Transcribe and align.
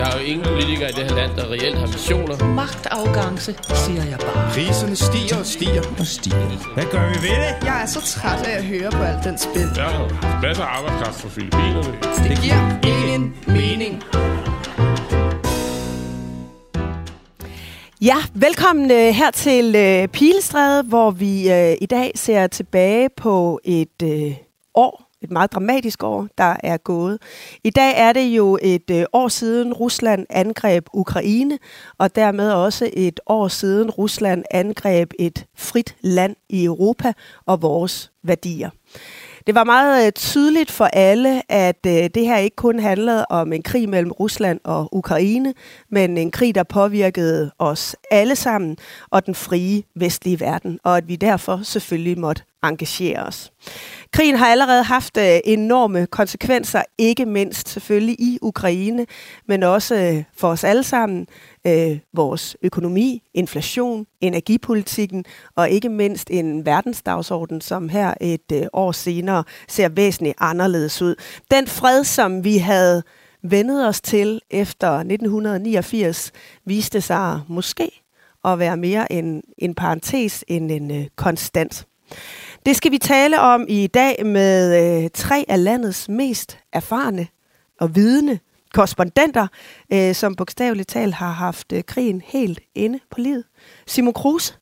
Der 0.00 0.06
er 0.06 0.18
jo 0.18 0.24
ingen 0.24 0.46
politikere 0.46 0.90
i 0.90 0.92
det 0.92 1.04
her 1.04 1.16
land, 1.16 1.36
der 1.36 1.50
reelt 1.50 1.78
har 1.78 1.86
missioner. 1.86 2.44
Magtafgangse, 2.44 3.54
siger 3.74 4.04
jeg 4.04 4.18
bare. 4.18 4.50
Priserne 4.54 4.96
stiger 4.96 5.38
og 5.38 5.46
stiger 5.46 5.82
og 5.98 6.06
stiger. 6.06 6.74
Hvad 6.74 6.84
gør 6.84 7.08
vi 7.08 7.14
ved 7.28 7.36
det? 7.44 7.66
Jeg 7.68 7.82
er 7.82 7.86
så 7.86 8.00
træt 8.00 8.46
af 8.46 8.56
at 8.56 8.64
høre 8.64 8.90
på 8.90 9.02
alt 9.02 9.24
den 9.24 9.38
spil. 9.38 9.68
Der 9.74 9.84
er 9.84 10.40
masser 10.42 10.64
af 10.64 10.78
arbejdskraft 10.78 11.20
fra 11.20 11.28
Filippinerne. 11.28 11.92
Det 12.28 12.38
giver 12.42 12.62
ingen 12.92 13.34
mening. 13.46 14.02
Ja, 18.00 18.16
velkommen 18.34 18.90
øh, 18.90 19.14
her 19.20 19.30
til 19.30 19.76
øh, 19.76 20.08
Pilestræde, 20.08 20.82
hvor 20.82 21.10
vi 21.10 21.52
øh, 21.52 21.76
i 21.80 21.86
dag 21.86 22.12
ser 22.14 22.46
tilbage 22.46 23.08
på 23.16 23.60
et 23.64 24.02
øh, 24.02 24.36
år, 24.74 25.09
et 25.22 25.30
meget 25.30 25.52
dramatisk 25.52 26.02
år, 26.02 26.28
der 26.38 26.56
er 26.62 26.76
gået. 26.76 27.18
I 27.64 27.70
dag 27.70 27.92
er 27.96 28.12
det 28.12 28.26
jo 28.26 28.58
et 28.62 28.90
øh, 28.90 29.04
år 29.12 29.28
siden 29.28 29.72
Rusland 29.72 30.26
angreb 30.30 30.86
Ukraine, 30.92 31.58
og 31.98 32.16
dermed 32.16 32.52
også 32.52 32.90
et 32.92 33.20
år 33.26 33.48
siden 33.48 33.90
Rusland 33.90 34.44
angreb 34.50 35.12
et 35.18 35.46
frit 35.56 35.96
land 36.00 36.36
i 36.48 36.64
Europa 36.64 37.12
og 37.46 37.62
vores 37.62 38.12
værdier. 38.22 38.70
Det 39.46 39.54
var 39.54 39.64
meget 39.64 40.06
øh, 40.06 40.12
tydeligt 40.12 40.70
for 40.70 40.84
alle, 40.84 41.52
at 41.52 41.86
øh, 41.86 41.92
det 41.92 42.26
her 42.26 42.36
ikke 42.36 42.56
kun 42.56 42.78
handlede 42.78 43.26
om 43.30 43.52
en 43.52 43.62
krig 43.62 43.88
mellem 43.88 44.12
Rusland 44.12 44.60
og 44.64 44.88
Ukraine, 44.92 45.54
men 45.90 46.18
en 46.18 46.30
krig, 46.30 46.54
der 46.54 46.62
påvirkede 46.62 47.50
os 47.58 47.96
alle 48.10 48.36
sammen 48.36 48.76
og 49.10 49.26
den 49.26 49.34
frie 49.34 49.82
vestlige 49.94 50.40
verden, 50.40 50.78
og 50.84 50.96
at 50.96 51.08
vi 51.08 51.16
derfor 51.16 51.60
selvfølgelig 51.62 52.18
måtte 52.18 52.42
engagere 52.64 53.18
os. 53.26 53.52
Krigen 54.12 54.36
har 54.36 54.46
allerede 54.46 54.82
haft 54.82 55.16
øh, 55.16 55.38
enorme 55.44 56.06
konsekvenser, 56.06 56.82
ikke 56.98 57.26
mindst 57.26 57.68
selvfølgelig 57.68 58.20
i 58.20 58.38
Ukraine, 58.42 59.06
men 59.48 59.62
også 59.62 59.94
øh, 59.94 60.24
for 60.36 60.48
os 60.48 60.64
alle 60.64 60.82
sammen, 60.82 61.26
øh, 61.66 61.98
vores 62.14 62.56
økonomi, 62.62 63.22
inflation, 63.34 64.06
energipolitikken 64.20 65.24
og 65.56 65.70
ikke 65.70 65.88
mindst 65.88 66.30
en 66.30 66.66
verdensdagsorden, 66.66 67.60
som 67.60 67.88
her 67.88 68.14
et 68.20 68.68
år 68.72 68.92
senere 68.92 69.44
ser 69.68 69.88
væsentligt 69.88 70.36
anderledes 70.38 71.02
ud. 71.02 71.14
Den 71.50 71.66
fred, 71.66 72.04
som 72.04 72.44
vi 72.44 72.58
havde 72.58 73.02
vendet 73.42 73.88
os 73.88 74.00
til 74.00 74.40
efter 74.50 74.90
1989, 74.90 76.32
viste 76.64 77.00
sig 77.00 77.40
måske 77.48 78.02
at 78.44 78.58
være 78.58 78.76
mere 78.76 79.12
en, 79.12 79.42
en 79.58 79.74
parentes 79.74 80.44
end 80.48 80.70
en 80.70 81.08
konstant. 81.16 81.86
Det 82.66 82.76
skal 82.76 82.92
vi 82.92 82.98
tale 82.98 83.40
om 83.40 83.66
i 83.68 83.86
dag 83.86 84.26
med 84.26 85.02
øh, 85.04 85.10
tre 85.14 85.44
af 85.48 85.64
landets 85.64 86.08
mest 86.08 86.58
erfarne 86.72 87.26
og 87.80 87.94
vidende 87.96 88.38
korrespondenter, 88.74 89.46
øh, 89.92 90.14
som 90.14 90.34
bogstaveligt 90.34 90.88
talt 90.88 91.14
har 91.14 91.30
haft 91.30 91.72
øh, 91.72 91.84
krigen 91.84 92.22
helt 92.24 92.60
inde 92.74 92.98
på 93.10 93.20
livet. 93.20 93.44
Simon 93.86 94.12
Kruse, 94.12 94.54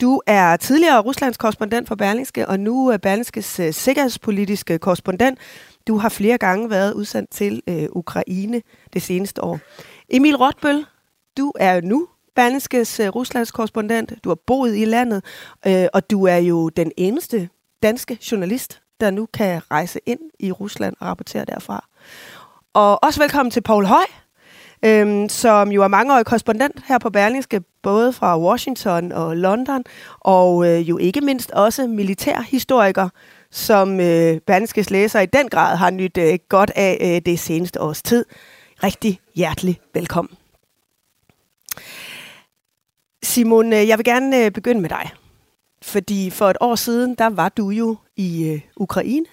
du 0.00 0.20
er 0.26 0.56
tidligere 0.56 1.00
Ruslands 1.00 1.36
korrespondent 1.36 1.88
for 1.88 1.94
Berlingske, 1.94 2.48
og 2.48 2.60
nu 2.60 2.88
er 2.88 2.96
Berlingskes 2.96 3.60
øh, 3.60 3.72
sikkerhedspolitiske 3.72 4.78
korrespondent. 4.78 5.38
Du 5.86 5.98
har 5.98 6.08
flere 6.08 6.38
gange 6.38 6.70
været 6.70 6.92
udsendt 6.92 7.30
til 7.30 7.62
øh, 7.68 7.88
Ukraine 7.92 8.62
det 8.92 9.02
seneste 9.02 9.44
år. 9.44 9.58
Emil 10.08 10.36
Rotbøl, 10.36 10.84
du 11.36 11.52
er 11.60 11.80
nu 11.80 12.08
Berlingskes 12.36 13.00
uh, 13.00 13.06
øh, 13.06 13.14
Ruslands 13.14 13.50
korrespondent. 13.50 14.12
Du 14.24 14.28
har 14.28 14.38
boet 14.46 14.76
i 14.76 14.84
landet, 14.84 15.24
øh, 15.66 15.86
og 15.92 16.10
du 16.10 16.24
er 16.24 16.36
jo 16.36 16.68
den 16.68 16.92
eneste 16.96 17.48
danske 17.82 18.18
journalist, 18.32 18.80
der 19.00 19.10
nu 19.10 19.26
kan 19.34 19.62
rejse 19.70 20.00
ind 20.06 20.20
i 20.40 20.52
Rusland 20.52 20.96
og 21.00 21.06
rapportere 21.06 21.44
derfra. 21.44 21.88
Og 22.74 23.04
også 23.04 23.20
velkommen 23.20 23.50
til 23.50 23.60
Paul 23.60 23.84
Høj, 23.84 24.04
øhm, 24.84 25.28
som 25.28 25.72
jo 25.72 25.82
er 25.82 25.88
mangeårig 25.88 26.26
korrespondent 26.26 26.82
her 26.88 26.98
på 26.98 27.10
Berlingske, 27.10 27.60
både 27.82 28.12
fra 28.12 28.40
Washington 28.40 29.12
og 29.12 29.36
London, 29.36 29.84
og 30.20 30.66
øh, 30.68 30.88
jo 30.88 30.98
ikke 30.98 31.20
mindst 31.20 31.50
også 31.50 31.86
militærhistoriker, 31.86 33.08
som 33.50 34.00
øh, 34.00 34.40
Berlingskes 34.40 34.90
læser 34.90 35.20
i 35.20 35.26
den 35.26 35.48
grad 35.48 35.76
har 35.76 35.90
nyt 35.90 36.18
øh, 36.18 36.38
godt 36.48 36.70
af 36.74 36.98
øh, 37.00 37.32
det 37.32 37.38
seneste 37.38 37.80
års 37.80 38.02
tid. 38.02 38.24
Rigtig 38.82 39.20
hjertelig 39.34 39.80
velkommen. 39.94 40.36
Simon, 43.22 43.72
øh, 43.72 43.88
jeg 43.88 43.98
vil 43.98 44.04
gerne 44.04 44.44
øh, 44.44 44.50
begynde 44.50 44.80
med 44.80 44.88
dig. 44.88 45.10
Fordi 45.82 46.30
for 46.30 46.50
et 46.50 46.56
år 46.60 46.74
siden, 46.74 47.14
der 47.14 47.26
var 47.26 47.48
du 47.48 47.70
jo 47.70 47.96
i 48.16 48.48
øh, 48.48 48.60
Ukraine. 48.76 49.26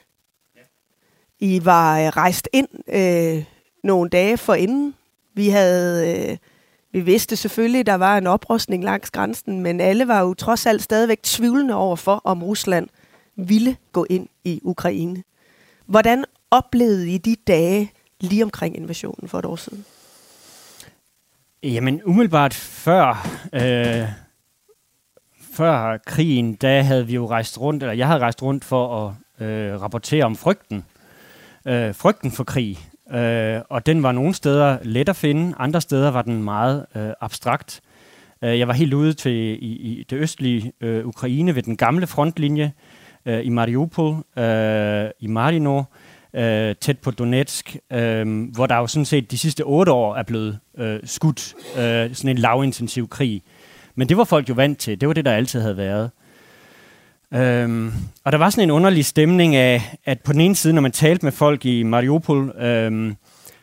I 1.40 1.66
var 1.66 2.00
øh, 2.00 2.08
rejst 2.08 2.50
ind 2.54 2.68
øh, 2.88 3.44
nogle 3.84 4.10
dage 4.10 4.38
forinden. 4.38 4.96
Vi 5.34 5.50
havde, 5.50 6.18
øh, 6.32 6.38
vi 6.92 7.00
vidste 7.00 7.36
selvfølgelig, 7.36 7.80
at 7.80 7.86
der 7.86 7.96
var 7.96 8.18
en 8.18 8.28
oprustning 8.28 8.84
langs 8.84 9.12
grænsen, 9.12 9.60
men 9.60 9.82
alle 9.82 10.08
var 10.08 10.22
jo 10.22 10.34
trods 10.34 10.66
alt 10.66 10.84
stadigvæk 10.84 11.24
tvivlende 11.24 11.74
over 11.76 11.96
for, 11.96 12.22
om 12.24 12.44
Rusland 12.44 12.88
ville 13.36 13.78
gå 13.92 14.06
ind 14.10 14.28
i 14.44 14.60
Ukraine. 14.64 15.24
Hvordan 15.86 16.26
oplevede 16.52 17.10
I 17.10 17.18
de 17.18 17.36
dage 17.48 17.92
lige 18.20 18.44
omkring 18.44 18.78
invasionen 18.78 19.30
for 19.30 19.40
et 19.40 19.46
år 19.46 19.56
siden? 19.56 19.86
Jamen, 21.64 22.02
umiddelbart 22.06 22.54
før, 22.54 23.28
øh, 23.54 24.08
før 25.54 25.98
krigen, 26.06 26.54
der 26.54 26.82
havde 26.82 27.08
vi 27.08 27.14
jo 27.14 27.30
rejst 27.30 27.62
rundt, 27.62 27.84
eller 27.84 27.94
jeg 27.94 28.08
havde 28.08 28.20
rejst 28.20 28.44
rundt 28.44 28.66
for 28.66 29.08
at 29.08 29.48
øh, 29.48 29.82
rapportere 29.82 30.26
om 30.26 30.36
frygten. 30.36 30.86
Øh, 31.68 31.96
frygten 31.96 32.32
for 32.32 32.44
krig. 32.44 32.80
Øh, 33.14 33.62
og 33.70 33.86
den 33.86 34.04
var 34.04 34.12
nogle 34.12 34.34
steder 34.34 34.78
let 34.82 35.10
at 35.10 35.16
finde, 35.16 35.56
andre 35.58 35.82
steder 35.82 36.12
var 36.12 36.22
den 36.22 36.44
meget 36.44 36.86
øh, 36.96 37.12
abstrakt. 37.22 37.82
Øh, 38.42 38.60
jeg 38.60 38.68
var 38.68 38.74
helt 38.74 38.94
ude 38.94 39.14
til 39.14 39.32
i, 39.64 40.00
i 40.00 40.06
det 40.10 40.18
østlige 40.18 40.74
øh, 40.82 41.06
Ukraine 41.06 41.56
ved 41.56 41.64
den 41.64 41.78
gamle 41.78 42.08
frontlinje 42.08 42.74
øh, 43.26 43.46
i 43.46 43.50
Mariupol, 43.50 44.16
øh, 44.38 45.10
i 45.20 45.28
Marino, 45.28 45.80
øh, 45.80 45.84
Øh, 46.36 46.76
tæt 46.82 47.00
på 47.00 47.12
Donetsk, 47.12 47.78
øh, 47.92 48.50
hvor 48.54 48.66
der 48.66 48.78
jo 48.78 48.88
sådan 48.88 49.06
set 49.06 49.32
de 49.32 49.38
sidste 49.38 49.62
otte 49.62 49.92
år 49.92 50.16
er 50.16 50.24
blevet 50.24 50.60
øh, 50.78 51.00
skudt 51.04 51.54
øh, 51.78 52.16
sådan 52.16 52.30
en 52.30 52.38
lavintensiv 52.38 53.10
krig. 53.10 53.42
Men 53.96 54.10
det 54.10 54.18
var 54.18 54.24
folk 54.24 54.50
jo 54.50 54.54
vant 54.54 54.80
til. 54.80 55.02
Det 55.02 55.08
var 55.08 55.14
det, 55.14 55.26
der 55.26 55.32
altid 55.32 55.62
havde 55.62 55.78
været. 55.78 56.12
Øhm, 57.34 57.92
og 58.24 58.32
der 58.32 58.38
var 58.38 58.50
sådan 58.50 58.64
en 58.64 58.72
underlig 58.72 59.06
stemning 59.06 59.56
af, 59.56 59.96
at 60.06 60.22
på 60.22 60.34
den 60.34 60.42
ene 60.42 60.56
side, 60.56 60.74
når 60.74 60.82
man 60.82 60.92
talte 60.92 61.26
med 61.26 61.32
folk 61.32 61.66
i 61.66 61.84
Mariupol, 61.84 62.54
øhm, 62.60 63.16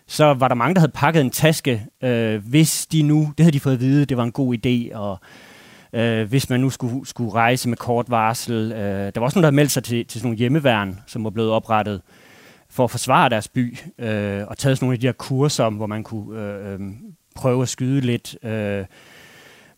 så 0.07 0.35
var 0.35 0.49
der 0.49 0.55
mange, 0.55 0.75
der 0.75 0.81
havde 0.81 0.93
pakket 0.95 1.21
en 1.21 1.31
taske, 1.31 1.87
øh, 2.03 2.47
hvis 2.47 2.87
de 2.87 3.03
nu, 3.03 3.33
det 3.39 3.45
havde 3.45 3.53
de 3.53 3.61
fået 3.61 3.75
at 3.75 3.81
vide, 3.81 4.05
det 4.05 4.17
var 4.17 4.25
en 4.25 4.33
god 4.33 4.57
idé, 4.57 4.97
og 4.97 5.19
øh, 5.93 6.29
hvis 6.29 6.51
man 6.51 6.61
nu 6.61 6.71
skulle, 6.71 7.07
skulle 7.07 7.33
rejse 7.33 7.69
med 7.69 7.77
kort 7.77 8.11
varsel. 8.11 8.73
Øh, 8.73 8.79
der 9.15 9.21
var 9.21 9.23
også 9.23 9.39
nogen, 9.39 9.43
der 9.43 9.47
havde 9.47 9.57
meldt 9.57 9.73
sig 9.73 9.85
til, 9.85 10.07
til 10.07 10.21
sådan 10.21 10.27
nogle 10.27 10.39
hjemmeværn, 10.39 10.99
som 11.07 11.25
var 11.25 11.31
blevet 11.31 11.51
oprettet 11.51 12.01
for 12.71 12.85
at 12.85 12.91
forsvare 12.91 13.29
deres 13.29 13.49
by, 13.49 13.79
øh, 13.99 14.47
og 14.47 14.59
taget 14.59 14.79
sådan 14.79 14.85
nogle 14.85 14.95
af 14.95 15.01
de 15.01 15.07
her 15.07 15.13
kurser, 15.13 15.71
hvor 15.71 15.87
man 15.87 16.03
kunne 16.03 16.41
øh, 16.41 16.73
øh, 16.73 16.81
prøve 17.35 17.63
at 17.63 17.69
skyde 17.69 18.01
lidt. 18.01 18.45
Øh, 18.45 18.85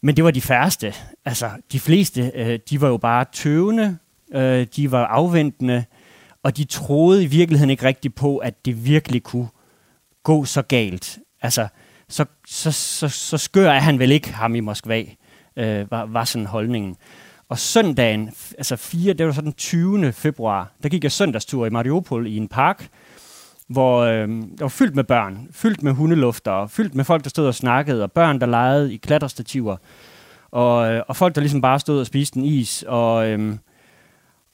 men 0.00 0.16
det 0.16 0.24
var 0.24 0.30
de 0.30 0.40
færreste. 0.40 0.94
Altså, 1.24 1.50
de 1.72 1.80
fleste, 1.80 2.32
øh, 2.34 2.58
de 2.70 2.80
var 2.80 2.88
jo 2.88 2.96
bare 2.96 3.24
tøvende, 3.32 3.98
øh, 4.34 4.66
de 4.76 4.90
var 4.90 5.06
afventende, 5.06 5.84
og 6.42 6.56
de 6.56 6.64
troede 6.64 7.22
i 7.24 7.26
virkeligheden 7.26 7.70
ikke 7.70 7.84
rigtigt 7.84 8.14
på, 8.14 8.38
at 8.38 8.64
det 8.64 8.86
virkelig 8.86 9.22
kunne 9.22 9.48
gå 10.22 10.44
så 10.44 10.62
galt. 10.62 11.18
Altså, 11.42 11.68
så, 12.08 12.24
så, 12.46 12.72
så, 12.72 13.08
så 13.08 13.38
skør 13.38 13.70
er 13.70 13.80
han 13.80 13.98
vel 13.98 14.12
ikke, 14.12 14.32
ham 14.32 14.54
i 14.54 14.60
Moskva, 14.60 15.04
øh, 15.56 15.90
var, 15.90 16.06
var 16.06 16.24
sådan 16.24 16.46
holdningen. 16.46 16.96
Og 17.52 17.58
søndagen, 17.58 18.30
altså 18.58 18.76
4, 18.76 19.12
det 19.12 19.26
var 19.26 19.32
så 19.32 19.40
den 19.40 19.52
20. 19.52 20.12
februar, 20.12 20.72
der 20.82 20.88
gik 20.88 21.04
jeg 21.04 21.12
søndagstur 21.12 21.66
i 21.66 21.70
Mariupol 21.70 22.26
i 22.26 22.36
en 22.36 22.48
park, 22.48 22.88
hvor 23.68 24.00
øh, 24.00 24.28
der 24.28 24.60
var 24.60 24.68
fyldt 24.68 24.94
med 24.94 25.04
børn, 25.04 25.48
fyldt 25.50 25.82
med 25.82 25.92
hundelufter, 25.92 26.66
fyldt 26.66 26.94
med 26.94 27.04
folk, 27.04 27.24
der 27.24 27.30
stod 27.30 27.46
og 27.46 27.54
snakkede, 27.54 28.02
og 28.02 28.12
børn, 28.12 28.40
der 28.40 28.46
legede 28.46 28.94
i 28.94 28.96
klatrestativer, 28.96 29.76
og, 30.50 30.92
øh, 30.92 31.02
og 31.08 31.16
folk, 31.16 31.34
der 31.34 31.40
ligesom 31.40 31.60
bare 31.60 31.80
stod 31.80 32.00
og 32.00 32.06
spiste 32.06 32.38
en 32.38 32.44
is. 32.44 32.84
Og, 32.88 33.28
øh, 33.28 33.56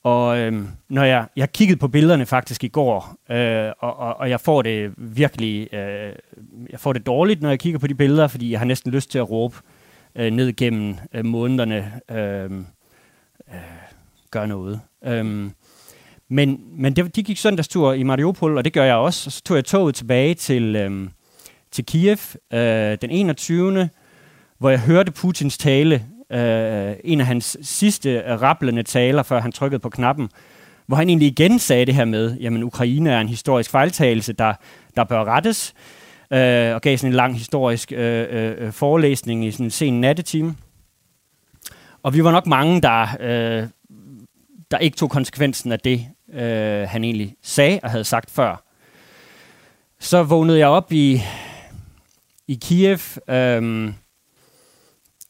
og 0.05 0.39
øh, 0.39 0.63
når 0.89 1.05
jeg, 1.05 1.27
jeg 1.37 1.53
kiggede 1.53 1.79
på 1.79 1.89
billederne 1.89 2.27
faktisk 2.27 2.65
i 2.65 2.69
går, 2.69 3.17
øh, 3.31 3.73
og, 3.79 3.99
og, 3.99 4.17
og 4.17 4.31
jeg 4.31 4.41
får 4.41 4.63
det 4.63 4.93
virkelig 4.97 5.75
øh, 5.75 6.13
jeg 6.71 6.81
får 6.81 6.93
det 6.93 7.07
dårligt, 7.07 7.43
når 7.43 7.49
jeg 7.49 7.61
kigger 7.61 7.79
på 7.79 7.87
de 7.87 7.95
billeder, 7.95 8.29
fordi 8.29 8.51
jeg 8.51 8.61
har 8.61 8.67
næsten 8.67 8.93
lyst 8.93 9.11
til 9.11 9.19
at 9.19 9.31
råbe 9.31 9.57
øh, 10.17 10.31
ned 10.31 10.57
gennem 10.57 10.97
øh, 11.15 11.25
månederne, 11.25 12.01
øh, 12.11 12.51
øh, 13.53 13.61
gør 14.31 14.47
noget. 14.47 14.81
Øhm, 15.05 15.53
men 16.29 16.61
men 16.73 16.97
det, 16.97 17.17
de 17.17 17.23
gik 17.23 17.39
søndagstur 17.39 17.93
i 17.93 18.03
Mariupol, 18.03 18.57
og 18.57 18.65
det 18.65 18.73
gør 18.73 18.85
jeg 18.85 18.95
også. 18.95 19.29
Og 19.29 19.33
så 19.33 19.43
tog 19.43 19.57
jeg 19.57 19.65
toget 19.65 19.95
tilbage 19.95 20.35
til, 20.35 20.77
øhm, 20.77 21.11
til 21.71 21.87
Kiev 21.87 22.19
øh, 22.53 22.99
den 23.01 23.11
21. 23.11 23.89
hvor 24.59 24.71
jeg 24.71 24.81
hørte 24.81 25.13
Putins 25.13 25.59
tale, 25.59 26.05
øh, 26.33 26.95
en 27.05 27.21
af 27.21 27.27
hans 27.27 27.57
sidste 27.63 28.37
rapplende 28.37 28.83
taler, 28.83 29.23
før 29.23 29.41
han 29.41 29.53
trykkede 29.53 29.79
på 29.79 29.89
knappen, 29.89 30.29
hvor 30.87 30.97
han 30.97 31.09
egentlig 31.09 31.29
igen 31.29 31.59
sagde 31.59 31.87
det 31.87 31.95
her 31.95 32.05
med, 32.05 32.37
jamen 32.37 32.63
Ukraine 32.63 33.11
er 33.11 33.21
en 33.21 33.29
historisk 33.29 33.71
fejltagelse, 33.71 34.33
der, 34.33 34.55
der 34.97 35.05
bør 35.05 35.25
rettes, 35.25 35.75
øh, 36.31 36.75
og 36.75 36.81
gav 36.81 36.97
sådan 36.97 37.11
en 37.13 37.17
lang 37.17 37.35
historisk 37.35 37.93
øh, 37.93 38.27
øh, 38.31 38.55
øh 38.59 38.73
forelæsning 38.73 39.45
i 39.45 39.51
sådan 39.51 39.67
en 39.67 39.71
sen 39.71 40.01
nattetime. 40.01 40.55
Og 42.09 42.15
vi 42.15 42.25
var 42.25 42.33
nok 42.33 42.47
mange, 42.47 42.81
der, 42.81 43.07
øh, 43.21 43.69
der 44.71 44.79
ikke 44.79 44.97
tog 44.97 45.11
konsekvensen 45.11 45.73
af 45.73 45.81
det, 45.81 46.07
øh, 46.33 46.89
han 46.89 47.05
egentlig 47.05 47.35
sagde 47.43 47.81
og 47.83 47.91
havde 47.91 48.05
sagt 48.05 48.31
før. 48.31 48.65
Så 50.01 50.23
vågnede 50.23 50.59
jeg 50.59 50.69
op 50.69 50.93
i, 50.93 51.23
i 52.47 52.55
Kiev 52.55 52.99
øh, 53.29 53.93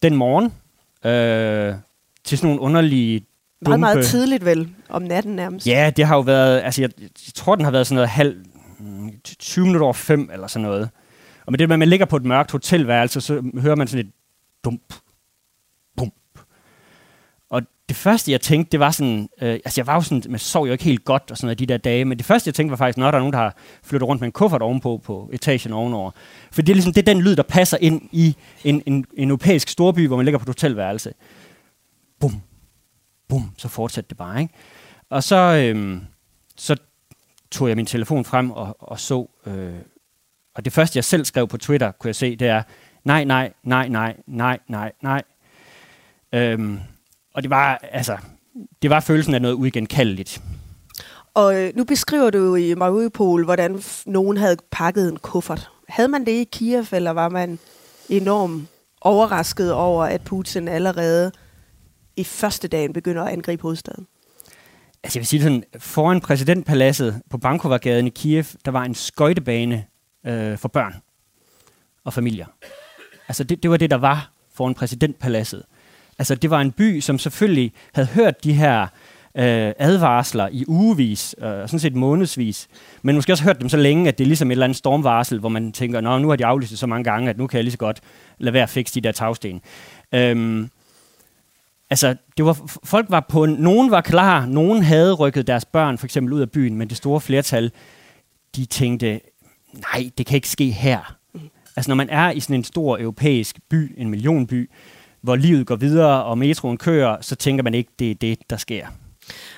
den 0.03 0.17
morgen 0.17 0.53
øh, 1.05 1.75
til 2.25 2.39
sådan 2.39 2.49
nogle 2.49 2.61
underlige 2.61 3.27
Meget, 3.61 3.81
meget 3.81 4.07
tidligt 4.07 4.45
vel, 4.45 4.69
om 4.89 5.03
natten 5.03 5.37
nærmest. 5.37 5.67
Ja, 5.67 5.93
det 5.97 6.07
har 6.07 6.17
jo 6.17 6.21
været, 6.21 6.61
altså 6.61 6.83
jeg, 6.83 6.91
jeg 7.01 7.11
tror, 7.35 7.55
den 7.55 7.65
har 7.65 7.73
været 7.73 7.87
sådan 7.87 7.95
noget 7.95 8.09
halv, 8.09 8.45
20 9.39 9.65
minutter 9.65 9.85
over 9.85 9.93
fem 9.93 10.31
eller 10.33 10.47
sådan 10.47 10.63
noget. 10.63 10.91
Og 11.47 11.53
med 11.53 11.59
det 11.59 11.73
at 11.73 11.79
man 11.79 11.89
ligger 11.89 12.07
på 12.07 12.17
et 12.17 12.25
mørkt 12.25 12.51
hotelværelse, 12.51 13.21
så 13.21 13.43
hører 13.61 13.75
man 13.75 13.89
sådan 13.89 14.07
et 14.07 14.13
dump, 14.65 14.95
det 17.89 17.97
første, 17.97 18.33
jeg 18.33 18.41
tænkte, 18.41 18.73
det 18.73 18.81
var 18.81 18.91
sådan, 18.91 19.29
øh, 19.43 19.53
altså 19.53 19.81
jeg 19.81 19.87
var 19.87 19.95
jo 19.95 20.01
sådan, 20.01 20.23
man 20.29 20.39
sov 20.39 20.67
jo 20.67 20.73
ikke 20.73 20.85
helt 20.85 21.05
godt 21.05 21.31
og 21.31 21.37
sådan 21.37 21.47
noget 21.47 21.59
de 21.59 21.67
der 21.67 21.77
dage, 21.77 22.05
men 22.05 22.19
det 22.19 22.27
første, 22.27 22.49
jeg 22.49 22.55
tænkte, 22.55 22.71
var 22.71 22.77
faktisk, 22.77 22.99
når 22.99 23.11
der 23.11 23.19
er 23.19 23.21
nogen, 23.21 23.33
der 23.33 23.39
har 23.39 23.57
flyttet 23.83 24.09
rundt 24.09 24.21
med 24.21 24.29
en 24.29 24.33
kuffert 24.33 24.63
ovenpå 24.63 25.01
på 25.05 25.31
etagen 25.33 25.73
ovenover. 25.73 26.11
For 26.53 26.63
det 26.63 26.73
er 26.73 26.75
ligesom, 26.75 26.93
det 26.93 27.09
er 27.09 27.15
den 27.15 27.23
lyd, 27.23 27.37
der 27.37 27.43
passer 27.43 27.79
ind 27.81 28.03
i 28.13 28.37
en, 28.65 28.83
en, 28.87 29.05
en 29.17 29.29
europæisk 29.29 29.69
storby, 29.69 30.07
hvor 30.07 30.17
man 30.17 30.25
ligger 30.25 30.39
på 30.39 30.43
et 30.43 30.49
hotelværelse. 30.49 31.13
Bum, 32.21 32.43
bum, 33.29 33.51
så 33.59 33.69
fortsatte 33.69 34.09
det 34.09 34.17
bare, 34.17 34.41
ikke? 34.41 34.55
Og 35.11 35.23
så, 35.23 35.37
øh, 35.37 35.99
så 36.57 36.77
tog 37.51 37.69
jeg 37.69 37.77
min 37.77 37.87
telefon 37.87 38.25
frem 38.25 38.51
og, 38.51 38.77
og 38.79 39.01
så, 39.01 39.29
øh, 39.47 39.75
og 40.55 40.65
det 40.65 40.73
første, 40.73 40.97
jeg 40.97 41.05
selv 41.05 41.25
skrev 41.25 41.49
på 41.49 41.57
Twitter, 41.59 41.93
kunne 41.93 42.09
jeg 42.09 42.17
se, 42.17 42.37
det 42.37 42.49
er, 42.49 42.63
nej, 43.05 43.25
nej, 43.25 43.53
nej, 43.63 43.89
nej, 43.89 44.17
nej, 44.27 44.59
nej, 44.69 44.93
nej. 45.03 45.23
Øhm, 46.33 46.81
og 47.39 47.43
det 47.43 47.51
var, 47.51 47.81
altså, 47.93 48.17
det 48.83 48.91
var 48.91 49.01
følelsen 49.01 49.35
af 49.35 49.43
noget 49.43 49.55
uigenkaldeligt. 49.55 50.43
Og 51.35 51.57
øh, 51.63 51.73
nu 51.77 51.85
beskriver 51.85 52.31
du 52.31 52.55
i 52.55 52.75
Mariupol, 52.75 53.45
hvordan 53.45 53.83
nogen 54.07 54.37
havde 54.37 54.57
pakket 54.71 55.09
en 55.09 55.17
kuffert. 55.17 55.71
Havde 55.89 56.09
man 56.09 56.27
det 56.27 56.33
i 56.33 56.45
Kiev, 56.53 56.87
eller 56.93 57.11
var 57.11 57.29
man 57.29 57.59
enormt 58.09 58.69
overrasket 59.01 59.73
over, 59.73 60.05
at 60.05 60.23
Putin 60.23 60.69
allerede 60.69 61.33
i 62.17 62.25
første 62.25 62.69
dagen 62.69 62.93
begynder 62.93 63.23
at 63.23 63.33
angribe 63.33 63.63
hovedstaden? 63.63 64.07
Altså 65.03 65.19
jeg 65.19 65.21
vil 65.21 65.27
sige 65.27 65.43
sådan, 65.43 65.65
foran 65.79 66.21
præsidentpaladset 66.21 67.23
på 67.31 67.39
Bankovergaden 67.39 68.07
i 68.07 68.11
Kiev, 68.11 68.45
der 68.65 68.71
var 68.71 68.83
en 68.85 68.95
skøjtebane 68.95 69.85
øh, 70.27 70.59
for 70.59 70.69
børn 70.69 70.95
og 72.05 72.13
familier. 72.13 72.47
Altså 73.29 73.45
det, 73.45 73.63
det 73.63 73.71
var 73.71 73.77
det, 73.77 73.91
der 73.91 73.97
var 73.97 74.31
foran 74.55 74.75
præsidentpaladset. 74.75 75.63
Altså 76.19 76.35
det 76.35 76.51
var 76.51 76.61
en 76.61 76.73
by, 76.73 77.01
som 77.01 77.19
selvfølgelig 77.19 77.73
havde 77.95 78.09
hørt 78.09 78.45
de 78.45 78.53
her 78.53 78.83
øh, 79.35 79.73
advarsler 79.79 80.49
i 80.53 80.65
ugevis, 80.69 81.35
øh, 81.39 81.45
sådan 81.45 81.79
set 81.79 81.95
månedsvis, 81.95 82.69
men 83.03 83.15
måske 83.15 83.33
også 83.33 83.45
hørt 83.45 83.61
dem 83.61 83.69
så 83.69 83.77
længe, 83.77 84.09
at 84.09 84.19
det 84.19 84.25
er 84.25 84.27
ligesom 84.27 84.51
et 84.51 84.53
eller 84.53 84.65
andet 84.65 84.79
stormvarsel, 84.79 85.39
hvor 85.39 85.49
man 85.49 85.73
tænker, 85.73 86.01
Nå, 86.01 86.19
nu 86.19 86.29
har 86.29 86.37
de 86.37 86.47
aflyst 86.47 86.71
det 86.71 86.79
så 86.79 86.87
mange 86.87 87.05
gange, 87.05 87.31
at 87.31 87.39
nu 87.39 87.47
kan 87.47 87.57
jeg 87.57 87.65
lige 87.65 87.73
så 87.73 87.79
godt 87.79 88.01
lade 88.39 88.53
være 88.53 88.63
at 88.63 88.69
fikse 88.69 88.95
de 88.95 89.01
der 89.01 89.13
tagsten. 89.13 89.61
Øhm, 90.15 90.71
altså, 91.91 92.17
det 92.37 92.45
var, 92.45 92.79
folk 92.85 93.07
var 93.09 93.27
på, 93.29 93.47
nogen 93.47 93.91
var 93.91 94.01
klar, 94.01 94.47
nogen 94.47 94.83
havde 94.83 95.15
rykket 95.15 95.47
deres 95.47 95.65
børn 95.65 95.99
for 95.99 96.07
eksempel 96.07 96.33
ud 96.33 96.41
af 96.41 96.51
byen, 96.51 96.77
men 96.77 96.89
det 96.89 96.97
store 96.97 97.21
flertal, 97.21 97.73
de 98.57 98.65
tænkte, 98.65 99.21
nej, 99.73 100.11
det 100.19 100.27
kan 100.27 100.35
ikke 100.35 100.49
ske 100.49 100.71
her. 100.71 101.17
Altså, 101.77 101.91
når 101.91 101.97
man 101.97 102.11
er 102.11 102.31
i 102.31 102.41
sådan 102.41 102.57
en 102.57 102.65
stor 102.65 102.99
europæisk 102.99 103.59
by, 103.71 103.95
en 103.97 104.09
millionby, 104.09 104.71
hvor 105.29 105.37
livet 105.37 105.67
går 105.67 105.77
videre, 105.77 106.25
og 106.25 106.39
metroen 106.39 106.77
kører, 106.77 107.17
så 107.21 107.37
tænker 107.37 107.65
man 107.65 107.75
ikke, 107.75 107.91
det 107.99 108.11
er 108.11 108.15
det, 108.15 108.39
der 108.51 108.57
sker. 108.57 108.87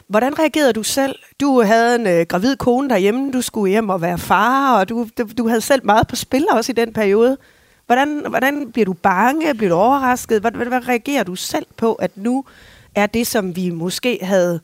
Hvordan 0.08 0.38
reagerede 0.38 0.72
du 0.72 0.82
selv? 0.82 1.14
Du 1.40 1.62
havde 1.62 1.94
en 1.94 2.06
øh, 2.06 2.26
gravid 2.26 2.56
kone 2.56 2.88
derhjemme, 2.88 3.32
du 3.32 3.42
skulle 3.42 3.70
hjem 3.70 3.88
og 3.88 4.02
være 4.02 4.18
far, 4.18 4.78
og 4.78 4.88
du, 4.88 5.08
du, 5.18 5.28
du 5.38 5.48
havde 5.48 5.60
selv 5.60 5.86
meget 5.86 6.08
på 6.08 6.16
spil 6.16 6.46
også 6.52 6.72
i 6.72 6.74
den 6.74 6.92
periode. 6.92 7.36
Hvordan, 7.86 8.22
hvordan 8.28 8.72
bliver 8.72 8.84
du 8.84 8.92
bange? 8.92 9.54
Bliver 9.54 9.70
du 9.70 9.76
overrasket? 9.76 10.40
Hvad, 10.40 10.50
hvad, 10.50 10.66
hvad 10.66 10.88
reagerer 10.88 11.24
du 11.24 11.34
selv 11.34 11.66
på, 11.76 11.94
at 11.94 12.10
nu 12.16 12.44
er 12.94 13.06
det, 13.06 13.26
som 13.26 13.56
vi 13.56 13.70
måske 13.70 14.18
havde, 14.22 14.60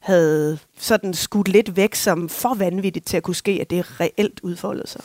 havde 0.00 0.58
sådan 0.78 1.14
skudt 1.14 1.48
lidt 1.48 1.76
væk 1.76 1.94
som 1.94 2.28
for 2.28 2.54
vanvittigt 2.54 3.06
til 3.06 3.16
at 3.16 3.22
kunne 3.22 3.34
ske, 3.34 3.58
at 3.60 3.70
det 3.70 4.00
reelt 4.00 4.40
udfoldede 4.42 4.88
sig? 4.88 5.00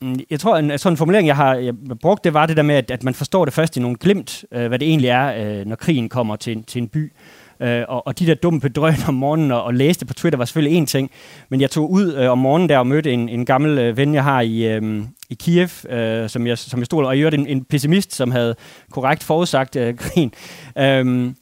Mm, 0.00 0.20
jeg 0.30 0.40
tror, 0.40 0.56
en 0.56 0.78
sådan 0.78 0.92
en 0.92 0.96
formulering, 0.96 1.28
jeg 1.28 1.36
har 1.36 1.54
jeg 1.54 1.74
brugt, 2.00 2.24
det 2.24 2.34
var 2.34 2.46
det 2.46 2.56
der 2.56 2.62
med, 2.62 2.74
at, 2.74 2.90
at 2.90 3.04
man 3.04 3.14
forstår 3.14 3.44
det 3.44 3.54
først 3.54 3.76
i 3.76 3.80
nogle 3.80 3.96
glimt, 3.96 4.44
øh, 4.52 4.68
hvad 4.68 4.78
det 4.78 4.88
egentlig 4.88 5.08
er, 5.08 5.58
øh, 5.60 5.66
når 5.66 5.76
krigen 5.76 6.08
kommer 6.08 6.36
til, 6.36 6.64
til 6.64 6.82
en 6.82 6.88
by. 6.88 7.12
Øh, 7.60 7.84
og, 7.88 8.06
og 8.06 8.18
de 8.18 8.26
der 8.26 8.34
dumme 8.34 8.60
bedrøn 8.60 8.94
om 9.08 9.14
morgenen 9.14 9.52
og, 9.52 9.62
og 9.62 9.74
læste 9.74 10.06
på 10.06 10.14
Twitter 10.14 10.36
var 10.36 10.44
selvfølgelig 10.44 10.76
en 10.76 10.86
ting. 10.86 11.10
Men 11.48 11.60
jeg 11.60 11.70
tog 11.70 11.90
ud 11.90 12.14
øh, 12.14 12.30
om 12.30 12.38
morgenen 12.38 12.68
der 12.68 12.78
og 12.78 12.86
mødte 12.86 13.12
en, 13.12 13.28
en 13.28 13.44
gammel 13.44 13.78
øh, 13.78 13.96
ven, 13.96 14.14
jeg 14.14 14.24
har 14.24 14.40
i, 14.40 14.66
øh, 14.66 15.02
i 15.30 15.34
Kiev, 15.34 15.70
øh, 15.88 16.28
som, 16.28 16.46
jeg, 16.46 16.58
som 16.58 16.78
jeg 16.78 16.86
stod 16.86 17.04
og 17.04 17.16
i 17.16 17.22
en, 17.22 17.46
en 17.46 17.64
pessimist, 17.64 18.14
som 18.14 18.30
havde 18.30 18.54
korrekt 18.90 19.24
forudsagt 19.24 19.76
øh, 19.76 19.96
krigen. 20.02 20.32
Øh, 20.78 21.32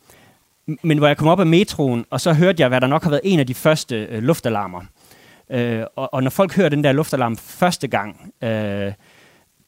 men 0.82 0.98
hvor 0.98 1.06
jeg 1.06 1.16
kom 1.16 1.28
op 1.28 1.40
af 1.40 1.46
metroen, 1.46 2.04
og 2.10 2.20
så 2.20 2.32
hørte 2.32 2.60
jeg, 2.60 2.68
hvad 2.68 2.80
der 2.80 2.86
nok 2.86 3.02
har 3.02 3.10
været 3.10 3.20
en 3.24 3.40
af 3.40 3.46
de 3.46 3.54
første 3.54 3.96
øh, 3.96 4.22
luftalarmer. 4.22 4.80
Øh, 5.50 5.82
og, 5.96 6.14
og 6.14 6.22
når 6.22 6.30
folk 6.30 6.56
hører 6.56 6.68
den 6.68 6.84
der 6.84 6.92
luftalarm 6.92 7.36
første 7.36 7.88
gang, 7.88 8.32
øh, 8.42 8.92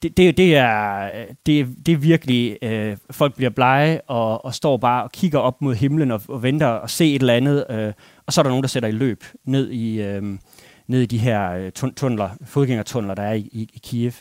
det, 0.03 0.17
det, 0.17 0.37
det, 0.37 0.57
er, 0.57 1.11
det, 1.47 1.69
det 1.87 1.93
er 1.93 1.97
virkelig, 1.97 2.59
øh, 2.63 2.97
folk 3.11 3.35
bliver 3.35 3.51
blege 3.51 4.01
og, 4.01 4.45
og 4.45 4.55
står 4.55 4.77
bare 4.77 5.03
og 5.03 5.13
kigger 5.13 5.39
op 5.39 5.63
mod 5.63 5.75
himlen 5.75 6.11
og, 6.11 6.23
og 6.29 6.43
venter 6.43 6.67
og 6.67 6.91
se 6.91 7.15
et 7.15 7.21
eller 7.21 7.35
andet, 7.35 7.67
øh, 7.71 7.93
og 8.27 8.33
så 8.33 8.41
er 8.41 8.43
der 8.43 8.51
nogen, 8.51 8.63
der 8.63 8.69
sætter 8.69 8.89
i 8.89 8.93
løb 8.93 9.25
ned 9.45 9.71
i, 9.71 10.03
øh, 10.03 10.23
ned 10.87 11.01
i 11.01 11.07
de 11.07 11.19
her 11.19 11.53
øh, 11.53 11.73
tun 11.73 11.95
tunneler, 11.95 12.31
fodgængertunneler, 12.45 13.15
der 13.15 13.23
er 13.23 13.33
i, 13.33 13.49
i, 13.53 13.71
i 13.75 13.81
Kiev. 13.83 14.13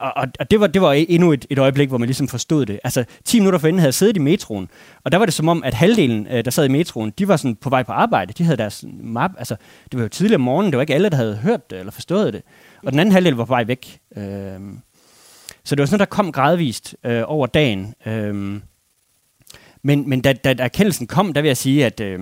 Og, 0.00 0.12
og, 0.16 0.28
og 0.40 0.50
det 0.50 0.60
var, 0.60 0.66
det 0.66 0.82
var 0.82 0.92
e-, 0.94 1.06
endnu 1.08 1.32
et, 1.32 1.46
et 1.50 1.58
øjeblik, 1.58 1.88
hvor 1.88 1.98
man 1.98 2.06
ligesom 2.06 2.28
forstod 2.28 2.66
det. 2.66 2.80
Altså, 2.84 3.04
10 3.24 3.38
minutter 3.38 3.58
forinden 3.58 3.78
havde 3.78 3.88
jeg 3.88 3.94
siddet 3.94 4.16
i 4.16 4.20
metroen, 4.20 4.68
og 5.04 5.12
der 5.12 5.18
var 5.18 5.24
det 5.24 5.34
som 5.34 5.48
om, 5.48 5.64
at 5.64 5.74
halvdelen, 5.74 6.26
øh, 6.26 6.44
der 6.44 6.50
sad 6.50 6.64
i 6.64 6.68
metroen, 6.68 7.12
de 7.18 7.28
var 7.28 7.36
sådan 7.36 7.56
på 7.56 7.70
vej 7.70 7.82
på 7.82 7.92
arbejde. 7.92 8.32
De 8.32 8.44
havde 8.44 8.56
deres 8.56 8.84
map, 9.02 9.30
altså, 9.38 9.56
det 9.92 9.98
var 9.98 10.02
jo 10.02 10.08
tidligere 10.08 10.38
om 10.38 10.40
morgenen, 10.40 10.72
det 10.72 10.76
var 10.76 10.82
ikke 10.82 10.94
alle, 10.94 11.08
der 11.08 11.16
havde 11.16 11.36
hørt 11.36 11.70
det 11.70 11.78
eller 11.78 11.92
forstået 11.92 12.32
det. 12.32 12.42
Og 12.82 12.92
den 12.92 13.00
anden 13.00 13.12
halvdel 13.12 13.34
var 13.34 13.44
på 13.44 13.52
vej 13.52 13.64
væk. 13.64 13.98
Øh, 14.16 14.60
så 15.64 15.74
det 15.74 15.80
var 15.80 15.86
sådan 15.86 15.98
der 15.98 16.04
kom 16.04 16.32
gradvist 16.32 16.96
øh, 17.04 17.22
over 17.26 17.46
dagen. 17.46 17.94
Øh, 18.06 18.60
men 19.82 20.08
men 20.08 20.20
da, 20.20 20.32
da 20.32 20.54
erkendelsen 20.58 21.06
kom, 21.06 21.32
der 21.32 21.40
vil 21.40 21.48
jeg 21.48 21.56
sige, 21.56 21.86
at 21.86 22.00
øh, 22.00 22.20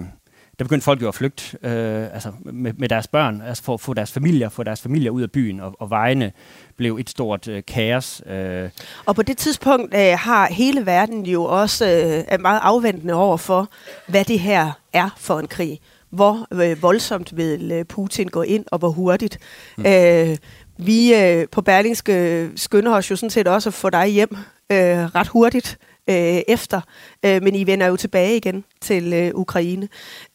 der 0.60 0.64
begyndte 0.64 0.84
folk 0.84 1.02
jo 1.02 1.08
at 1.08 1.14
flygte 1.14 1.58
øh, 1.62 2.14
altså 2.14 2.32
med, 2.40 2.72
med 2.72 2.88
deres 2.88 3.06
børn, 3.06 3.42
altså 3.42 3.62
for 3.62 3.74
at 3.74 3.80
få 3.80 3.94
deres 3.94 4.12
familier, 4.12 4.48
få 4.48 4.62
deres 4.62 4.80
familier 4.80 5.10
ud 5.10 5.22
af 5.22 5.30
byen, 5.30 5.60
og, 5.60 5.76
og 5.80 5.90
vejene 5.90 6.32
blev 6.80 6.96
et 6.96 7.10
stort 7.10 7.48
øh, 7.48 7.62
kaos. 7.68 8.22
Øh. 8.26 8.70
Og 9.06 9.14
på 9.14 9.22
det 9.22 9.38
tidspunkt 9.38 9.94
øh, 9.94 10.18
har 10.18 10.46
hele 10.46 10.86
verden 10.86 11.26
jo 11.26 11.44
også 11.44 11.84
øh, 11.84 12.24
er 12.28 12.38
meget 12.38 12.60
afventende 12.62 13.14
over 13.14 13.36
for, 13.36 13.68
hvad 14.06 14.24
det 14.24 14.40
her 14.40 14.72
er 14.92 15.10
for 15.18 15.38
en 15.38 15.46
krig. 15.46 15.80
Hvor 16.10 16.46
øh, 16.52 16.82
voldsomt 16.82 17.36
vil 17.36 17.72
øh, 17.72 17.84
Putin 17.84 18.28
gå 18.28 18.42
ind, 18.42 18.64
og 18.72 18.78
hvor 18.78 18.88
hurtigt. 18.88 19.38
Mm. 19.76 19.86
Øh, 19.86 20.36
vi 20.76 21.14
øh, 21.14 21.48
på 21.52 21.62
Berlingske 21.62 22.48
skynder 22.56 22.92
os 22.96 23.10
jo 23.10 23.16
sådan 23.16 23.30
set 23.30 23.48
også 23.48 23.68
at 23.68 23.74
få 23.74 23.90
dig 23.90 24.06
hjem 24.06 24.36
øh, 24.72 24.78
ret 25.14 25.28
hurtigt 25.28 25.78
øh, 26.08 26.40
efter, 26.48 26.80
øh, 27.24 27.42
men 27.42 27.54
I 27.54 27.66
vender 27.66 27.86
jo 27.86 27.96
tilbage 27.96 28.36
igen 28.36 28.64
til 28.80 29.12
øh, 29.12 29.30
Ukraine. 29.34 29.88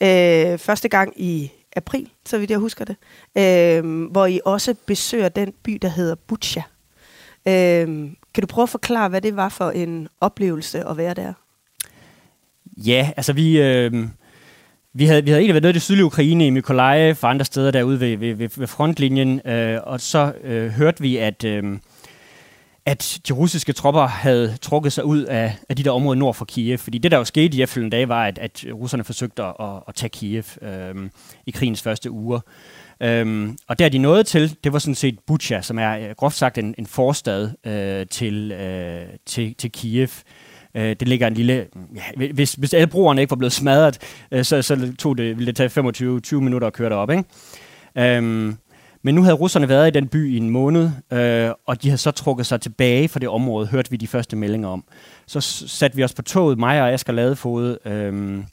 Øh, 0.04 0.58
første 0.58 0.90
gang 0.90 1.14
i 1.16 1.52
april, 1.76 2.10
så 2.26 2.38
vidt 2.38 2.52
jeg 2.52 2.60
husker 2.60 2.86
det, 2.86 2.96
øh, 3.38 4.12
hvor 4.12 4.26
I 4.26 4.40
også 4.46 4.76
besøger 4.86 5.30
den 5.30 5.54
by, 5.64 5.80
der 5.82 5.88
hedder 5.88 6.16
Bucha. 6.16 6.62
Øh, 7.48 7.88
kan 8.34 8.42
du 8.42 8.48
prøve 8.48 8.64
at 8.64 8.70
forklare, 8.70 9.10
hvad 9.10 9.22
det 9.22 9.36
var 9.36 9.50
for 9.50 9.72
en 9.72 10.08
oplevelse 10.22 10.88
at 10.88 10.98
være 10.98 11.14
der? 11.14 11.34
Ja, 12.78 13.12
altså 13.18 13.34
vi... 13.34 13.62
Øh 13.62 14.08
vi 14.98 15.06
havde, 15.06 15.24
vi 15.24 15.30
havde 15.30 15.42
egentlig 15.42 15.54
været 15.54 15.64
nede 15.64 15.72
i 15.72 15.74
det 15.74 15.82
sydlige 15.82 16.06
Ukraine, 16.06 16.48
i 16.48 16.50
Mykolaiv 16.50 17.16
og 17.22 17.30
andre 17.30 17.46
steder 17.46 17.72
derude 17.72 18.00
ved, 18.00 18.18
ved, 18.18 18.34
ved, 18.34 18.50
ved 18.58 18.68
frontlinjen, 18.68 19.42
øh, 19.48 19.80
og 19.84 20.02
så 20.02 20.34
øh, 20.44 20.70
hørte 20.70 21.02
vi, 21.02 21.18
at, 21.18 21.44
øh, 21.44 21.64
at 22.86 23.20
de 23.28 23.34
russiske 23.34 23.74
tropper 23.74 24.08
havde 24.08 24.58
trukket 24.62 24.94
sig 24.94 25.06
ud 25.06 25.24
af, 25.24 25.58
af 25.70 25.76
de 25.76 25.84
der 25.84 25.92
områder 25.92 26.20
nord 26.20 26.34
for 26.34 26.46
Kiev. 26.46 26.78
Fordi 26.78 26.98
det, 26.98 27.12
der 27.12 27.18
jo 27.18 27.24
skete 27.24 27.58
i 27.58 27.62
efterfølgende 27.62 27.98
dage, 27.98 28.10
var, 28.10 28.26
at, 28.26 28.38
at 28.38 28.66
russerne 28.74 29.04
forsøgte 29.04 29.44
at, 29.44 29.54
at 29.88 29.96
tage 29.96 30.10
Kiev 30.10 30.44
øhm, 30.62 31.12
i 31.46 31.52
krigens 31.52 31.82
første 31.82 32.12
uger. 32.12 32.40
Øhm, 33.02 33.58
og 33.68 33.80
der 33.80 33.90
de 33.90 33.98
nåede 33.98 34.24
til, 34.24 34.58
det 34.64 34.74
var 34.74 34.80
sådan 34.80 34.96
set 34.96 35.20
Bucha, 35.28 35.62
som 35.62 35.80
er 35.80 35.98
øh, 35.98 36.16
groft 36.18 36.38
sagt 36.38 36.58
en, 36.58 36.76
en 36.78 36.88
forstad 36.88 37.50
øh, 37.66 38.08
til, 38.08 38.52
øh, 38.52 39.08
til, 39.26 39.56
til 39.56 39.72
Kiev. 39.72 40.10
Øh, 40.76 40.96
det 41.00 41.08
ligger 41.08 41.28
en 41.28 41.34
lille... 41.34 41.68
Ja, 41.96 42.28
hvis, 42.34 42.54
hvis 42.54 42.74
alle 42.74 42.88
broerne 42.88 43.22
ikke 43.22 43.32
var 43.32 43.38
blevet 43.38 43.54
smadret, 43.54 43.98
øh, 44.32 44.44
så, 44.44 44.62
så 44.62 44.94
tog 45.00 45.18
det, 45.18 45.38
ville 45.38 45.54
det 45.54 45.72
tage 45.72 46.20
25-20 46.36 46.36
minutter 46.36 46.68
at 46.68 46.74
køre 46.74 46.90
derop. 46.90 47.12
Ikke? 47.12 47.24
Øhm, 47.98 48.58
men 49.06 49.16
nu 49.16 49.24
havde 49.24 49.36
russerne 49.36 49.70
været 49.70 49.88
i 49.88 49.92
den 49.92 50.08
by 50.08 50.34
i 50.34 50.38
en 50.38 50.50
måned, 50.50 50.92
øh, 51.14 51.52
og 51.66 51.82
de 51.82 51.90
havde 51.90 51.98
så 51.98 52.12
trukket 52.12 52.46
sig 52.46 52.62
tilbage 52.62 53.08
fra 53.08 53.20
det 53.20 53.30
område, 53.30 53.68
hørte 53.68 53.92
vi 53.92 53.98
de 53.98 54.08
første 54.08 54.36
meldinger 54.36 54.68
om. 54.68 54.84
Så 55.28 55.42
satte 55.68 55.98
vi 55.98 56.04
os 56.04 56.14
på 56.14 56.22
toget, 56.22 56.60
mig 56.60 56.82
og 56.82 56.92
Asger 56.92 57.14
Ladefod, 57.14 57.78
øh, 57.86 58.44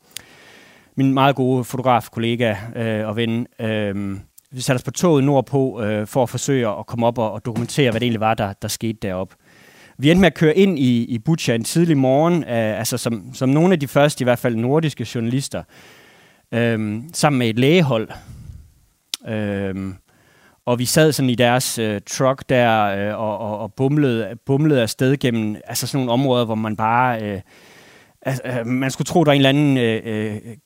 min 0.96 1.14
meget 1.14 1.36
gode 1.36 1.64
fotograf-kollega 1.64 2.54
øh, 2.76 3.08
og 3.08 3.16
ven, 3.16 3.46
øh, 3.60 4.16
vi 4.50 4.60
satte 4.60 4.78
os 4.78 4.82
på 4.82 4.90
toget 4.90 5.24
nordpå 5.24 5.82
øh, 5.82 6.06
for 6.06 6.22
at 6.22 6.28
forsøge 6.28 6.68
at 6.68 6.86
komme 6.86 7.06
op 7.06 7.18
og, 7.18 7.32
og 7.32 7.44
dokumentere, 7.44 7.90
hvad 7.90 8.00
det 8.00 8.06
egentlig 8.06 8.20
var, 8.20 8.34
der, 8.34 8.52
der 8.52 8.68
skete 8.68 8.98
deroppe. 9.02 9.36
Vi 9.98 10.10
endte 10.10 10.20
med 10.20 10.26
at 10.26 10.34
køre 10.34 10.56
ind 10.56 10.78
i, 10.78 11.04
i 11.04 11.18
Butcha 11.18 11.54
en 11.54 11.64
tidlig 11.64 11.96
morgen, 11.96 12.44
øh, 12.44 12.78
altså 12.78 12.98
som, 12.98 13.34
som 13.34 13.48
nogle 13.48 13.72
af 13.72 13.80
de 13.80 13.88
første, 13.88 14.22
i 14.22 14.24
hvert 14.24 14.38
fald 14.38 14.56
nordiske 14.56 15.06
journalister, 15.14 15.62
øh, 16.52 17.02
sammen 17.12 17.38
med 17.38 17.48
et 17.48 17.58
lægehold. 17.58 18.08
Øh, 19.28 19.94
og 20.66 20.78
vi 20.78 20.84
sad 20.84 21.12
sådan 21.12 21.30
i 21.30 21.34
deres 21.34 21.78
øh, 21.78 22.00
truck 22.06 22.48
der 22.48 22.82
øh, 22.82 23.20
og, 23.20 23.38
og, 23.38 23.58
og 23.58 23.74
bumlede, 23.74 24.28
bumlede 24.46 24.82
afsted 24.82 25.16
gennem 25.16 25.56
altså 25.64 25.86
sådan 25.86 26.06
nogle 26.06 26.12
områder, 26.12 26.44
hvor 26.44 26.54
man 26.54 26.76
bare... 26.76 27.22
Øh, 27.22 27.40
altså, 28.22 28.42
øh, 28.44 28.66
man 28.66 28.90
skulle 28.90 29.06
tro, 29.06 29.24
der 29.24 29.30
var 29.30 29.32
en 29.32 29.38
eller 29.38 29.48
anden 29.48 29.76
øh, 29.76 30.02
øh 30.04 30.56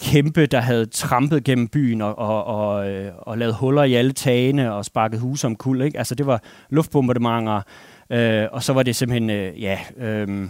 kæmpe, 0.00 0.46
der 0.46 0.60
havde 0.60 0.86
trampet 0.86 1.44
gennem 1.44 1.68
byen 1.68 2.00
og, 2.00 2.18
og, 2.18 2.44
og, 2.44 2.90
øh, 2.90 3.12
og 3.18 3.38
lavet 3.38 3.54
huller 3.54 3.82
i 3.82 3.94
alle 3.94 4.12
tagene 4.12 4.72
og 4.72 4.84
sparket 4.84 5.20
huse 5.20 5.46
om 5.46 5.56
kul. 5.56 5.82
Ikke? 5.82 5.98
Altså 5.98 6.14
det 6.14 6.26
var 6.26 6.42
luftbombardementer, 6.70 7.62
øh, 8.10 8.46
og 8.52 8.62
så 8.62 8.72
var 8.72 8.82
det 8.82 8.96
simpelthen, 8.96 9.30
øh, 9.30 9.62
ja... 9.62 9.78
Øh, 9.96 10.48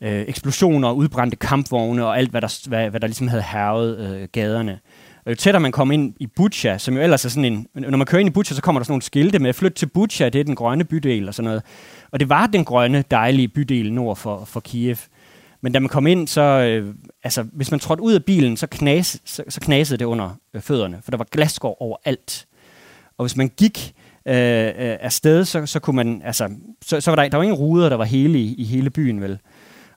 øh, 0.00 0.24
eksplosioner, 0.28 0.92
udbrændte 0.92 1.36
kampvogne 1.36 2.06
og 2.06 2.18
alt, 2.18 2.30
hvad 2.30 2.40
der, 2.40 2.68
hvad, 2.68 2.90
hvad 2.90 3.00
der 3.00 3.06
ligesom 3.06 3.28
havde 3.28 3.42
hervet 3.42 3.98
øh, 3.98 4.28
gaderne. 4.32 4.78
Og 5.26 5.30
jo 5.30 5.36
tættere 5.36 5.60
man 5.60 5.72
kommer 5.72 5.94
ind 5.94 6.14
i 6.20 6.26
Butcha, 6.26 6.78
som 6.78 6.94
jo 6.94 7.00
ellers 7.00 7.24
er 7.24 7.28
sådan 7.28 7.44
en... 7.44 7.66
Når 7.74 7.96
man 7.96 8.06
kører 8.06 8.20
ind 8.20 8.28
i 8.28 8.32
Butcha, 8.32 8.54
så 8.54 8.62
kommer 8.62 8.80
der 8.80 8.84
sådan 8.84 8.92
nogle 8.92 9.02
skilte 9.02 9.38
med, 9.38 9.52
flyt 9.52 9.72
til 9.72 9.86
Butcha, 9.86 10.28
det 10.28 10.40
er 10.40 10.44
den 10.44 10.54
grønne 10.54 10.84
bydel 10.84 11.28
og 11.28 11.34
sådan 11.34 11.44
noget. 11.44 11.62
Og 12.10 12.20
det 12.20 12.28
var 12.28 12.46
den 12.46 12.64
grønne, 12.64 13.04
dejlige 13.10 13.48
bydel 13.48 13.92
nord 13.92 14.16
for, 14.16 14.44
for 14.44 14.60
Kiev. 14.60 14.96
Men 15.60 15.72
da 15.72 15.78
man 15.78 15.88
kom 15.88 16.06
ind, 16.06 16.28
så... 16.28 16.40
Øh, 16.42 16.94
altså, 17.24 17.42
hvis 17.52 17.70
man 17.70 17.80
trådte 17.80 18.02
ud 18.02 18.12
af 18.12 18.24
bilen, 18.24 18.56
så, 18.56 18.66
knas, 18.66 19.20
så, 19.24 19.42
så 19.48 19.60
knasede 19.60 19.98
det 19.98 20.04
under 20.04 20.30
øh, 20.54 20.60
fødderne, 20.60 20.98
for 21.02 21.10
der 21.10 21.18
var 21.18 21.26
glasgård 21.30 21.76
overalt. 21.80 22.46
Og 23.18 23.24
hvis 23.24 23.36
man 23.36 23.50
gik 23.56 23.94
øh, 24.28 24.34
øh, 24.34 24.96
afsted, 25.00 25.44
så, 25.44 25.66
så 25.66 25.80
kunne 25.80 25.96
man... 25.96 26.22
Altså, 26.24 26.50
så, 26.82 27.00
så 27.00 27.10
var 27.10 27.16
der, 27.16 27.28
der 27.28 27.36
var 27.36 27.44
ingen 27.44 27.58
ruder, 27.58 27.88
der 27.88 27.96
var 27.96 28.04
hele 28.04 28.38
i, 28.38 28.54
i 28.54 28.64
hele 28.64 28.90
byen, 28.90 29.20
vel? 29.20 29.38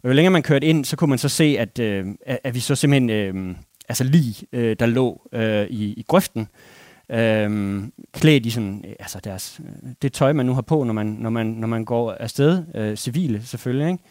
Og 0.04 0.10
jo 0.10 0.14
længere 0.14 0.32
man 0.32 0.44
kørte 0.44 0.68
ind, 0.68 0.86
så 0.86 0.96
kunne 0.96 1.10
man 1.10 1.18
så 1.18 1.30
se, 1.30 1.56
at, 1.60 1.80
øh, 1.80 2.06
at, 2.26 2.40
at 2.44 2.56
vi 2.56 2.60
så 2.60 2.76
simpelthen... 2.76 3.10
Øh, 3.10 3.56
altså 3.90 4.04
lige, 4.04 4.48
øh, 4.54 4.76
der 4.80 4.86
lå 4.86 5.22
øh, 5.34 5.68
i, 5.70 5.94
i 5.94 6.06
grøften, 6.08 6.48
øh, 7.10 7.84
klædt 8.14 8.46
i 8.46 8.50
sådan, 8.50 8.84
øh, 8.88 8.94
altså 9.00 9.20
deres, 9.24 9.62
øh, 9.64 9.90
det 10.02 10.14
tøj, 10.14 10.34
man 10.34 10.46
nu 10.46 10.54
har 10.54 10.62
på, 10.62 10.84
når 10.84 10.94
man, 10.94 11.06
når 11.06 11.30
man, 11.30 11.46
når 11.46 11.68
man 11.68 11.86
går 11.86 12.12
afsted, 12.12 12.64
øh, 12.76 12.96
civile 12.98 13.42
selvfølgelig, 13.46 13.92
ikke? 13.92 14.04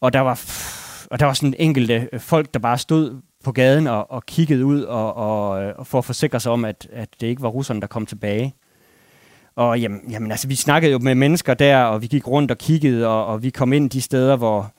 Og 0.00 0.12
der 0.12 0.20
var, 0.20 0.40
og 1.10 1.18
der 1.18 1.26
var 1.26 1.32
sådan 1.32 1.54
enkelte 1.58 2.08
øh, 2.12 2.20
folk, 2.20 2.54
der 2.54 2.60
bare 2.60 2.78
stod 2.78 3.20
på 3.44 3.52
gaden 3.52 3.86
og, 3.86 4.10
og 4.10 4.26
kiggede 4.26 4.64
ud 4.64 4.82
og, 4.82 5.14
og, 5.14 5.48
og 5.50 5.86
for 5.86 5.98
at 5.98 6.04
forsikre 6.04 6.40
sig 6.40 6.52
om, 6.52 6.64
at, 6.64 6.88
at 6.92 7.08
det 7.20 7.26
ikke 7.26 7.42
var 7.42 7.48
russerne, 7.48 7.80
der 7.80 7.86
kom 7.86 8.06
tilbage. 8.06 8.54
Og 9.56 9.80
jamen, 9.80 10.00
jamen 10.10 10.30
altså, 10.30 10.48
vi 10.48 10.54
snakkede 10.54 10.92
jo 10.92 10.98
med 10.98 11.14
mennesker 11.14 11.54
der, 11.54 11.78
og 11.82 12.02
vi 12.02 12.06
gik 12.06 12.28
rundt 12.28 12.50
og 12.50 12.58
kiggede, 12.58 13.08
og, 13.08 13.26
og 13.26 13.42
vi 13.42 13.50
kom 13.50 13.72
ind 13.72 13.90
de 13.90 14.00
steder, 14.00 14.36
hvor, 14.36 14.72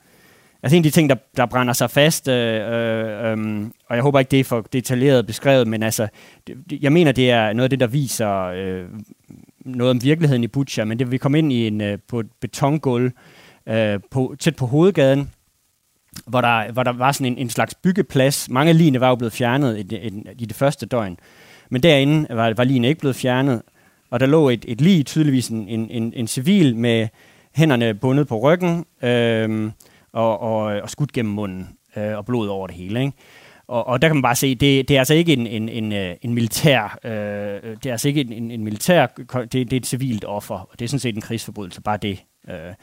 Altså 0.64 0.76
en 0.76 0.80
af 0.80 0.82
de 0.82 0.90
ting, 0.90 1.10
der, 1.10 1.16
der 1.36 1.46
brænder 1.46 1.72
sig 1.72 1.90
fast, 1.90 2.28
øh, 2.28 2.54
øh, 2.54 3.32
øh, 3.32 3.66
og 3.88 3.96
jeg 3.96 4.02
håber 4.02 4.18
ikke, 4.18 4.30
det 4.30 4.40
er 4.40 4.44
for 4.44 4.60
detaljeret 4.72 5.26
beskrevet, 5.26 5.68
men 5.68 5.82
altså, 5.82 6.08
det, 6.46 6.82
jeg 6.82 6.92
mener, 6.92 7.12
det 7.12 7.30
er 7.30 7.52
noget 7.52 7.64
af 7.64 7.70
det, 7.70 7.80
der 7.80 7.86
viser 7.86 8.42
øh, 8.44 8.84
noget 9.64 9.90
om 9.90 10.02
virkeligheden 10.02 10.44
i 10.44 10.46
Butcha, 10.46 10.84
men 10.84 10.98
det 10.98 11.10
vi 11.10 11.18
kom 11.18 11.34
ind 11.34 11.52
i 11.52 11.66
en, 11.66 11.80
øh, 11.80 11.98
på 12.08 12.20
et 12.20 12.26
betongulv 12.40 13.10
øh, 13.68 14.00
på, 14.10 14.34
tæt 14.38 14.56
på 14.56 14.66
hovedgaden, 14.66 15.30
hvor 16.26 16.40
der, 16.40 16.72
hvor 16.72 16.82
der 16.82 16.92
var 16.92 17.12
sådan 17.12 17.32
en, 17.32 17.38
en 17.38 17.50
slags 17.50 17.74
byggeplads. 17.74 18.50
Mange 18.50 18.94
af 18.94 19.00
var 19.00 19.08
jo 19.08 19.14
blevet 19.14 19.32
fjernet 19.32 19.92
i, 19.92 19.96
i, 19.96 20.24
i 20.38 20.46
det 20.46 20.56
første 20.56 20.86
døgn, 20.86 21.16
men 21.70 21.82
derinde 21.82 22.26
var, 22.36 22.52
var 22.56 22.64
linene 22.64 22.88
ikke 22.88 23.00
blevet 23.00 23.16
fjernet, 23.16 23.62
og 24.10 24.20
der 24.20 24.26
lå 24.26 24.48
et, 24.48 24.64
et 24.68 24.80
lige, 24.80 25.02
tydeligvis 25.02 25.48
en, 25.48 25.68
en, 25.68 25.90
en, 25.90 26.12
en 26.16 26.26
civil 26.26 26.76
med 26.76 27.08
hænderne 27.52 27.94
bundet 27.94 28.28
på 28.28 28.38
ryggen, 28.38 28.84
øh, 29.02 29.70
og, 30.14 30.40
og, 30.40 30.62
og 30.62 30.90
skudt 30.90 31.12
gennem 31.12 31.34
munden 31.34 31.68
øh, 31.96 32.16
og 32.16 32.26
blod 32.26 32.48
over 32.48 32.66
det 32.66 32.76
hele. 32.76 33.00
Ikke? 33.00 33.12
Og, 33.66 33.86
og 33.86 34.02
der 34.02 34.08
kan 34.08 34.16
man 34.16 34.22
bare 34.22 34.36
se, 34.36 34.54
det, 34.54 34.88
det 34.88 34.94
er 34.94 34.98
altså 34.98 35.14
ikke 35.14 35.32
en, 35.32 35.46
en, 35.46 35.68
en, 35.68 35.92
øh, 35.92 36.16
en 36.22 36.34
militær, 36.34 36.98
øh, 37.04 37.10
det 37.12 37.86
er 37.86 37.90
altså 37.90 38.08
ikke 38.08 38.20
en, 38.20 38.50
en 38.50 38.64
militær, 38.64 39.06
det, 39.06 39.52
det 39.52 39.72
er 39.72 39.76
et 39.76 39.86
civilt 39.86 40.24
offer, 40.24 40.54
og 40.54 40.78
det 40.78 40.84
er 40.84 40.88
sådan 40.88 41.00
set 41.00 41.14
en 41.14 41.20
krigsforbrydelse, 41.20 41.80
bare 41.80 41.96
det. 41.96 42.24
Øh, 42.48 42.74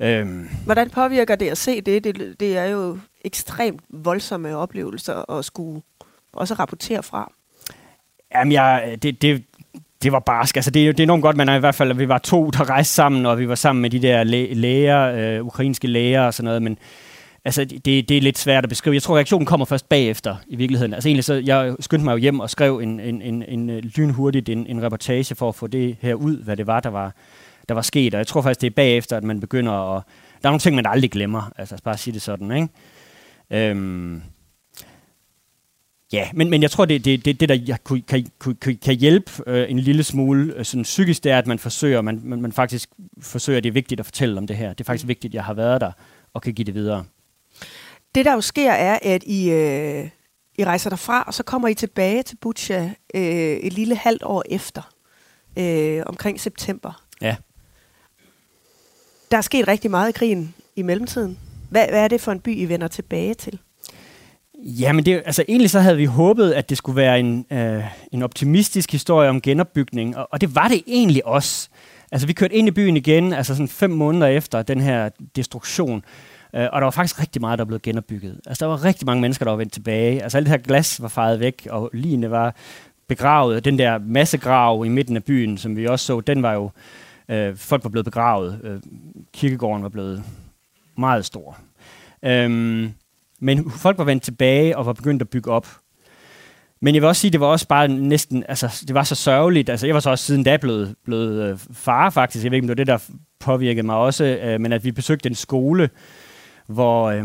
øh. 0.00 0.26
Hvordan 0.64 0.90
påvirker 0.90 1.36
det 1.36 1.48
at 1.48 1.58
se 1.58 1.80
det? 1.80 2.04
det? 2.04 2.40
Det 2.40 2.56
er 2.56 2.64
jo 2.64 2.98
ekstremt 3.24 3.80
voldsomme 3.88 4.56
oplevelser 4.56 5.30
at 5.38 5.44
skulle 5.44 5.82
også 6.32 6.54
rapportere 6.54 7.02
fra. 7.02 7.32
Jamen, 8.34 8.52
jeg, 8.52 8.98
det, 9.02 9.22
det, 9.22 9.44
det 10.02 10.12
var 10.12 10.20
barsk. 10.20 10.56
Altså, 10.56 10.70
det, 10.70 10.96
det 10.98 11.00
er 11.00 11.06
enormt 11.06 11.22
godt, 11.22 11.36
men 11.36 11.48
i 11.48 11.58
hvert 11.58 11.74
fald, 11.74 11.90
at 11.90 11.98
vi 11.98 12.08
var 12.08 12.18
to, 12.18 12.50
der 12.50 12.70
rejste 12.70 12.94
sammen, 12.94 13.26
og 13.26 13.38
vi 13.38 13.48
var 13.48 13.54
sammen 13.54 13.82
med 13.82 13.90
de 13.90 13.98
der 13.98 14.24
læ- 14.24 14.52
læger, 14.52 15.12
øh, 15.38 15.46
ukrainske 15.46 15.86
læger 15.86 16.22
og 16.22 16.34
sådan 16.34 16.44
noget, 16.44 16.62
men 16.62 16.78
altså, 17.44 17.64
det, 17.64 17.84
det 17.84 18.10
er 18.10 18.20
lidt 18.20 18.38
svært 18.38 18.64
at 18.64 18.68
beskrive. 18.68 18.94
Jeg 18.94 19.02
tror, 19.02 19.16
reaktionen 19.16 19.46
kommer 19.46 19.66
først 19.66 19.88
bagefter, 19.88 20.36
i 20.48 20.56
virkeligheden. 20.56 20.94
Altså 20.94 21.08
egentlig, 21.08 21.24
så 21.24 21.34
jeg 21.34 21.74
skyndte 21.80 22.04
mig 22.04 22.12
jo 22.12 22.16
hjem 22.16 22.40
og 22.40 22.50
skrev 22.50 22.78
en, 22.78 23.00
en, 23.00 23.22
en, 23.22 23.44
en 23.48 23.70
øh, 23.70 23.82
lynhurtigt 23.96 24.48
en, 24.48 24.66
en 24.66 24.82
reportage 24.82 25.34
for 25.34 25.48
at 25.48 25.54
få 25.54 25.66
det 25.66 25.96
her 26.00 26.14
ud, 26.14 26.44
hvad 26.44 26.56
det 26.56 26.66
var, 26.66 26.80
der 26.80 26.90
var, 26.90 27.12
der 27.68 27.74
var 27.74 27.82
sket. 27.82 28.14
Og 28.14 28.18
jeg 28.18 28.26
tror 28.26 28.42
faktisk, 28.42 28.60
det 28.60 28.66
er 28.66 28.74
bagefter, 28.74 29.16
at 29.16 29.24
man 29.24 29.40
begynder 29.40 29.96
at... 29.96 30.02
Der 30.42 30.48
er 30.48 30.50
nogle 30.50 30.60
ting, 30.60 30.76
man 30.76 30.86
aldrig 30.86 31.10
glemmer. 31.10 31.52
Altså, 31.56 31.76
bare 31.84 31.94
at 31.94 32.00
sige 32.00 32.14
det 32.14 32.22
sådan, 32.22 32.52
ikke? 32.52 32.68
Øhm, 33.50 34.22
Ja, 36.12 36.30
men, 36.34 36.50
men 36.50 36.62
jeg 36.62 36.70
tror, 36.70 36.84
det, 36.84 37.04
det, 37.04 37.24
det, 37.24 37.40
det 37.40 37.48
der 37.48 37.76
kan, 38.06 38.26
kan, 38.60 38.78
kan 38.82 38.94
hjælpe 38.94 39.32
øh, 39.46 39.70
en 39.70 39.78
lille 39.78 40.02
smule 40.02 40.54
øh, 40.56 40.64
sådan 40.64 40.82
psykisk, 40.82 41.24
det 41.24 41.32
er, 41.32 41.38
at 41.38 41.46
man 41.46 41.58
forsøger, 41.58 42.00
man, 42.00 42.20
man, 42.24 42.40
man 42.40 42.52
faktisk 42.52 42.88
forsøger, 43.20 43.60
det 43.60 43.68
er 43.68 43.72
vigtigt 43.72 44.00
at 44.00 44.06
fortælle 44.06 44.38
om 44.38 44.46
det 44.46 44.56
her. 44.56 44.68
Det 44.72 44.80
er 44.80 44.84
faktisk 44.84 45.04
mm. 45.04 45.08
vigtigt, 45.08 45.30
at 45.30 45.34
jeg 45.34 45.44
har 45.44 45.54
været 45.54 45.80
der 45.80 45.92
og 46.34 46.42
kan 46.42 46.54
give 46.54 46.64
det 46.64 46.74
videre. 46.74 47.04
Det, 48.14 48.24
der 48.24 48.32
jo 48.32 48.40
sker, 48.40 48.72
er, 48.72 48.98
at 49.02 49.22
I, 49.22 49.50
øh, 49.50 50.08
I 50.58 50.64
rejser 50.64 50.90
derfra, 50.90 51.24
og 51.26 51.34
så 51.34 51.42
kommer 51.42 51.68
I 51.68 51.74
tilbage 51.74 52.22
til 52.22 52.36
Butcha 52.36 52.90
øh, 53.14 53.22
et 53.56 53.72
lille 53.72 53.96
halvt 53.96 54.22
år 54.22 54.44
efter, 54.50 54.82
øh, 55.56 56.02
omkring 56.06 56.40
september. 56.40 57.02
Ja. 57.20 57.36
Der 59.30 59.36
er 59.36 59.40
sket 59.40 59.68
rigtig 59.68 59.90
meget 59.90 60.08
i 60.08 60.12
krigen 60.12 60.54
i 60.76 60.82
mellemtiden. 60.82 61.38
Hvad, 61.70 61.88
hvad 61.88 62.04
er 62.04 62.08
det 62.08 62.20
for 62.20 62.32
en 62.32 62.40
by, 62.40 62.56
I 62.56 62.64
vender 62.64 62.88
tilbage 62.88 63.34
til? 63.34 63.58
Jamen, 64.64 65.04
det, 65.04 65.22
altså 65.26 65.44
egentlig 65.48 65.70
så 65.70 65.80
havde 65.80 65.96
vi 65.96 66.04
håbet, 66.04 66.52
at 66.52 66.68
det 66.68 66.78
skulle 66.78 66.96
være 66.96 67.20
en, 67.20 67.46
øh, 67.50 67.84
en 68.12 68.22
optimistisk 68.22 68.92
historie 68.92 69.28
om 69.28 69.40
genopbygning, 69.40 70.16
og, 70.16 70.28
og 70.32 70.40
det 70.40 70.54
var 70.54 70.68
det 70.68 70.82
egentlig 70.86 71.26
også. 71.26 71.68
Altså, 72.12 72.26
vi 72.26 72.32
kørte 72.32 72.54
ind 72.54 72.68
i 72.68 72.70
byen 72.70 72.96
igen, 72.96 73.32
altså 73.32 73.54
sådan 73.54 73.68
fem 73.68 73.90
måneder 73.90 74.26
efter 74.26 74.62
den 74.62 74.80
her 74.80 75.08
destruktion, 75.36 76.04
øh, 76.54 76.66
og 76.72 76.80
der 76.80 76.84
var 76.84 76.90
faktisk 76.90 77.20
rigtig 77.20 77.40
meget, 77.40 77.58
der 77.58 77.64
blev 77.64 77.80
genopbygget. 77.80 78.40
Altså, 78.46 78.64
der 78.64 78.70
var 78.70 78.84
rigtig 78.84 79.06
mange 79.06 79.20
mennesker, 79.20 79.44
der 79.44 79.52
var 79.52 79.56
vendt 79.56 79.72
tilbage. 79.72 80.22
Altså, 80.22 80.38
alt 80.38 80.46
det 80.46 80.50
her 80.50 80.58
glas 80.58 81.02
var 81.02 81.08
faret 81.08 81.40
væk, 81.40 81.66
og 81.70 81.90
ligene 81.92 82.30
var 82.30 82.54
begravet. 83.08 83.64
Den 83.64 83.78
der 83.78 83.98
massegrav 83.98 84.84
i 84.86 84.88
midten 84.88 85.16
af 85.16 85.24
byen, 85.24 85.58
som 85.58 85.76
vi 85.76 85.86
også 85.86 86.06
så, 86.06 86.20
den 86.20 86.42
var 86.42 86.52
jo... 86.52 86.70
Øh, 87.28 87.56
folk 87.56 87.84
var 87.84 87.90
blevet 87.90 88.04
begravet. 88.04 88.60
Øh, 88.64 88.80
kirkegården 89.32 89.82
var 89.82 89.88
blevet 89.88 90.22
meget 90.96 91.24
stor. 91.24 91.58
Øh, 92.22 92.90
men 93.40 93.70
folk 93.70 93.98
var 93.98 94.04
vendt 94.04 94.22
tilbage 94.22 94.76
og 94.76 94.86
var 94.86 94.92
begyndt 94.92 95.22
at 95.22 95.28
bygge 95.28 95.50
op. 95.50 95.66
Men 96.80 96.94
jeg 96.94 97.02
vil 97.02 97.08
også 97.08 97.20
sige, 97.20 97.30
det 97.30 97.40
var 97.40 97.46
også 97.46 97.68
bare 97.68 97.88
næsten, 97.88 98.44
altså 98.48 98.84
det 98.88 98.94
var 98.94 99.02
så 99.02 99.14
sørgeligt. 99.14 99.68
Altså 99.68 99.86
jeg 99.86 99.94
var 99.94 100.00
så 100.00 100.10
også 100.10 100.24
siden 100.24 100.44
da 100.44 100.56
blevet, 100.56 100.94
blevet 101.04 101.50
øh, 101.50 101.58
far 101.72 102.10
faktisk. 102.10 102.44
Jeg 102.44 102.50
ved 102.50 102.56
ikke, 102.56 102.64
om 102.64 102.76
det 102.76 102.88
var 102.88 102.94
det, 102.94 103.08
der 103.10 103.14
påvirkede 103.40 103.86
mig 103.86 103.96
også. 103.96 104.24
Øh, 104.24 104.60
men 104.60 104.72
at 104.72 104.84
vi 104.84 104.92
besøgte 104.92 105.28
en 105.28 105.34
skole, 105.34 105.90
hvor, 106.66 107.04
øh, 107.04 107.24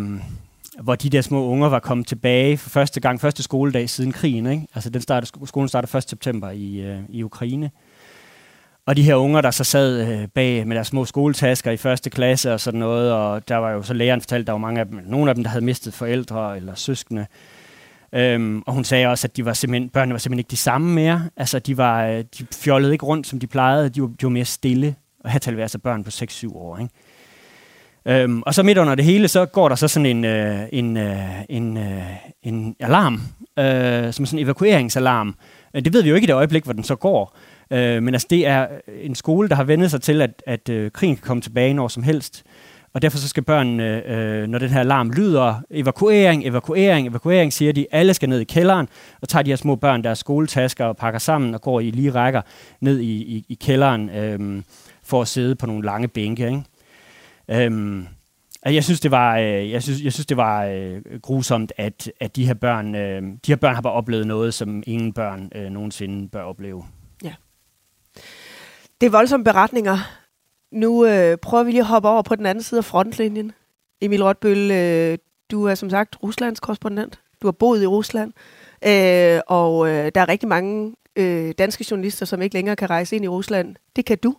hvor 0.82 0.96
de 0.96 1.10
der 1.10 1.22
små 1.22 1.46
unger 1.46 1.70
var 1.70 1.80
kommet 1.80 2.08
tilbage 2.08 2.58
for 2.58 2.70
første 2.70 3.00
gang, 3.00 3.22
første 3.22 3.44
skoledag 3.44 3.90
siden 3.90 4.12
krigen. 4.12 4.48
Ikke? 4.48 4.68
Altså 4.76 4.90
den 4.90 5.02
startede, 5.02 5.48
skolen 5.48 5.70
startede 5.70 5.98
1. 5.98 6.10
september 6.10 6.50
i, 6.50 6.82
øh, 6.82 7.00
i 7.10 7.24
Ukraine 7.24 7.72
og 8.86 8.98
de 8.98 9.04
her 9.04 9.16
unger, 9.16 9.42
der 9.42 9.52
så 9.52 9.64
sad 9.64 10.08
øh, 10.08 10.28
bag 10.28 10.68
med 10.68 10.76
deres 10.76 10.88
små 10.88 11.06
skoletasker 11.06 11.72
i 11.72 11.78
første 11.78 12.10
klasse 12.10 12.54
og 12.54 12.60
sådan 12.60 12.80
noget, 12.80 13.12
og 13.12 13.48
der 13.48 13.56
var 13.56 13.72
jo 13.72 13.84
så 13.84 13.94
læreren 13.94 14.22
fortalt, 14.22 14.48
der 14.48 14.54
var 14.54 14.60
mange 14.60 14.80
af 14.80 14.86
dem, 14.86 15.00
nogle 15.06 15.32
af 15.32 15.36
dem, 15.36 15.44
der 15.44 15.52
havde 15.52 15.66
mistet 15.66 15.94
forældre 15.94 16.58
eller 16.58 16.76
søskende. 16.76 17.26
Øhm, 18.14 18.64
og 18.66 18.74
hun 18.74 18.84
sagde 18.84 19.08
også, 19.08 19.28
at 19.28 19.38
de 19.38 19.46
var 19.46 19.54
simpelthen, 19.54 19.90
børnene 19.90 20.14
var 20.14 20.20
simpelthen 20.20 20.40
ikke 20.40 20.52
de 20.52 20.58
samme 20.58 20.94
mere. 20.94 21.30
Altså, 21.38 21.60
de, 21.60 21.78
var, 21.78 22.06
øh, 22.06 22.24
de 22.38 22.46
fjollede 22.52 22.94
ikke 22.94 23.06
rundt, 23.06 23.28
som 23.28 23.40
de 23.40 23.48
plejede. 23.48 23.90
De 23.90 24.02
var, 24.02 24.08
de 24.08 24.24
var 24.24 24.30
mere 24.30 24.46
stille. 24.46 24.96
Og 25.24 25.30
her 25.32 25.40
taler 25.40 25.56
vi 25.56 25.62
altså 25.62 25.80
børn 25.80 26.04
på 26.04 26.10
6-7 26.10 26.56
år. 26.56 26.78
Ikke? 26.78 28.24
Øhm, 28.24 28.42
og 28.42 28.54
så 28.54 28.64
midt 28.64 28.78
under 28.78 28.96
det 28.96 29.06
hele, 29.06 29.28
så 29.28 29.46
går 29.46 29.70
der 29.70 29.76
så 29.76 29.88
sådan 29.88 30.06
en, 30.06 30.26
øh, 30.26 30.60
en, 30.72 30.98
øh, 30.98 31.42
en, 31.50 31.78
øh, 31.78 32.04
en 32.44 32.76
alarm, 32.80 33.22
øh, 33.60 34.14
som 34.14 34.26
sådan 34.26 34.40
en 34.40 34.46
evakueringsalarm. 34.46 35.36
Øh, 35.76 35.86
det 35.86 35.94
ved 35.94 36.04
vi 36.04 36.10
jo 36.10 36.16
ikke 36.16 36.26
i 36.26 36.28
det 36.28 36.34
øjeblik, 36.34 36.64
hvor 36.64 36.74
den 36.74 36.84
så 36.84 36.96
går. 36.96 37.38
Øh, 37.72 38.04
men 38.04 38.14
altså, 38.14 38.28
det 38.30 38.48
er 38.48 38.68
en 39.02 39.16
skole, 39.16 39.50
der 39.50 39.56
har 39.56 39.64
vendet 39.64 39.92
sig 39.92 40.02
til, 40.02 40.22
at, 40.22 40.44
at 40.48 40.70
øh, 40.70 40.92
krigen 40.92 41.16
kan 41.16 41.24
komme 41.24 41.42
tilbage 41.42 41.74
når 41.74 41.88
som 41.88 42.04
helst. 42.04 42.44
Og 42.94 43.02
derfor 43.02 43.18
så 43.18 43.28
skal 43.28 43.44
børnene, 43.44 44.08
øh, 44.08 44.48
når 44.48 44.60
den 44.60 44.70
her 44.70 44.80
alarm 44.80 45.12
lyder, 45.12 45.62
evakuering, 45.72 46.48
evakuering, 46.48 47.08
evakuering, 47.08 47.54
siger 47.54 47.74
de, 47.74 47.86
alle 47.92 48.14
skal 48.14 48.30
ned 48.30 48.40
i 48.40 48.44
kælderen, 48.44 48.88
og 49.22 49.30
tager 49.30 49.44
de 49.44 49.52
her 49.52 49.56
små 49.56 49.76
børn 49.76 50.04
deres 50.04 50.20
skoletasker 50.20 50.86
og 50.86 50.98
pakker 50.98 51.20
sammen 51.20 51.54
og 51.54 51.62
går 51.62 51.80
i 51.80 51.92
lige 51.92 52.12
rækker 52.12 52.42
ned 52.82 53.00
i, 53.00 53.12
i, 53.12 53.46
i 53.50 53.54
kælderen 53.54 54.10
øh, 54.10 54.64
for 55.04 55.22
at 55.22 55.28
sidde 55.28 55.56
på 55.56 55.66
nogle 55.66 55.86
lange 55.86 56.08
bænke. 56.08 56.46
Ikke? 56.46 56.64
Øh, 57.48 58.04
jeg 58.66 58.84
synes, 58.84 59.00
det 59.00 59.12
var, 59.12 59.38
øh, 59.38 59.72
jeg 59.72 59.84
synes, 59.84 60.02
jeg 60.04 60.14
synes, 60.14 60.26
det 60.26 60.38
var 60.38 60.66
øh, 60.66 61.02
grusomt, 61.22 61.74
at, 61.78 62.12
at 62.20 62.36
de 62.36 62.46
her 62.46 62.54
børn, 62.54 62.96
øh, 62.96 63.22
de 63.22 63.52
her 63.52 63.56
børn 63.56 63.76
har 63.76 63.82
bare 63.82 63.94
oplevet 63.94 64.28
noget, 64.28 64.54
som 64.54 64.84
ingen 64.88 65.14
børn 65.14 65.52
øh, 65.56 65.70
nogensinde 65.70 66.30
bør 66.30 66.42
opleve. 66.42 66.84
Det 69.04 69.08
er 69.08 69.12
voldsomme 69.12 69.44
beretninger. 69.44 69.98
Nu 70.72 71.06
øh, 71.06 71.38
prøver 71.38 71.64
vi 71.64 71.72
lige 71.72 71.82
at 71.82 71.88
hoppe 71.88 72.10
over 72.10 72.22
på 72.22 72.36
den 72.36 72.46
anden 72.46 72.64
side 72.64 72.78
af 72.78 72.86
frontlinjen. 72.86 73.52
Emil 74.02 74.24
Rotbøl, 74.24 74.72
øh, 74.72 75.18
du 75.52 75.66
er 75.66 75.76
som 75.76 75.90
sagt 75.90 76.16
Ruslands 76.24 76.60
korrespondent. 76.60 77.20
Du 77.42 77.48
har 77.48 77.52
boet 77.52 77.84
i 77.84 77.88
Rusland, 77.88 78.34
øh, 78.86 79.42
og 79.48 79.90
øh, 79.90 80.12
der 80.16 80.22
er 80.22 80.30
rigtig 80.30 80.50
mange 80.50 80.96
øh, 81.16 81.54
danske 81.58 81.86
journalister, 81.92 82.26
som 82.26 82.42
ikke 82.42 82.56
længere 82.56 82.76
kan 82.76 82.90
rejse 82.90 83.16
ind 83.16 83.26
i 83.26 83.28
Rusland. 83.28 83.76
Det 83.96 84.06
kan 84.06 84.18
du, 84.18 84.36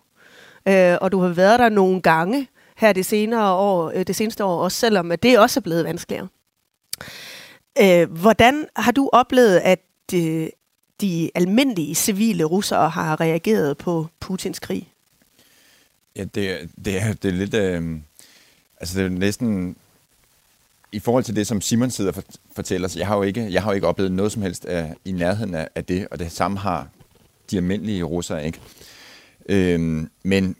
øh, 0.69 0.97
og 1.01 1.13
du 1.13 1.21
har 1.21 1.29
været 1.29 1.59
der 1.59 1.69
nogle 1.69 2.03
gange 2.03 2.49
her 2.77 2.93
det, 2.93 3.07
senere 3.07 3.53
år, 3.53 3.93
øh, 3.95 4.07
det 4.07 4.17
seneste 4.17 4.45
år, 4.45 4.65
også 4.65 4.79
selvom 4.79 5.13
at 5.13 5.23
det 5.23 5.39
også 5.39 5.61
er 5.61 5.63
blevet 5.63 5.85
vanskeligere. 5.85 6.29
Øh, 7.83 8.11
hvordan 8.11 8.67
har 8.77 8.93
du 8.93 9.11
oplevet, 9.13 9.59
at 9.59 9.85
øh, 10.15 10.47
de 11.01 11.31
almindelige 11.35 11.95
civile 11.95 12.45
russere 12.45 12.91
har 12.91 13.21
reageret 13.21 13.79
på 13.79 14.09
Putins 14.21 14.59
krig? 14.59 14.89
Ja, 16.17 16.25
det, 16.25 16.71
det, 16.85 17.03
er, 17.03 17.13
det 17.13 17.29
er 17.29 17.33
lidt... 17.33 17.55
Øh, 17.55 17.99
altså, 18.81 18.99
det 18.99 19.07
er 19.07 19.11
næsten... 19.11 19.77
I 20.93 20.99
forhold 20.99 21.25
til 21.25 21.37
det, 21.37 21.47
som 21.47 21.61
Simon 21.61 21.91
sidder 21.91 22.13
og 22.13 22.23
fortæller, 22.55 22.89
så 22.89 22.99
jeg 22.99 23.07
har 23.07 23.17
jo 23.17 23.23
ikke, 23.23 23.53
jeg 23.53 23.63
har 23.63 23.71
jo 23.71 23.75
ikke 23.75 23.87
oplevet 23.87 24.13
noget 24.13 24.33
som 24.33 24.43
helst 24.43 24.65
af, 24.65 24.95
i 25.05 25.13
nærheden 25.13 25.55
af, 25.55 25.69
af 25.75 25.85
det, 25.85 26.09
og 26.11 26.19
det 26.19 26.33
samme 26.33 26.59
har 26.59 26.89
de 27.51 27.57
almindelige 27.57 28.03
russere 28.03 28.47
ikke. 28.47 28.61
Øh, 29.49 30.07
men 30.23 30.57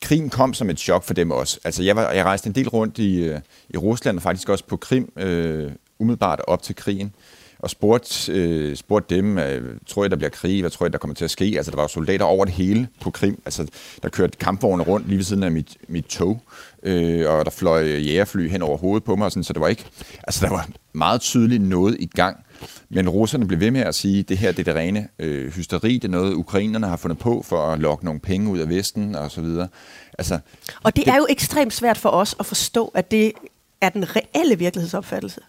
krigen 0.00 0.30
kom 0.30 0.54
som 0.54 0.70
et 0.70 0.78
chok 0.78 1.04
for 1.04 1.14
dem 1.14 1.30
også. 1.30 1.60
Altså, 1.64 1.82
jeg, 1.82 1.96
var, 1.96 2.10
jeg 2.10 2.24
rejste 2.24 2.46
en 2.46 2.54
del 2.54 2.68
rundt 2.68 2.98
i, 2.98 3.18
øh, 3.18 3.40
i 3.68 3.76
Rusland, 3.76 4.16
og 4.16 4.22
faktisk 4.22 4.48
også 4.48 4.64
på 4.64 4.76
Krim, 4.76 5.12
øh, 5.16 5.72
umiddelbart 5.98 6.40
op 6.46 6.62
til 6.62 6.76
krigen, 6.76 7.14
og 7.66 7.70
spurgte, 7.70 8.32
øh, 8.32 8.76
spurgte 8.76 9.16
dem, 9.16 9.38
øh, 9.38 9.78
tror 9.86 10.04
jeg, 10.04 10.10
der 10.10 10.16
bliver 10.16 10.30
krig? 10.30 10.60
Hvad 10.60 10.70
tror 10.70 10.86
jeg, 10.86 10.92
der 10.92 10.98
kommer 10.98 11.14
til 11.14 11.24
at 11.24 11.30
ske? 11.30 11.44
Altså, 11.56 11.70
der 11.70 11.76
var 11.76 11.86
soldater 11.86 12.24
over 12.24 12.44
det 12.44 12.54
hele 12.54 12.88
på 13.00 13.10
Krim. 13.10 13.42
Altså, 13.44 13.66
der 14.02 14.08
kørte 14.08 14.38
kampvogne 14.38 14.82
rundt 14.82 15.08
lige 15.08 15.16
ved 15.16 15.24
siden 15.24 15.42
af 15.42 15.50
mit, 15.50 15.76
mit 15.88 16.04
tog, 16.04 16.42
øh, 16.82 17.30
og 17.30 17.44
der 17.44 17.50
fløj 17.50 17.82
jægerfly 17.82 18.48
hen 18.48 18.62
over 18.62 18.76
hovedet 18.78 19.04
på 19.04 19.16
mig, 19.16 19.24
og 19.24 19.32
sådan, 19.32 19.44
så 19.44 19.52
det 19.52 19.60
var 19.60 19.68
ikke... 19.68 19.84
Altså, 20.22 20.46
der 20.46 20.52
var 20.52 20.68
meget 20.92 21.20
tydeligt 21.20 21.62
noget 21.62 21.96
i 22.00 22.06
gang. 22.06 22.36
Men 22.88 23.08
russerne 23.08 23.46
blev 23.46 23.60
ved 23.60 23.70
med 23.70 23.80
at 23.80 23.94
sige, 23.94 24.18
at 24.18 24.28
det 24.28 24.38
her 24.38 24.52
det 24.52 24.58
er 24.58 24.64
det 24.64 24.74
rene 24.74 25.08
øh, 25.18 25.52
hysteri, 25.52 25.94
det 25.94 26.04
er 26.04 26.08
noget, 26.08 26.34
ukrainerne 26.34 26.86
har 26.86 26.96
fundet 26.96 27.18
på 27.18 27.42
for 27.42 27.66
at 27.66 27.78
lokke 27.78 28.04
nogle 28.04 28.20
penge 28.20 28.50
ud 28.50 28.58
af 28.58 28.68
Vesten 28.68 29.14
og 29.14 29.30
så 29.30 29.40
videre. 29.40 29.68
Altså, 30.18 30.38
og 30.82 30.96
det, 30.96 31.04
det 31.04 31.12
er 31.12 31.16
jo 31.16 31.26
ekstremt 31.28 31.72
svært 31.72 31.98
for 31.98 32.08
os 32.08 32.36
at 32.40 32.46
forstå, 32.46 32.92
at 32.94 33.10
det 33.10 33.32
er 33.80 33.88
den 33.88 34.16
reelle 34.16 34.58
virkelighedsopfattelse. 34.58 35.40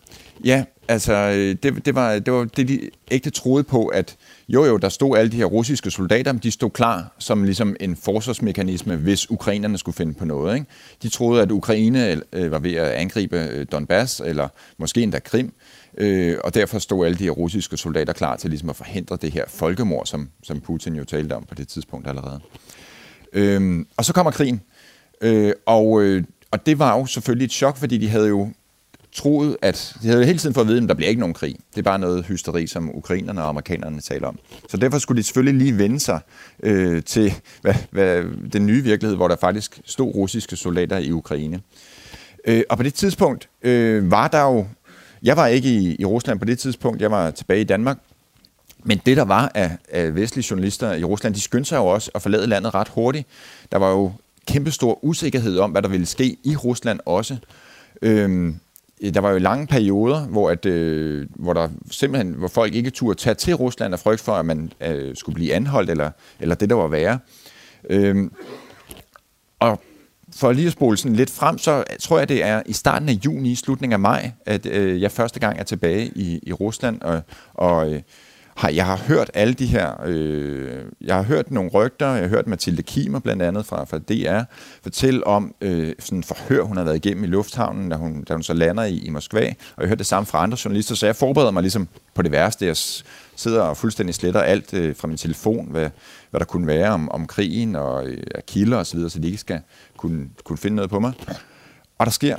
Ja, 0.44 0.64
altså 0.88 1.14
øh, 1.14 1.56
det, 1.64 1.86
det, 1.86 1.96
var, 1.96 2.20
det 2.20 2.34
var 2.34 2.44
det, 2.44 2.68
de 2.68 2.90
ægte 3.12 3.30
troede 3.30 3.64
på, 3.64 3.88
at 3.88 4.16
jo 4.50 4.66
jo, 4.66 4.78
der 4.78 4.90
stod 4.90 5.18
alle 5.18 5.32
de 5.32 5.38
her 5.38 5.46
russiske 5.46 5.92
soldater, 5.92 6.32
men 6.32 6.42
de 6.44 6.52
stod 6.52 6.70
klar 6.70 7.12
som 7.18 7.44
ligesom 7.44 7.76
en 7.80 7.96
forsvarsmekanisme, 7.96 8.96
hvis 8.96 9.32
ukrainerne 9.32 9.78
skulle 9.78 9.96
finde 9.96 10.14
på 10.14 10.26
noget. 10.26 10.56
Ikke? 10.56 10.68
De 11.04 11.10
troede, 11.10 11.42
at 11.42 11.52
Ukraine 11.52 12.22
øh, 12.34 12.52
var 12.52 12.60
ved 12.60 12.74
at 12.74 12.92
angribe 12.92 13.48
øh, 13.52 13.66
Donbass, 13.72 14.22
eller 14.26 14.48
måske 14.78 15.02
endda 15.02 15.20
Krim, 15.20 15.54
Øh, 15.98 16.38
og 16.44 16.54
derfor 16.54 16.80
stod 16.80 17.06
alle 17.06 17.18
de 17.18 17.24
her 17.24 17.32
russiske 17.32 17.78
soldater 17.78 18.14
klar 18.14 18.36
til 18.36 18.50
ligesom 18.50 18.70
at 18.70 18.76
forhindre 18.76 19.18
det 19.22 19.32
her 19.32 19.44
folkemord, 19.48 20.06
som, 20.06 20.30
som 20.44 20.62
Putin 20.62 20.96
jo 20.96 21.04
talte 21.04 21.34
om 21.34 21.44
på 21.44 21.56
det 21.56 21.68
tidspunkt 21.68 22.08
allerede. 22.08 22.40
Øh, 23.34 23.86
og 23.98 24.06
så 24.06 24.14
kommer 24.14 24.32
krigen. 24.32 24.62
Øh, 25.22 25.54
og, 25.66 26.02
øh, 26.02 26.24
og 26.52 26.66
det 26.66 26.80
var 26.80 26.98
jo 26.98 27.06
selvfølgelig 27.06 27.46
et 27.46 27.52
chok, 27.52 27.78
fordi 27.78 27.98
de 27.98 28.10
havde 28.10 28.28
jo 28.28 28.50
troet, 29.12 29.58
at 29.62 29.96
de 30.02 30.08
havde 30.08 30.26
hele 30.26 30.40
tiden 30.40 30.54
fået 30.54 30.64
at 30.64 30.70
vide, 30.70 30.84
at 30.84 30.90
der 30.90 30.96
bliver 30.96 31.10
ikke 31.10 31.20
nogen 31.20 31.34
krig. 31.34 31.56
Det 31.72 31.80
er 31.80 31.84
bare 31.84 32.00
noget 32.00 32.26
hysteri, 32.26 32.68
som 32.68 32.96
ukrainerne 32.96 33.42
og 33.42 33.50
amerikanerne 33.50 34.02
taler 34.02 34.28
om. 34.28 34.40
Så 34.70 34.78
derfor 34.78 35.00
skulle 35.00 35.18
de 35.18 35.24
selvfølgelig 35.24 35.62
lige 35.62 35.78
vende 35.78 36.00
sig 36.00 36.20
øh, 36.64 37.04
til 37.04 37.34
hvad, 37.62 37.74
hvad, 37.92 38.24
den 38.54 38.66
nye 38.66 38.84
virkelighed, 38.84 39.16
hvor 39.16 39.28
der 39.28 39.36
faktisk 39.42 39.82
stod 39.86 40.16
russiske 40.16 40.56
soldater 40.56 40.98
i 40.98 41.12
Ukraine. 41.12 41.62
Øh, 42.46 42.64
og 42.70 42.78
på 42.78 42.84
det 42.84 42.94
tidspunkt 42.94 43.50
øh, 43.62 44.12
var 44.12 44.28
der 44.28 44.42
jo 44.42 44.66
jeg 45.24 45.38
var 45.38 45.48
ikke 45.48 45.70
i, 45.70 45.96
i 46.00 46.06
Rusland 46.06 46.40
på 46.40 46.46
det 46.46 46.60
tidspunkt, 46.60 47.02
jeg 47.02 47.12
var 47.12 47.32
tilbage 47.32 47.62
i 47.62 47.64
Danmark. 47.64 47.98
Men 48.84 49.02
det, 49.06 49.18
der 49.18 49.26
var 49.26 49.52
af, 49.56 49.78
af 49.90 50.16
vestlige 50.16 50.48
journalister 50.50 50.94
i 50.94 51.04
Rusland, 51.04 51.36
de 51.36 51.42
skyndte 51.42 51.70
sig 51.70 51.78
jo 51.78 51.86
også 51.86 52.12
at 52.16 52.22
forlade 52.22 52.48
landet 52.48 52.74
ret 52.74 52.88
hurtigt. 52.88 53.28
Der 53.72 53.78
var 53.78 53.92
jo 53.92 54.12
kæmpestor 54.48 55.04
usikkerhed 55.04 55.60
om, 55.60 55.72
hvad 55.72 55.82
der 55.82 55.90
ville 55.90 56.06
ske 56.06 56.38
i 56.44 56.56
Rusland 56.56 57.00
også. 57.06 57.38
Øhm, 58.02 58.60
der 59.02 59.20
var 59.20 59.32
jo 59.32 59.38
lange 59.38 59.68
perioder, 59.68 60.28
hvor, 60.28 60.50
at, 60.50 60.66
øh, 60.66 61.28
hvor 61.36 61.54
der 61.54 61.70
simpelthen, 61.92 62.34
hvor 62.34 62.48
folk 62.48 62.76
ikke 62.76 62.90
turde 62.90 63.20
tage 63.20 63.34
til 63.34 63.54
Rusland 63.56 63.94
af 63.94 64.00
frygt 64.00 64.22
for, 64.22 64.32
at 64.32 64.46
man 64.46 64.72
øh, 64.82 65.16
skulle 65.16 65.34
blive 65.34 65.54
anholdt, 65.54 65.90
eller, 65.90 66.12
eller 66.40 66.56
det, 66.56 66.70
der 66.70 66.76
var 66.76 66.88
værre. 66.88 67.20
Øhm, 67.90 68.32
og 69.60 69.82
for 70.36 70.52
lige 70.52 70.68
at 70.68 70.74
spole 70.74 70.98
sådan 70.98 71.16
lidt 71.16 71.30
frem, 71.30 71.58
så 71.58 71.84
tror 72.00 72.20
jeg, 72.20 72.30
det 72.30 72.44
er 72.44 72.62
i 72.66 72.74
starten 72.74 73.10
af 73.10 73.14
juni, 73.26 73.56
slutningen 73.56 73.94
af 73.94 74.00
maj, 74.00 74.32
at 74.46 74.66
øh, 74.66 75.02
jeg 75.02 75.12
første 75.12 75.40
gang 75.40 75.60
er 75.60 75.64
tilbage 75.64 76.12
i, 76.16 76.40
i 76.44 76.54
Rusland, 76.54 77.02
og, 77.02 77.22
og 77.54 77.94
øh, 77.94 78.02
har, 78.58 78.70
jeg 78.70 78.86
har 78.86 78.98
hørt 78.98 79.32
alle 79.34 79.54
de 79.54 79.66
her, 79.66 79.94
øh, 80.06 80.86
jeg 81.02 81.16
har 81.16 81.24
hørt 81.24 81.52
nogle 81.52 81.70
rygter, 81.70 82.08
jeg 82.08 82.22
har 82.22 82.28
hørt 82.28 82.48
Mathilde 82.48 82.84
Kimer 82.84 83.20
blandt 83.20 83.42
andet 83.42 83.66
fra, 83.66 83.84
fra 83.84 83.98
DR, 83.98 84.44
fortælle 84.84 85.28
om 85.28 85.56
øh, 85.62 85.94
sådan 86.00 86.24
forhør, 86.24 86.62
hun 86.62 86.78
har 86.78 86.84
været 86.84 86.96
igennem 86.96 87.24
i 87.24 87.28
lufthavnen, 87.28 87.90
da 87.90 87.96
hun, 87.96 88.24
da 88.24 88.34
hun 88.34 88.44
så 88.44 88.54
lander 88.54 88.84
i, 88.84 88.98
i 88.98 89.10
Moskva, 89.10 89.40
og 89.40 89.46
jeg 89.46 89.56
har 89.78 89.88
hørt 89.88 89.98
det 89.98 90.08
samme 90.08 90.26
fra 90.26 90.44
andre 90.44 90.58
journalister, 90.66 90.96
så 90.96 91.06
jeg 91.06 91.16
forbereder 91.16 91.52
mig 91.52 91.64
ligesom 91.64 91.88
på 92.14 92.22
det 92.22 92.32
værste. 92.32 92.66
Jeg 92.66 92.78
sidder 93.36 93.62
og 93.62 93.78
fuldstændig 93.78 94.16
sletter 94.16 94.42
alt 94.42 94.74
øh, 94.74 94.96
fra 94.96 95.08
min 95.08 95.18
telefon, 95.18 95.68
hvad, 95.72 95.90
hvad 96.30 96.40
der 96.40 96.46
kunne 96.46 96.68
være 96.68 96.90
om, 96.90 97.12
om 97.12 97.28
krigen 97.28 97.76
og 97.76 98.08
øh, 98.08 98.24
kilder 98.48 98.78
osv., 98.78 98.86
så, 98.86 98.96
videre, 98.96 99.10
så 99.10 99.20
de 99.20 99.28
ikke 99.28 99.38
skal 99.38 99.60
kunne, 99.98 100.30
kunne 100.44 100.58
finde 100.58 100.76
noget 100.76 100.90
på 100.90 101.00
mig. 101.00 101.14
Og 101.98 102.06
der 102.06 102.12
sker 102.12 102.38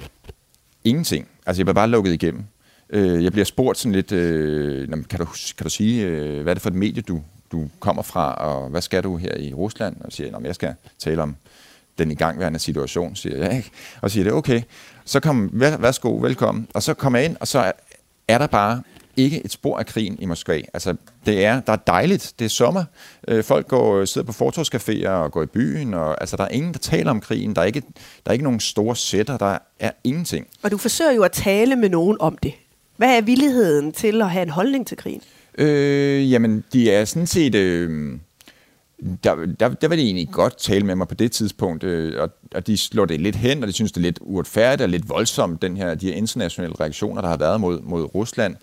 ingenting. 0.84 1.28
Altså, 1.46 1.60
jeg 1.60 1.66
bliver 1.66 1.74
bare 1.74 1.88
lukket 1.88 2.12
igennem. 2.12 2.44
Øh, 2.90 3.24
jeg 3.24 3.32
bliver 3.32 3.44
spurgt 3.44 3.78
sådan 3.78 3.92
lidt, 3.92 4.12
øh, 4.12 4.88
kan, 4.88 5.18
du, 5.18 5.24
kan 5.56 5.64
du 5.64 5.70
sige, 5.70 6.06
øh, 6.06 6.42
hvad 6.42 6.52
er 6.52 6.54
det 6.54 6.62
for 6.62 6.70
et 6.70 6.76
medie, 6.76 7.02
du, 7.02 7.22
du 7.52 7.68
kommer 7.80 8.02
fra, 8.02 8.34
og 8.34 8.68
hvad 8.68 8.82
skal 8.82 9.02
du 9.02 9.16
her 9.16 9.36
i 9.36 9.54
Rusland? 9.54 9.96
Og 10.00 10.12
siger, 10.12 10.36
at 10.36 10.44
jeg 10.44 10.54
skal 10.54 10.74
tale 10.98 11.22
om 11.22 11.36
den 11.98 12.10
igangværende 12.10 12.58
situation, 12.58 13.16
siger 13.16 13.36
jeg. 13.36 13.56
Ikke? 13.56 13.70
Og 14.00 14.10
siger 14.10 14.24
det, 14.24 14.32
okay. 14.32 14.62
Så 15.04 15.20
kom, 15.20 15.50
værsgo, 15.52 16.16
velkommen. 16.16 16.68
Og 16.74 16.82
så 16.82 16.94
kommer 16.94 17.18
jeg 17.18 17.28
ind, 17.28 17.36
og 17.40 17.48
så 17.48 17.72
er 18.28 18.38
der 18.38 18.46
bare 18.46 18.82
ikke 19.16 19.44
et 19.44 19.52
spor 19.52 19.78
af 19.78 19.86
krigen 19.86 20.16
i 20.20 20.26
Moskva. 20.26 20.60
Altså, 20.74 20.96
det 21.26 21.44
er, 21.44 21.60
der 21.60 21.72
er 21.72 21.76
dejligt. 21.76 22.32
Det 22.38 22.44
er 22.44 22.48
sommer. 22.48 22.84
Øh, 23.28 23.44
folk 23.44 23.68
går, 23.68 23.96
øh, 23.96 24.06
sidder 24.06 24.32
på 24.32 24.44
fortorskaféer 24.44 25.08
og 25.08 25.32
går 25.32 25.42
i 25.42 25.46
byen. 25.46 25.94
Og, 25.94 26.20
altså, 26.20 26.36
der 26.36 26.44
er 26.44 26.48
ingen, 26.48 26.72
der 26.72 26.78
taler 26.78 27.10
om 27.10 27.20
krigen. 27.20 27.56
Der 27.56 27.62
er 27.62 27.66
ikke, 27.66 27.80
der 28.24 28.30
er 28.30 28.32
ikke 28.32 28.44
nogen 28.44 28.60
store 28.60 28.96
sætter. 28.96 29.36
Der 29.36 29.58
er 29.80 29.90
ingenting. 30.04 30.46
Og 30.62 30.70
du 30.70 30.78
forsøger 30.78 31.12
jo 31.12 31.22
at 31.22 31.32
tale 31.32 31.76
med 31.76 31.88
nogen 31.88 32.16
om 32.20 32.38
det. 32.42 32.52
Hvad 32.98 33.16
er 33.16 33.20
villigheden 33.20 33.92
til 33.92 34.22
at 34.22 34.30
have 34.30 34.42
en 34.42 34.48
holdning 34.48 34.86
til 34.86 34.96
krigen? 34.96 35.20
Øh, 35.58 36.32
jamen, 36.32 36.64
de 36.72 36.90
er 36.90 37.04
sådan 37.04 37.26
set... 37.26 37.54
Øh, 37.54 38.18
der, 39.24 39.34
der, 39.60 39.68
der 39.68 39.88
vil 39.88 39.98
de 39.98 40.02
egentlig 40.02 40.28
godt 40.32 40.58
tale 40.58 40.86
med 40.86 40.94
mig 40.94 41.08
på 41.08 41.14
det 41.14 41.32
tidspunkt, 41.32 41.84
øh, 41.84 42.22
og, 42.22 42.30
og 42.54 42.66
de 42.66 42.76
slår 42.76 43.04
det 43.04 43.20
lidt 43.20 43.36
hen, 43.36 43.62
og 43.62 43.68
de 43.68 43.72
synes, 43.72 43.92
det 43.92 44.00
er 44.00 44.02
lidt 44.02 44.18
uretfærdigt 44.22 44.82
og 44.82 44.88
lidt 44.88 45.08
voldsomt, 45.08 45.62
den 45.62 45.76
her, 45.76 45.94
de 45.94 46.06
her 46.06 46.14
internationale 46.14 46.74
reaktioner, 46.80 47.22
der 47.22 47.28
har 47.28 47.36
været 47.36 47.60
mod, 47.60 47.80
mod 47.80 48.14
Rusland. 48.14 48.56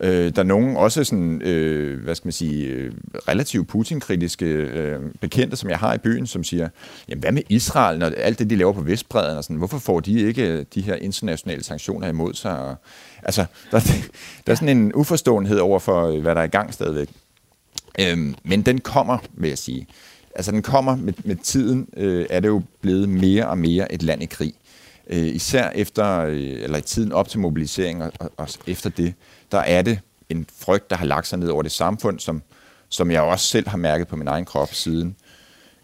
Øh, 0.00 0.34
der 0.36 0.42
er 0.42 0.46
nogen 0.46 0.76
også 0.76 1.04
sådan, 1.04 1.42
øh, 1.42 2.02
hvad 2.04 2.14
skal 2.14 2.26
man 2.26 2.32
sige, 2.32 2.66
øh, 2.66 2.92
relativt 3.28 3.68
Putin-kritiske 3.68 4.46
øh, 4.46 5.00
bekendte, 5.20 5.56
som 5.56 5.70
jeg 5.70 5.78
har 5.78 5.94
i 5.94 5.98
byen, 5.98 6.26
som 6.26 6.44
siger, 6.44 6.68
jamen 7.08 7.20
hvad 7.20 7.32
med 7.32 7.42
Israel, 7.48 7.98
når 7.98 8.06
alt 8.06 8.38
det, 8.38 8.50
de 8.50 8.56
laver 8.56 8.72
på 8.72 8.80
Vestbreden, 8.80 9.36
og 9.36 9.44
sådan, 9.44 9.56
hvorfor 9.56 9.78
får 9.78 10.00
de 10.00 10.20
ikke 10.20 10.48
øh, 10.48 10.64
de 10.74 10.80
her 10.80 10.94
internationale 10.94 11.64
sanktioner 11.64 12.08
imod 12.08 12.34
sig? 12.34 12.58
Og, 12.58 12.76
altså, 13.22 13.44
der, 13.70 13.80
der 14.46 14.52
er 14.52 14.54
sådan 14.54 14.76
en 14.78 14.94
uforståenhed 14.94 15.58
over 15.58 15.78
for, 15.78 16.06
øh, 16.06 16.20
hvad 16.20 16.34
der 16.34 16.40
er 16.40 16.44
i 16.44 16.48
gang 16.48 16.74
stadigvæk. 16.74 17.08
Øhm, 18.00 18.34
men 18.44 18.62
den 18.62 18.80
kommer, 18.80 19.18
vil 19.32 19.48
jeg 19.48 19.58
sige. 19.58 19.86
Altså 20.34 20.52
den 20.52 20.62
kommer 20.62 20.96
med, 20.96 21.12
med 21.24 21.36
tiden, 21.36 21.88
øh, 21.96 22.26
er 22.30 22.40
det 22.40 22.48
jo 22.48 22.62
blevet 22.80 23.08
mere 23.08 23.48
og 23.48 23.58
mere 23.58 23.92
et 23.92 24.02
land 24.02 24.22
i 24.22 24.26
krig. 24.26 24.54
Øh, 25.06 25.26
især 25.34 25.70
efter, 25.70 26.20
øh, 26.20 26.62
eller 26.62 26.78
i 26.78 26.82
tiden 26.82 27.12
op 27.12 27.28
til 27.28 27.40
mobilisering 27.40 28.02
og, 28.02 28.12
og, 28.20 28.30
og 28.36 28.48
efter 28.66 28.90
det, 28.90 29.14
der 29.52 29.58
er 29.58 29.82
det 29.82 29.98
en 30.28 30.46
frygt, 30.58 30.90
der 30.90 30.96
har 30.96 31.06
lagt 31.06 31.26
sig 31.26 31.38
ned 31.38 31.48
over 31.48 31.62
det 31.62 31.72
samfund, 31.72 32.20
som, 32.20 32.42
som 32.88 33.10
jeg 33.10 33.22
også 33.22 33.46
selv 33.46 33.68
har 33.68 33.76
mærket 33.76 34.08
på 34.08 34.16
min 34.16 34.28
egen 34.28 34.44
krop 34.44 34.74
siden. 34.74 35.16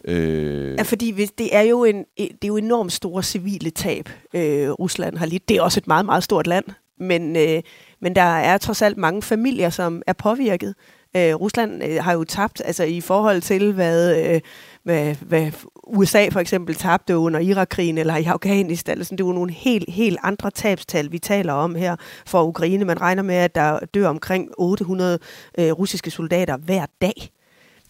Øh... 0.05 0.74
Ja, 0.74 0.83
fordi 0.83 1.11
hvis 1.11 1.31
det 1.31 1.57
er 1.57 1.62
jo 1.62 1.85
en, 1.85 2.05
det 2.18 2.44
er 2.44 2.48
jo 2.48 2.57
enormt 2.57 2.92
store 2.92 3.22
civile 3.22 3.70
tab, 3.70 4.09
øh, 4.35 4.70
Rusland 4.70 5.16
har 5.16 5.27
lidt. 5.27 5.48
Det 5.48 5.57
er 5.57 5.62
også 5.62 5.81
et 5.81 5.87
meget, 5.87 6.07
meget 6.07 6.24
stort 6.24 6.46
land, 6.46 6.64
men, 7.01 7.37
øh, 7.37 7.63
men 8.01 8.17
der 8.17 8.23
er 8.23 8.59
trods 8.59 8.83
alt 8.83 8.97
mange 8.97 9.23
familier, 9.23 9.71
som 9.71 10.03
er 10.07 10.13
påvirket. 10.13 10.75
Øh, 11.17 11.35
Rusland 11.35 11.85
øh, 11.85 12.05
har 12.05 12.13
jo 12.13 12.25
tabt, 12.25 12.63
altså 12.65 12.85
i 12.85 13.01
forhold 13.01 13.41
til, 13.41 13.73
hvad, 13.73 14.27
øh, 14.27 14.41
hvad, 14.83 15.15
hvad 15.15 15.53
USA 15.85 16.29
for 16.29 16.41
eksempel 16.41 16.75
tabte 16.75 17.19
under 17.19 17.41
Irakkrigen 17.41 17.99
eller 17.99 18.17
i 18.17 18.25
Afghanistan. 18.25 18.99
Altså, 18.99 19.15
det 19.15 19.21
er 19.21 19.27
jo 19.27 19.33
nogle 19.33 19.53
helt, 19.53 19.91
helt 19.91 20.19
andre 20.23 20.51
tabstal, 20.51 21.13
vi 21.13 21.19
taler 21.19 21.53
om 21.53 21.75
her 21.75 21.97
for 22.27 22.45
Ukraine. 22.45 22.85
Man 22.85 23.01
regner 23.01 23.23
med, 23.23 23.35
at 23.35 23.55
der 23.55 23.79
dør 23.95 24.09
omkring 24.09 24.51
800 24.59 25.19
øh, 25.59 25.73
russiske 25.73 26.11
soldater 26.11 26.57
hver 26.57 26.87
dag. 27.03 27.31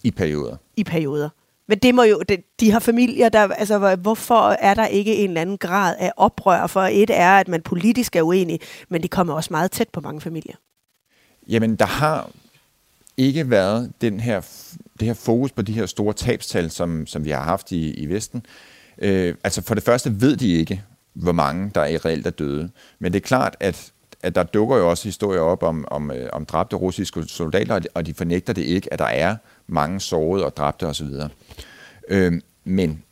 I 0.03 0.11
perioder. 0.11 0.57
I 0.77 0.85
perioder. 0.85 1.29
Men 1.69 1.79
det 1.79 1.95
må 1.95 2.03
jo, 2.03 2.23
de, 2.29 2.37
de 2.61 2.71
har 2.71 2.79
familier, 2.81 3.29
der, 3.29 3.49
altså 3.49 3.97
hvorfor 3.97 4.49
er 4.51 4.75
der 4.75 4.87
ikke 4.87 5.17
en 5.17 5.31
eller 5.31 5.41
anden 5.41 5.59
grad 5.59 5.97
af 5.99 6.13
oprør? 6.17 6.67
For 6.67 6.81
et 6.81 7.11
er, 7.11 7.31
at 7.31 7.49
man 7.49 7.63
politisk 7.63 8.17
er 8.17 8.23
uenig, 8.23 8.61
men 8.89 9.03
det 9.03 9.11
kommer 9.11 9.35
også 9.35 9.49
meget 9.51 9.71
tæt 9.71 9.89
på 9.89 10.01
mange 10.01 10.21
familier. 10.21 10.55
Jamen, 11.49 11.77
der 11.77 11.87
har 11.87 12.31
ikke 13.17 13.51
været 13.51 13.93
den 14.01 14.21
her, 14.21 14.41
det 15.01 15.07
her 15.07 15.15
fokus 15.15 15.53
på 15.53 15.63
de 15.63 15.73
her 15.73 15.87
store 15.87 16.13
tabstal, 16.13 16.71
som, 16.71 17.07
som 17.07 17.25
vi 17.25 17.31
har 17.31 17.43
haft 17.43 17.73
i, 17.73 17.91
i 17.95 18.07
Vesten. 18.07 18.47
Øh, 18.99 19.35
altså 19.45 19.63
for 19.63 19.75
det 19.75 19.83
første 19.83 20.21
ved 20.21 20.37
de 20.37 20.53
ikke, 20.53 20.83
hvor 21.13 21.33
mange 21.33 21.71
der 21.75 21.81
er 21.81 22.05
reelt 22.05 22.27
er 22.27 22.31
døde. 22.31 22.71
Men 22.99 23.13
det 23.13 23.23
er 23.23 23.27
klart, 23.27 23.57
at, 23.61 23.93
at 24.23 24.35
der 24.35 24.43
dukker 24.43 24.77
jo 24.77 24.91
også 24.91 25.05
historier 25.05 25.41
op 25.41 25.63
om, 25.63 25.85
om, 25.91 26.11
øh, 26.11 26.31
om 26.33 26.47
dræbte 26.47 26.77
russiske 26.77 27.25
soldater, 27.25 27.81
og 27.95 28.07
de 28.07 28.15
fornægter 28.15 28.53
det 28.53 28.63
ikke, 28.63 28.93
at 28.93 28.99
der 28.99 29.05
er 29.05 29.37
mange 29.69 30.01
sårede 30.01 30.45
og 30.45 30.57
dræbte 30.57 30.87
osv. 30.87 31.09
Øh, 32.09 32.33
men 32.65 33.03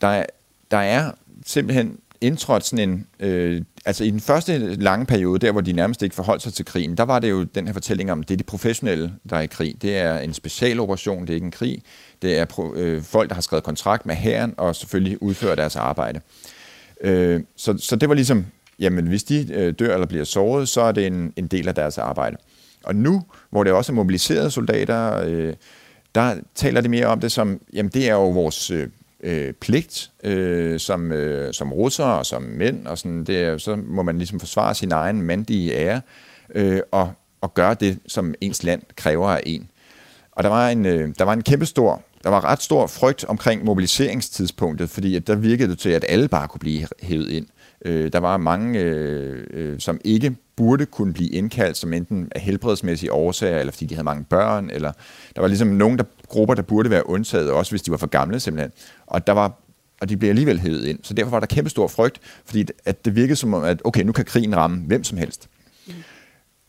der, 0.00 0.24
der 0.70 0.78
er 0.78 1.12
simpelthen 1.46 1.98
indtrådt 2.20 2.66
sådan 2.66 2.90
en... 2.90 3.06
Øh, 3.20 3.62
altså 3.84 4.04
i 4.04 4.10
den 4.10 4.20
første 4.20 4.58
lange 4.74 5.06
periode, 5.06 5.38
der 5.38 5.52
hvor 5.52 5.60
de 5.60 5.72
nærmest 5.72 6.02
ikke 6.02 6.14
forholdt 6.14 6.42
sig 6.42 6.52
til 6.54 6.64
krigen, 6.64 6.96
der 6.96 7.02
var 7.02 7.18
det 7.18 7.30
jo 7.30 7.44
den 7.44 7.66
her 7.66 7.72
fortælling 7.72 8.12
om, 8.12 8.22
det 8.22 8.34
er 8.34 8.38
de 8.38 8.44
professionelle, 8.44 9.12
der 9.30 9.36
er 9.36 9.40
i 9.40 9.46
krig. 9.46 9.82
Det 9.82 9.98
er 9.98 10.18
en 10.18 10.34
specialoperation, 10.34 11.22
det 11.22 11.30
er 11.30 11.34
ikke 11.34 11.44
en 11.44 11.50
krig. 11.50 11.82
Det 12.22 12.38
er 12.38 12.44
pro, 12.44 12.74
øh, 12.74 13.02
folk, 13.02 13.28
der 13.28 13.34
har 13.34 13.42
skrevet 13.42 13.64
kontrakt 13.64 14.06
med 14.06 14.14
hæren 14.14 14.54
og 14.56 14.76
selvfølgelig 14.76 15.22
udfører 15.22 15.54
deres 15.54 15.76
arbejde. 15.76 16.20
Øh, 17.00 17.40
så, 17.56 17.78
så 17.78 17.96
det 17.96 18.08
var 18.08 18.14
ligesom, 18.14 18.46
jamen 18.78 19.06
hvis 19.06 19.24
de 19.24 19.46
øh, 19.52 19.74
dør 19.78 19.94
eller 19.94 20.06
bliver 20.06 20.24
såret, 20.24 20.68
så 20.68 20.80
er 20.80 20.92
det 20.92 21.06
en, 21.06 21.32
en 21.36 21.46
del 21.46 21.68
af 21.68 21.74
deres 21.74 21.98
arbejde. 21.98 22.36
Og 22.84 22.96
nu, 22.96 23.22
hvor 23.50 23.64
det 23.64 23.72
også 23.72 23.92
er 23.92 23.94
mobiliserede 23.94 24.50
soldater, 24.50 25.22
øh, 25.26 25.54
der 26.14 26.36
taler 26.54 26.80
de 26.80 26.88
mere 26.88 27.06
om 27.06 27.20
det 27.20 27.32
som, 27.32 27.60
jamen 27.72 27.90
det 27.94 28.08
er 28.08 28.14
jo 28.14 28.28
vores 28.28 28.70
øh, 28.70 28.88
øh, 29.22 29.52
pligt 29.52 30.10
øh, 30.24 30.80
som, 30.80 31.12
øh, 31.12 31.54
som 31.54 31.72
russere 31.72 32.18
og 32.18 32.26
som 32.26 32.42
mænd, 32.42 32.86
og 32.86 32.98
sådan, 32.98 33.24
det 33.24 33.42
er, 33.42 33.58
så 33.58 33.76
må 33.76 34.02
man 34.02 34.18
ligesom 34.18 34.40
forsvare 34.40 34.74
sin 34.74 34.92
egen 34.92 35.22
mandige 35.22 35.74
ære 35.74 36.00
øh, 36.54 36.80
og, 36.90 37.12
og 37.40 37.54
gøre 37.54 37.74
det, 37.74 37.98
som 38.06 38.34
ens 38.40 38.62
land 38.62 38.82
kræver 38.96 39.28
af 39.28 39.42
en. 39.46 39.70
Og 40.32 40.42
der 40.42 40.48
var 40.48 40.68
en, 40.68 40.86
øh, 40.86 41.14
der 41.18 41.24
var 41.24 41.32
en 41.32 41.42
kæmpestor, 41.42 42.02
der 42.24 42.30
var 42.30 42.44
ret 42.44 42.62
stor 42.62 42.86
frygt 42.86 43.24
omkring 43.24 43.64
mobiliseringstidspunktet, 43.64 44.90
fordi 44.90 45.16
at 45.16 45.26
der 45.26 45.34
virkede 45.34 45.70
det 45.70 45.78
til, 45.78 45.90
at 45.90 46.04
alle 46.08 46.28
bare 46.28 46.48
kunne 46.48 46.58
blive 46.58 46.86
hævet 47.02 47.30
ind. 47.30 47.46
Øh, 47.84 48.12
der 48.12 48.18
var 48.18 48.36
mange, 48.36 48.80
øh, 48.80 49.46
øh, 49.50 49.80
som 49.80 50.00
ikke 50.04 50.36
burde 50.56 50.86
kunne 50.86 51.12
blive 51.12 51.30
indkaldt, 51.30 51.76
som 51.76 51.92
enten 51.92 52.28
af 52.34 52.40
helbredsmæssige 52.40 53.12
årsager, 53.12 53.58
eller 53.58 53.72
fordi 53.72 53.86
de 53.86 53.94
havde 53.94 54.04
mange 54.04 54.24
børn, 54.24 54.70
eller 54.70 54.92
der 55.34 55.40
var 55.40 55.48
ligesom 55.48 55.68
nogen 55.68 55.98
der, 55.98 56.04
grupper, 56.28 56.54
der 56.54 56.62
burde 56.62 56.90
være 56.90 57.08
undtaget, 57.08 57.50
også 57.50 57.72
hvis 57.72 57.82
de 57.82 57.90
var 57.90 57.96
for 57.96 58.06
gamle 58.06 58.40
simpelthen. 58.40 58.72
Og 59.06 59.26
der 59.26 59.32
var 59.32 59.60
og 60.00 60.08
de 60.08 60.16
blev 60.16 60.28
alligevel 60.28 60.60
hævet 60.60 60.84
ind. 60.84 60.98
Så 61.02 61.14
derfor 61.14 61.30
var 61.30 61.40
der 61.40 61.46
kæmpe 61.46 61.70
stor 61.70 61.88
frygt, 61.88 62.18
fordi 62.44 62.66
at 62.84 63.04
det 63.04 63.16
virkede 63.16 63.36
som 63.36 63.54
om, 63.54 63.64
at 63.64 63.82
okay, 63.84 64.02
nu 64.02 64.12
kan 64.12 64.24
krigen 64.24 64.56
ramme 64.56 64.86
hvem 64.86 65.04
som 65.04 65.18
helst. 65.18 65.48
Mm. 65.86 65.92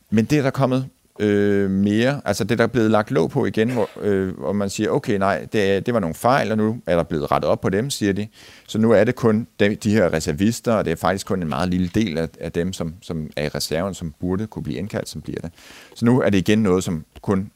Men 0.10 0.26
det 0.26 0.38
er 0.38 0.42
der 0.42 0.50
kommet 0.50 0.90
øh, 1.22 1.72
mere, 1.72 2.22
altså 2.26 2.44
det 2.44 2.58
der 2.58 2.64
er 2.64 2.68
blevet 2.68 2.92
lagt 2.92 3.12
låg 3.12 3.30
på 3.30 3.46
igen, 3.46 3.70
hvor, 3.70 3.90
øh, 4.02 4.38
hvor 4.38 4.54
man 4.54 4.70
siger, 4.70 4.90
okay, 4.90 5.18
nej, 5.18 5.48
det, 5.54 5.86
det 5.86 5.94
var 5.94 6.00
nogle 6.00 6.16
fejl, 6.16 6.52
og 6.52 6.58
nu 6.58 6.82
er 6.86 6.96
der 6.96 7.04
blevet 7.04 7.32
rettet 7.32 7.52
op 7.52 7.62
på 7.62 7.70
dem, 7.70 7.90
siger 7.90 8.14
de. 8.14 8.28
Så 8.68 8.78
nu 8.78 8.92
er 8.92 9.04
det 9.04 9.16
kun 9.16 9.48
de, 9.60 9.76
de 9.76 9.92
her 9.92 10.14
reservister, 10.14 10.74
og 10.74 10.86
det 10.86 10.92
er 10.92 10.96
faktisk 10.96 11.28
kun 11.28 11.42
en 11.42 11.50
meget 11.50 11.70
lille 11.70 11.90
del 11.96 12.18
af, 12.18 12.30
af 12.40 12.52
dem, 12.52 12.74
som, 12.74 12.94
som 13.02 13.30
er 13.36 13.46
i 13.46 13.48
reserven, 13.48 13.94
som 13.94 14.14
burde 14.20 14.48
kunne 14.48 14.64
blive 14.64 14.78
indkaldt, 14.78 15.10
som 15.10 15.22
bliver 15.22 15.42
det. 15.42 15.52
Så 15.96 16.06
nu 16.06 16.22
er 16.22 16.30
det 16.30 16.38
igen 16.38 16.60
noget, 16.60 16.84
som 16.84 17.06
kun 17.22 17.52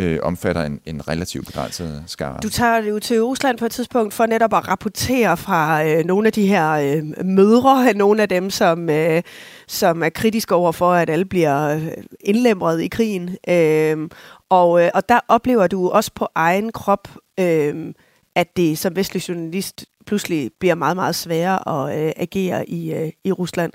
øh, 0.00 0.18
omfatter 0.22 0.62
en, 0.62 0.80
en 0.86 1.08
relativt 1.08 1.46
begrænset 1.46 2.04
skare. 2.06 2.38
Du 2.42 2.48
tager 2.48 2.76
jo 2.76 2.98
til 2.98 3.22
Rusland 3.22 3.58
på 3.58 3.64
et 3.64 3.72
tidspunkt 3.72 4.14
for 4.14 4.26
netop 4.26 4.54
at 4.54 4.68
rapportere 4.68 5.36
fra 5.36 5.84
øh, 5.84 6.04
nogle 6.04 6.26
af 6.26 6.32
de 6.32 6.46
her 6.46 6.70
øh, 6.70 7.26
mødre, 7.26 7.94
nogle 7.94 8.22
af 8.22 8.28
dem, 8.28 8.50
som, 8.50 8.90
øh, 8.90 9.22
som 9.68 10.02
er 10.02 10.08
kritiske 10.08 10.54
over 10.54 10.72
for, 10.72 10.92
at 10.92 11.10
alle 11.10 11.24
bliver 11.24 11.68
øh, 11.68 11.88
indlemret 12.20 12.80
i 12.80 12.88
krigen. 12.88 13.36
Øh, 13.48 14.08
og, 14.48 14.82
øh, 14.82 14.90
og 14.94 15.08
der 15.08 15.20
oplever 15.28 15.66
du 15.66 15.88
også 15.88 16.10
på 16.14 16.28
egen 16.34 16.72
krop, 16.72 17.08
øh, 17.40 17.94
at 18.34 18.56
det 18.56 18.78
som 18.78 18.96
vestlig 18.96 19.28
journalist 19.28 19.84
pludselig 20.06 20.50
bliver 20.60 20.74
meget, 20.74 20.96
meget 20.96 21.14
sværere 21.14 21.88
at 21.90 22.06
øh, 22.06 22.12
agere 22.16 22.70
i, 22.70 22.94
øh, 22.94 23.10
i 23.24 23.32
Rusland. 23.32 23.72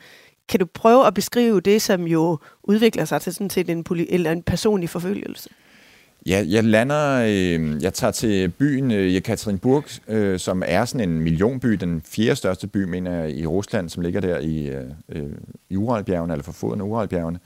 Kan 0.49 0.59
du 0.59 0.65
prøve 0.73 1.07
at 1.07 1.13
beskrive 1.13 1.61
det, 1.61 1.81
som 1.81 2.01
jo 2.07 2.39
udvikler 2.63 3.05
sig 3.05 3.21
til 3.21 3.33
sådan 3.33 3.49
set 3.49 3.69
en, 3.69 3.85
eller 4.09 4.31
en 4.31 4.43
personlig 4.43 4.89
forfølgelse? 4.89 5.49
Ja, 6.27 6.45
jeg 6.47 6.63
lander, 6.63 7.21
øh, 7.21 7.83
jeg 7.83 7.93
tager 7.93 8.11
til 8.11 8.49
byen 8.49 8.91
øh, 8.91 9.15
Jekaterinburg, 9.15 9.83
øh, 10.07 10.39
som 10.39 10.63
er 10.65 10.85
sådan 10.85 11.09
en 11.09 11.19
millionby, 11.19 11.67
den 11.67 12.01
fjerde 12.05 12.35
største 12.35 12.67
by, 12.67 12.83
mener 12.83 13.11
jeg, 13.11 13.31
i 13.31 13.45
Rusland, 13.45 13.89
som 13.89 14.03
ligger 14.03 14.21
der 14.21 14.39
i, 14.39 14.67
øh, 14.67 14.83
øh, 15.09 15.29
i 15.69 15.77
Uralbjergene, 15.77 16.33
eller 16.33 16.43
for 16.43 16.51
foden 16.51 16.81
af 16.81 16.85
Uralbjergene. 16.85 17.39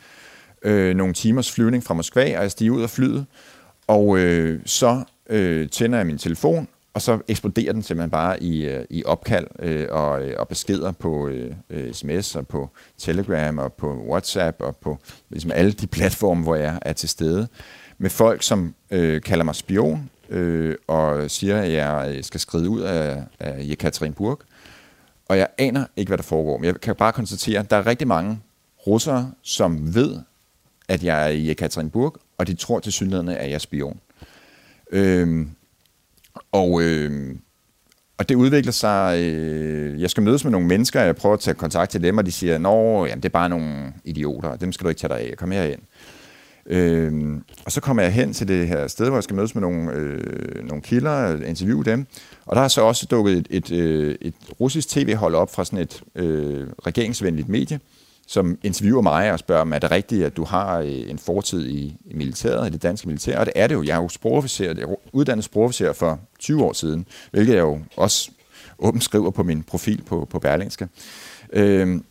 Øh, 0.61 0.95
nogle 0.95 1.13
timers 1.13 1.51
flyvning 1.51 1.83
fra 1.83 1.93
Moskva, 1.93 2.37
og 2.37 2.43
jeg 2.43 2.51
stiger 2.51 2.71
ud 2.71 2.81
af 2.81 2.89
flyet, 2.89 3.25
og 3.87 4.19
øh, 4.19 4.59
så 4.65 5.03
øh, 5.29 5.69
tænder 5.69 5.97
jeg 5.97 6.07
min 6.07 6.17
telefon, 6.17 6.67
og 6.93 7.01
så 7.01 7.19
eksploderer 7.27 7.73
den 7.73 7.83
simpelthen 7.83 8.11
bare 8.11 8.43
i, 8.43 8.65
øh, 8.65 8.85
i 8.89 9.03
opkald 9.05 9.47
øh, 9.59 9.87
og, 9.89 10.21
øh, 10.21 10.35
og 10.39 10.47
beskeder 10.47 10.91
på 10.91 11.27
øh, 11.27 11.51
øh 11.69 11.93
sms 11.93 12.35
og 12.35 12.47
på 12.47 12.69
Telegram 12.97 13.57
og 13.57 13.73
på 13.73 14.03
WhatsApp 14.09 14.61
og 14.61 14.75
på 14.75 14.97
ligesom 15.29 15.51
alle 15.51 15.71
de 15.71 15.87
platforme, 15.87 16.43
hvor 16.43 16.55
jeg 16.55 16.79
er 16.81 16.93
til 16.93 17.09
stede 17.09 17.47
med 17.99 18.09
folk, 18.09 18.43
som 18.43 18.75
øh, 18.91 19.21
kalder 19.21 19.43
mig 19.43 19.55
spion 19.55 20.09
øh, 20.29 20.75
og 20.87 21.31
siger, 21.31 21.61
at 21.61 21.71
jeg 21.71 22.13
øh, 22.15 22.23
skal 22.23 22.39
skride 22.39 22.69
ud 22.69 22.81
af, 22.81 23.23
af 23.39 23.69
Jekaterinburg. 23.69 24.39
Og 25.27 25.37
jeg 25.37 25.47
aner 25.57 25.85
ikke, 25.95 26.09
hvad 26.09 26.17
der 26.17 26.23
foregår. 26.23 26.57
Men 26.57 26.65
jeg 26.65 26.81
kan 26.81 26.95
bare 26.95 27.13
konstatere, 27.13 27.59
at 27.59 27.71
der 27.71 27.77
er 27.77 27.85
rigtig 27.85 28.07
mange 28.07 28.39
russere, 28.87 29.31
som 29.41 29.95
ved, 29.95 30.19
at 30.87 31.03
jeg 31.03 31.23
er 31.23 31.27
i 31.27 31.49
Jekaterinburg, 31.49 32.17
og 32.37 32.47
de 32.47 32.53
tror 32.53 32.79
til 32.79 32.91
synligheden, 32.91 33.29
at 33.29 33.47
jeg 33.47 33.55
er 33.55 33.59
spion. 33.59 33.99
Øh, 34.91 35.47
og, 36.51 36.81
øh, 36.81 37.35
og 38.17 38.29
det 38.29 38.35
udvikler 38.35 38.71
sig, 38.71 39.19
øh, 39.19 40.01
jeg 40.01 40.09
skal 40.09 40.23
mødes 40.23 40.43
med 40.43 40.51
nogle 40.51 40.67
mennesker, 40.67 41.01
jeg 41.01 41.15
prøver 41.15 41.33
at 41.33 41.39
tage 41.39 41.55
kontakt 41.55 41.91
til 41.91 42.03
dem, 42.03 42.17
og 42.17 42.25
de 42.25 42.31
siger, 42.31 42.55
at 43.11 43.17
det 43.17 43.25
er 43.25 43.29
bare 43.29 43.49
nogle 43.49 43.93
idioter, 44.03 44.55
dem 44.55 44.71
skal 44.71 44.83
du 44.83 44.89
ikke 44.89 44.99
tage 44.99 45.13
dig 45.13 45.19
af, 45.19 45.37
kom 45.37 45.51
herind. 45.51 45.81
Øh, 46.69 47.41
og 47.65 47.71
så 47.71 47.81
kommer 47.81 48.03
jeg 48.03 48.13
hen 48.13 48.33
til 48.33 48.47
det 48.47 48.67
her 48.67 48.87
sted, 48.87 49.07
hvor 49.07 49.17
jeg 49.17 49.23
skal 49.23 49.35
mødes 49.35 49.55
med 49.55 49.61
nogle, 49.61 49.91
øh, 49.91 50.67
nogle 50.67 50.81
kilder, 50.81 51.43
interviewe 51.43 51.83
dem. 51.83 52.05
Og 52.45 52.55
der 52.55 52.61
har 52.61 52.67
så 52.67 52.81
også 52.81 53.05
dukket 53.05 53.37
et, 53.37 53.47
et, 53.49 53.71
øh, 53.71 54.15
et 54.21 54.33
russisk 54.59 54.89
tv-hold 54.89 55.35
op 55.35 55.53
fra 55.53 55.65
sådan 55.65 55.79
et 55.79 56.03
øh, 56.15 56.67
regeringsvenligt 56.85 57.49
medie, 57.49 57.79
som 58.27 58.57
interviewer 58.63 59.01
mig 59.01 59.31
og 59.31 59.39
spørger, 59.39 59.63
mig, 59.63 59.75
er 59.75 59.79
det 59.79 59.91
rigtigt, 59.91 60.25
at 60.25 60.37
du 60.37 60.43
har 60.43 60.79
øh, 60.79 61.09
en 61.09 61.19
fortid 61.19 61.67
i, 61.67 61.95
i 62.05 62.13
militæret, 62.13 62.67
i 62.67 62.71
det 62.71 62.83
danske 62.83 63.07
militær? 63.07 63.39
Og 63.39 63.45
det 63.45 63.53
er 63.55 63.67
det 63.67 63.75
jo. 63.75 63.83
Jeg 63.83 63.97
er 63.97 64.01
jo 64.01 64.09
sprogofficer, 64.09 64.65
jeg 64.65 64.77
er 64.77 64.95
uddannet 65.13 65.45
sprogofficer 65.45 65.93
for 65.93 66.19
20 66.39 66.63
år 66.63 66.73
siden, 66.73 67.05
hvilket 67.31 67.53
jeg 67.53 67.61
jo 67.61 67.79
også 67.95 68.31
åbent 68.79 69.03
skriver 69.03 69.31
på 69.31 69.43
min 69.43 69.63
profil 69.63 70.03
på, 70.05 70.27
på 70.29 70.39
Berlingske. 70.39 70.87
Øhm, 71.53 72.03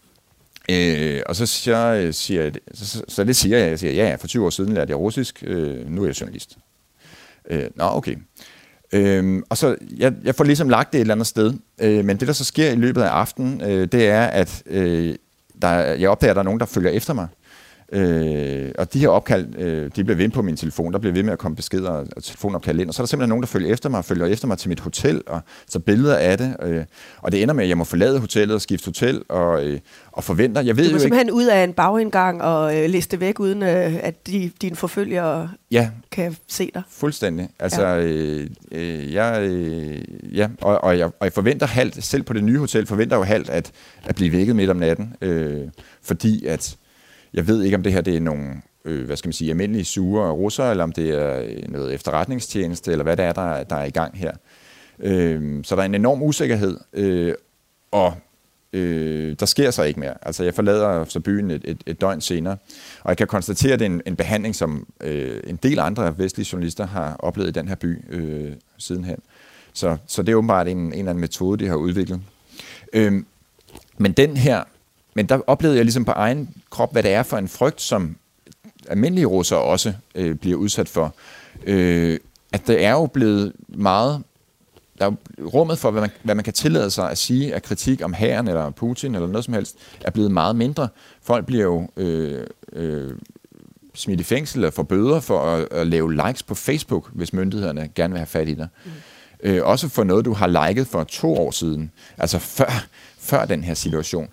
Øh, 0.71 1.23
og 1.27 1.37
så 1.37 1.47
siger, 1.47 2.11
siger 2.11 2.43
jeg, 2.43 2.53
så, 2.75 3.03
så 3.09 3.25
det 3.25 3.37
siger 3.37 3.59
jeg, 3.59 3.71
jeg 3.71 3.79
siger, 3.79 3.93
ja, 3.93 4.15
for 4.15 4.27
20 4.27 4.47
år 4.47 4.51
siden 4.51 4.73
lærte 4.73 4.91
jeg 4.91 4.99
russisk, 4.99 5.45
øh, 5.47 5.91
nu 5.91 6.03
er 6.03 6.07
jeg 6.07 6.21
journalist. 6.21 6.59
Øh, 7.51 7.65
nå, 7.77 7.85
okay. 7.85 8.17
Øh, 8.93 9.43
og 9.49 9.57
så, 9.57 9.77
jeg, 9.97 10.15
jeg 10.25 10.35
får 10.35 10.45
ligesom 10.45 10.69
lagt 10.69 10.93
det 10.93 10.99
et 10.99 11.01
eller 11.01 11.15
andet 11.15 11.27
sted, 11.27 11.55
øh, 11.81 12.05
men 12.05 12.17
det, 12.17 12.29
der 12.29 12.35
så 12.35 12.45
sker 12.45 12.71
i 12.71 12.77
løbet 12.77 13.03
af 13.03 13.09
aftenen, 13.09 13.61
øh, 13.61 13.89
det 13.93 14.09
er, 14.09 14.27
at 14.27 14.63
øh, 14.67 15.15
der, 15.63 15.71
jeg 15.75 16.11
opdager, 16.11 16.31
at 16.31 16.37
der 16.37 16.43
er 16.43 16.45
nogen, 16.45 16.61
der 16.61 16.67
følger 16.67 16.91
efter 16.91 17.15
mig. 17.15 17.29
Øh, 17.93 18.71
og 18.79 18.93
de 18.93 18.99
her 18.99 19.09
opkald, 19.09 19.59
øh, 19.59 19.91
de 19.97 20.05
bliver 20.05 20.17
ved 20.17 20.29
på 20.29 20.43
min 20.43 20.57
telefon. 20.57 20.93
Der 20.93 20.99
bliver 20.99 21.13
ved 21.13 21.23
med 21.23 21.33
at 21.33 21.39
komme 21.39 21.57
beskeder 21.57 21.91
og, 21.91 22.23
telefonopkald 22.23 22.81
ind. 22.81 22.89
Og 22.89 22.95
så 22.95 23.03
er 23.03 23.05
der 23.05 23.09
simpelthen 23.09 23.29
nogen, 23.29 23.43
der 23.43 23.47
følger 23.47 23.73
efter 23.73 23.89
mig, 23.89 24.05
følger 24.05 24.27
efter 24.27 24.47
mig 24.49 24.59
til 24.59 24.69
mit 24.69 24.81
hotel, 24.81 25.23
og 25.27 25.41
så 25.67 25.79
billeder 25.79 26.17
af 26.17 26.39
det. 26.39 26.57
Øh, 26.63 26.85
og 27.23 27.33
det 27.33 27.43
ender 27.43 27.55
med, 27.55 27.65
at 27.65 27.69
jeg 27.69 27.79
må 27.79 27.85
forlade 27.85 28.19
hotellet 28.19 28.55
og 28.55 28.61
skifte 28.61 28.85
hotel, 28.85 29.23
og, 29.29 29.65
øh, 29.65 29.79
og 30.13 30.25
forventer. 30.25 30.63
Jeg 30.63 30.77
ved 30.77 30.85
du 30.85 30.91
må 30.91 30.97
jo 30.97 31.01
simpelthen 31.01 31.31
ud 31.31 31.45
af 31.45 31.65
en 31.65 31.73
bagindgang 31.73 32.43
og 32.43 32.77
øh, 32.77 32.91
liste 32.91 33.21
væk, 33.21 33.41
uden 33.41 33.63
øh, 33.63 33.95
at 34.03 34.27
de, 34.27 34.51
dine 34.63 34.77
forfølgere 34.77 35.51
ja, 35.71 35.91
kan 36.11 36.37
se 36.49 36.71
dig. 36.75 36.83
fuldstændig. 36.91 37.49
Altså, 37.59 37.87
ja. 37.87 38.03
øh, 38.03 38.51
øh, 38.73 39.13
jeg, 39.13 39.43
øh, 39.43 39.99
ja, 40.37 40.49
og, 40.61 40.85
og, 40.85 40.99
jeg, 40.99 41.07
og 41.07 41.25
jeg 41.25 41.33
forventer 41.33 41.67
halvt, 41.67 42.05
selv 42.05 42.23
på 42.23 42.33
det 42.33 42.45
nye 42.45 42.59
hotel, 42.59 42.87
forventer 42.87 43.17
jeg 43.17 43.21
jo 43.21 43.25
halvt 43.25 43.51
at, 43.51 43.73
at 44.05 44.15
blive 44.15 44.33
vækket 44.33 44.57
midt 44.57 44.71
om 44.71 44.77
natten, 44.77 45.15
øh, 45.21 45.61
fordi 46.03 46.47
at 46.47 46.77
jeg 47.35 47.47
ved 47.47 47.63
ikke, 47.63 47.77
om 47.77 47.83
det 47.83 47.93
her 47.93 48.01
det 48.01 48.17
er 48.17 48.21
nogle 48.21 48.63
øh, 48.85 49.07
hvad 49.07 49.17
skal 49.17 49.29
man 49.29 49.33
sige, 49.33 49.51
almindelige 49.51 49.85
sure 49.85 50.31
russere, 50.31 50.71
eller 50.71 50.85
om 50.85 50.93
det 50.93 51.11
er 51.11 51.41
øh, 51.41 51.69
noget 51.69 51.95
efterretningstjeneste, 51.95 52.93
eller 52.93 53.03
hvad 53.03 53.17
det 53.17 53.25
er, 53.25 53.33
der, 53.33 53.63
der 53.65 53.77
er 53.77 53.85
i 53.85 53.91
gang 53.91 54.19
her. 54.19 54.33
Øh, 54.99 55.65
så 55.65 55.77
der 55.77 55.83
er 55.83 55.87
en 55.87 55.95
enorm 55.95 56.23
usikkerhed, 56.23 56.79
øh, 56.93 57.35
og 57.91 58.15
øh, 58.73 59.37
der 59.41 59.47
sker 59.47 59.71
så 59.71 59.83
ikke 59.83 60.01
mere. 60.01 60.15
Altså, 60.23 60.45
jeg 60.45 60.55
forlader 60.55 61.05
så 61.05 61.21
byen 61.21 61.51
et, 61.51 61.63
et, 61.65 61.83
et 61.87 62.01
døgn 62.01 62.21
senere, 62.21 62.57
og 63.01 63.09
jeg 63.09 63.17
kan 63.17 63.27
konstatere, 63.27 63.73
at 63.73 63.79
det 63.79 63.87
er 63.87 63.91
en, 63.91 64.03
en 64.07 64.17
behandling, 64.17 64.55
som 64.55 64.87
øh, 65.01 65.41
en 65.47 65.57
del 65.57 65.79
andre 65.79 66.19
vestlige 66.19 66.49
journalister 66.53 66.87
har 66.87 67.17
oplevet 67.19 67.49
i 67.49 67.53
den 67.53 67.69
her 67.69 67.75
by 67.75 68.15
øh, 68.15 68.53
sidenhen. 68.79 69.19
Så, 69.73 69.97
så 70.07 70.23
det 70.23 70.33
er 70.33 70.37
åbenbart 70.37 70.69
en, 70.69 70.79
en 70.79 70.93
eller 70.93 71.11
anden 71.11 71.21
metode, 71.21 71.65
de 71.65 71.69
har 71.69 71.77
udviklet. 71.77 72.21
Øh, 72.93 73.13
men 73.99 74.13
den 74.13 74.37
her 74.37 74.65
men 75.19 75.27
der 75.27 75.41
oplevede 75.47 75.77
jeg 75.77 75.85
ligesom 75.85 76.05
på 76.05 76.13
egen 76.13 76.49
krop, 76.71 76.93
hvad 76.93 77.03
det 77.03 77.13
er 77.13 77.23
for 77.23 77.39
en 77.39 77.49
frygt, 77.49 77.81
som 77.81 78.17
almindelige 78.89 79.27
russere 79.27 79.61
også 79.61 79.93
øh, 80.15 80.35
bliver 80.35 80.57
udsat 80.57 80.89
for. 80.89 81.15
Øh, 81.65 82.19
at 82.53 82.67
det 82.67 82.85
er 82.85 82.91
jo 82.91 83.07
blevet 83.07 83.53
meget... 83.69 84.23
Der 84.99 85.07
er 85.07 85.13
rummet 85.41 85.79
for, 85.79 85.91
hvad 85.91 86.01
man, 86.01 86.11
hvad 86.23 86.35
man 86.35 86.45
kan 86.45 86.53
tillade 86.53 86.91
sig 86.91 87.11
at 87.11 87.19
sige 87.19 87.55
af 87.55 87.63
kritik 87.63 88.05
om 88.05 88.13
hæren 88.13 88.49
eller 88.49 88.71
Putin 88.71 89.15
eller 89.15 89.29
noget 89.29 89.45
som 89.45 89.55
helst, 89.55 89.77
er 90.01 90.11
blevet 90.11 90.31
meget 90.31 90.57
mindre. 90.57 90.89
Folk 91.23 91.47
bliver 91.47 91.65
jo 91.65 91.89
øh, 91.97 92.47
øh, 92.73 93.11
smidt 93.95 94.21
i 94.21 94.25
fængsel 94.25 94.59
eller 94.59 94.71
får 94.71 94.83
bøder 94.83 95.21
for 95.21 95.41
at, 95.41 95.69
at 95.71 95.87
lave 95.87 96.15
likes 96.15 96.43
på 96.43 96.55
Facebook, 96.55 97.11
hvis 97.13 97.33
myndighederne 97.33 97.89
gerne 97.95 98.13
vil 98.13 98.19
have 98.19 98.27
fat 98.27 98.49
i 98.49 98.55
dig. 98.55 98.69
Mm. 98.85 98.91
Øh, 99.43 99.67
også 99.67 99.89
for 99.89 100.05
noget, 100.05 100.25
du 100.25 100.33
har 100.33 100.69
liket 100.69 100.87
for 100.87 101.05
to 101.05 101.35
år 101.35 101.51
siden. 101.51 101.91
Altså 102.19 102.39
før, 102.39 102.87
før 103.19 103.45
den 103.45 103.65
her 103.65 103.75
situation. 103.75 104.29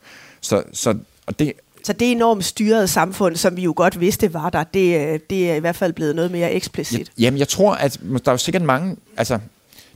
Så, 0.45 0.63
så, 0.73 0.97
og 1.25 1.39
det, 1.39 1.53
så 1.83 1.93
det 1.93 2.11
enormt 2.11 2.45
styrede 2.45 2.87
samfund, 2.87 3.35
som 3.35 3.57
vi 3.57 3.61
jo 3.61 3.73
godt 3.75 3.99
vidste 3.99 4.33
var 4.33 4.49
der, 4.49 4.63
det, 4.63 5.29
det 5.29 5.51
er 5.51 5.55
i 5.55 5.59
hvert 5.59 5.75
fald 5.75 5.93
blevet 5.93 6.15
noget 6.15 6.31
mere 6.31 6.51
eksplicit. 6.53 7.11
Jamen, 7.19 7.37
jeg 7.39 7.47
tror, 7.47 7.73
at 7.73 7.99
der 8.03 8.19
er 8.25 8.31
jo 8.31 8.37
sikkert 8.37 8.61
mange, 8.61 8.97
altså, 9.17 9.39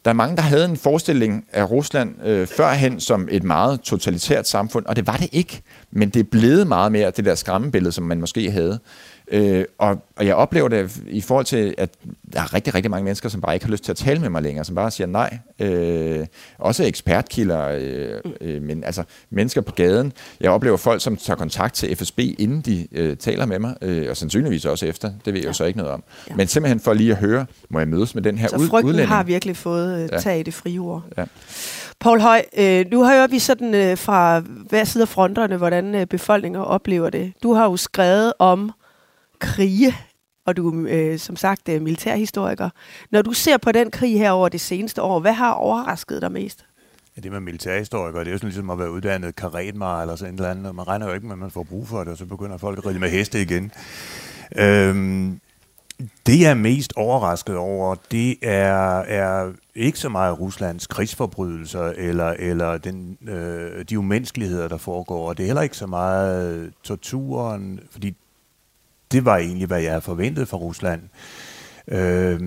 der 0.05 0.11
er 0.11 0.15
mange, 0.15 0.35
der 0.35 0.41
havde 0.41 0.65
en 0.65 0.77
forestilling 0.77 1.45
af 1.53 1.71
Rusland 1.71 2.25
øh, 2.25 2.47
førhen 2.47 2.99
som 2.99 3.27
et 3.31 3.43
meget 3.43 3.81
totalitært 3.81 4.47
samfund, 4.47 4.85
og 4.85 4.95
det 4.95 5.07
var 5.07 5.17
det 5.17 5.29
ikke. 5.31 5.61
Men 5.91 6.09
det 6.09 6.19
er 6.19 6.23
blevet 6.23 6.67
meget 6.67 6.91
mere 6.91 7.11
det 7.11 7.25
der 7.25 7.35
skræmmebillede, 7.35 7.91
som 7.91 8.03
man 8.03 8.19
måske 8.19 8.51
havde. 8.51 8.79
Øh, 9.31 9.65
og, 9.77 10.03
og 10.15 10.25
jeg 10.25 10.35
oplever 10.35 10.67
det 10.67 10.97
i 11.07 11.21
forhold 11.21 11.45
til, 11.45 11.75
at 11.77 11.89
der 12.33 12.39
er 12.41 12.53
rigtig, 12.53 12.75
rigtig 12.75 12.91
mange 12.91 13.03
mennesker, 13.03 13.29
som 13.29 13.41
bare 13.41 13.53
ikke 13.53 13.65
har 13.65 13.71
lyst 13.71 13.83
til 13.83 13.91
at 13.91 13.97
tale 13.97 14.19
med 14.21 14.29
mig 14.29 14.41
længere, 14.41 14.65
som 14.65 14.75
bare 14.75 14.91
siger 14.91 15.07
nej. 15.07 15.37
Øh, 15.59 16.25
også 16.57 16.83
ekspertkilder, 16.83 17.67
øh, 17.79 18.21
øh, 18.41 18.61
men 18.61 18.83
altså 18.83 19.03
mennesker 19.29 19.61
på 19.61 19.71
gaden. 19.71 20.13
Jeg 20.41 20.51
oplever 20.51 20.77
folk, 20.77 21.01
som 21.01 21.17
tager 21.17 21.37
kontakt 21.37 21.73
til 21.75 21.95
FSB, 21.95 22.19
inden 22.19 22.61
de 22.61 22.87
øh, 22.91 23.17
taler 23.17 23.45
med 23.45 23.59
mig, 23.59 23.75
øh, 23.81 24.09
og 24.09 24.17
sandsynligvis 24.17 24.65
også 24.65 24.85
efter. 24.85 25.07
Det 25.25 25.33
ved 25.33 25.33
jeg 25.33 25.43
ja. 25.43 25.47
jo 25.49 25.53
så 25.53 25.63
ikke 25.63 25.77
noget 25.77 25.93
om. 25.93 26.03
Ja. 26.29 26.35
Men 26.35 26.47
simpelthen 26.47 26.79
for 26.79 26.93
lige 26.93 27.11
at 27.11 27.17
høre, 27.17 27.45
må 27.69 27.79
jeg 27.79 27.87
mødes 27.87 28.15
med 28.15 28.23
den 28.23 28.37
her 28.37 28.47
ud- 28.57 28.69
udlænding. 28.83 29.07
Så 29.09 29.13
har 29.15 29.23
virkelig 29.23 29.57
fået 29.57 30.09
øh, 30.13 30.19
tag 30.19 30.39
i 30.39 30.43
det 30.43 30.53
frie 30.53 30.79
ord. 30.79 31.03
Ja. 31.17 31.25
Paul 31.99 32.19
Høj, 32.21 32.41
øh, 32.57 32.85
nu 32.91 33.05
hører 33.05 33.27
vi 33.27 33.39
sådan 33.39 33.75
øh, 33.75 33.97
fra 33.97 34.39
hver 34.69 34.83
side 34.83 35.01
af 35.01 35.07
fronterne, 35.07 35.57
hvordan 35.57 35.95
øh, 35.95 36.05
befolkninger 36.05 36.59
oplever 36.61 37.09
det. 37.09 37.33
Du 37.43 37.53
har 37.53 37.63
jo 37.65 37.77
skrevet 37.77 38.33
om 38.39 38.71
krige, 39.39 39.95
og 40.45 40.57
du 40.57 40.85
er 40.87 41.11
øh, 41.11 41.19
som 41.19 41.35
sagt 41.35 41.69
øh, 41.69 41.81
militærhistoriker. 41.81 42.69
Når 43.11 43.21
du 43.21 43.33
ser 43.33 43.57
på 43.57 43.71
den 43.71 43.91
krig 43.91 44.19
her 44.19 44.31
over 44.31 44.49
det 44.49 44.61
seneste 44.61 45.01
år, 45.01 45.19
hvad 45.19 45.33
har 45.33 45.51
overrasket 45.51 46.21
dig 46.21 46.31
mest? 46.31 46.65
Ja, 47.17 47.21
det 47.21 47.31
med 47.31 47.39
militærhistorikere, 47.39 48.19
det 48.19 48.27
er 48.27 48.31
jo 48.31 48.37
sådan 48.37 48.49
ligesom 48.49 48.69
at 48.69 48.79
være 48.79 48.91
uddannet 48.91 49.35
karetmar 49.35 50.01
eller 50.01 50.15
sådan 50.15 50.33
et 50.33 50.37
eller 50.37 50.51
andet, 50.51 50.67
og 50.67 50.75
man 50.75 50.87
regner 50.87 51.07
jo 51.07 51.13
ikke 51.13 51.25
med, 51.25 51.33
at 51.33 51.39
man 51.39 51.51
får 51.51 51.63
brug 51.63 51.87
for 51.87 51.99
det, 51.99 52.07
og 52.07 52.17
så 52.17 52.25
begynder 52.25 52.57
folk 52.57 52.77
at 52.77 52.85
ride 52.85 52.99
med 52.99 53.09
heste 53.09 53.41
igen. 53.41 53.71
Øhm, 54.57 55.39
det 56.25 56.39
jeg 56.39 56.49
er 56.49 56.53
mest 56.53 56.93
overrasket 56.95 57.57
over, 57.57 57.95
det 58.11 58.37
er, 58.41 58.99
er 58.99 59.51
ikke 59.75 59.99
så 59.99 60.09
meget 60.09 60.39
Ruslands 60.39 60.87
krigsforbrydelser 60.87 61.93
eller, 61.97 62.35
eller 62.39 62.77
den, 62.77 63.17
øh, 63.29 63.85
de 63.89 63.99
umenneskeligheder, 63.99 64.67
der 64.67 64.77
foregår. 64.77 65.33
Det 65.33 65.43
er 65.43 65.47
heller 65.47 65.61
ikke 65.61 65.77
så 65.77 65.87
meget 65.87 66.73
torturen, 66.83 67.79
fordi 67.91 68.15
det 69.11 69.25
var 69.25 69.37
egentlig, 69.37 69.67
hvad 69.67 69.81
jeg 69.81 69.91
havde 69.91 70.01
forventet 70.01 70.47
fra 70.47 70.57
Rusland. 70.57 71.01
Øh, 71.87 72.39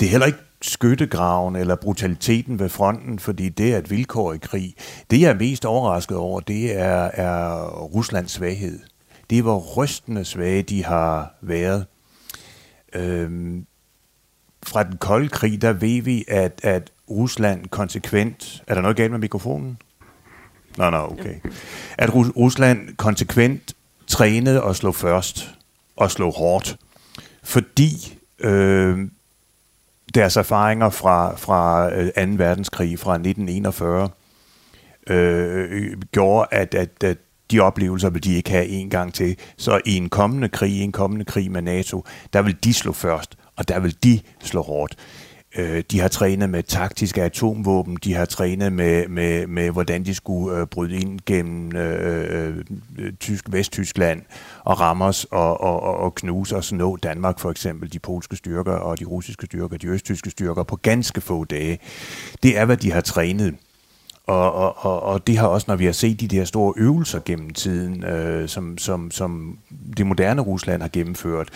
det 0.00 0.06
er 0.06 0.10
heller 0.10 0.26
ikke 0.26 0.38
skyttegraven 0.62 1.56
eller 1.56 1.76
brutaliteten 1.76 2.58
ved 2.58 2.68
fronten, 2.68 3.18
fordi 3.18 3.48
det 3.48 3.74
er 3.74 3.78
et 3.78 3.90
vilkår 3.90 4.32
i 4.32 4.38
krig. 4.38 4.74
Det, 5.10 5.20
jeg 5.20 5.30
er 5.30 5.34
mest 5.34 5.64
overrasket 5.64 6.16
over, 6.16 6.40
det 6.40 6.78
er, 6.78 7.10
er 7.14 7.68
Ruslands 7.70 8.32
svaghed. 8.32 8.78
Det 9.30 9.38
er, 9.38 9.42
hvor 9.42 9.58
rystende 9.76 10.24
svage 10.24 10.62
de 10.62 10.84
har 10.84 11.34
været. 11.40 11.86
Øhm, 12.94 13.66
fra 14.62 14.82
den 14.82 14.96
kolde 14.96 15.28
krig, 15.28 15.62
der 15.62 15.72
ved 15.72 16.02
vi, 16.02 16.24
at, 16.28 16.60
at 16.62 16.90
Rusland 17.10 17.66
konsekvent... 17.66 18.62
Er 18.66 18.74
der 18.74 18.80
noget 18.80 18.96
galt 18.96 19.10
med 19.10 19.18
mikrofonen? 19.18 19.78
Nå, 20.76 20.90
nå, 20.90 20.96
okay. 20.96 21.34
At 21.98 22.14
Rusland 22.14 22.96
konsekvent 22.96 23.74
trænede 24.06 24.62
og 24.62 24.76
slog 24.76 24.94
først 24.94 25.53
og 25.96 26.10
slå 26.10 26.30
hårdt, 26.30 26.76
fordi 27.42 28.18
øh, 28.38 28.98
deres 30.14 30.36
erfaringer 30.36 30.90
fra, 30.90 31.36
fra 31.36 31.92
øh, 31.94 32.06
2. 32.06 32.20
Verdenskrig 32.36 32.98
fra 32.98 33.12
1941 33.12 34.08
øh, 35.06 35.66
øh, 35.70 35.96
gjorde, 36.12 36.48
at, 36.50 36.74
at, 36.74 37.04
at 37.04 37.18
de 37.50 37.60
oplevelser 37.60 38.10
vil 38.10 38.24
de 38.24 38.34
ikke 38.34 38.50
have 38.50 38.66
en 38.66 38.90
gang 38.90 39.14
til. 39.14 39.36
Så 39.56 39.80
i 39.86 39.96
en 39.96 40.08
kommende 40.08 40.48
krig, 40.48 40.82
en 40.82 40.92
kommende 40.92 41.24
krig 41.24 41.50
med 41.50 41.62
NATO, 41.62 42.04
der 42.32 42.42
vil 42.42 42.56
de 42.64 42.74
slå 42.74 42.92
først, 42.92 43.38
og 43.56 43.68
der 43.68 43.80
vil 43.80 43.96
de 44.04 44.20
slå 44.42 44.62
hårdt. 44.62 44.96
Øh, 45.56 45.84
de 45.90 46.00
har 46.00 46.08
trænet 46.08 46.50
med 46.50 46.62
taktiske 46.62 47.22
atomvåben, 47.22 47.96
de 48.04 48.14
har 48.14 48.24
trænet 48.24 48.72
med, 48.72 49.08
med, 49.08 49.46
med 49.46 49.70
hvordan 49.70 50.04
de 50.04 50.14
skulle 50.14 50.58
øh, 50.58 50.66
bryde 50.66 50.96
ind 50.96 51.20
gennem 51.26 51.76
øh, 51.76 52.56
øh 52.56 52.64
Tysk, 53.20 53.44
Vesttyskland 53.52 54.22
og 54.64 54.80
ramme 54.80 55.04
os 55.04 55.26
og, 55.30 55.60
og, 55.60 55.82
og, 55.82 55.96
og 55.96 56.14
knuse 56.14 56.56
os, 56.56 56.72
nå 56.72 56.96
Danmark 56.96 57.38
for 57.38 57.50
eksempel, 57.50 57.92
de 57.92 57.98
polske 57.98 58.36
styrker 58.36 58.72
og 58.72 58.98
de 58.98 59.04
russiske 59.04 59.46
styrker, 59.46 59.76
de 59.76 59.86
østtyske 59.86 60.30
styrker 60.30 60.62
på 60.62 60.76
ganske 60.76 61.20
få 61.20 61.44
dage. 61.44 61.78
Det 62.42 62.58
er, 62.58 62.64
hvad 62.64 62.76
de 62.76 62.92
har 62.92 63.00
trænet. 63.00 63.54
Og, 64.26 64.52
og, 64.52 64.84
og, 64.84 65.02
og 65.02 65.26
det 65.26 65.38
har 65.38 65.46
også, 65.46 65.64
når 65.68 65.76
vi 65.76 65.84
har 65.84 65.92
set 65.92 66.20
de 66.20 66.28
der 66.28 66.44
store 66.44 66.74
øvelser 66.76 67.20
gennem 67.24 67.50
tiden, 67.50 68.04
øh, 68.04 68.48
som, 68.48 68.78
som, 68.78 69.10
som 69.10 69.58
det 69.96 70.06
moderne 70.06 70.42
Rusland 70.42 70.82
har 70.82 70.88
gennemført, 70.88 71.48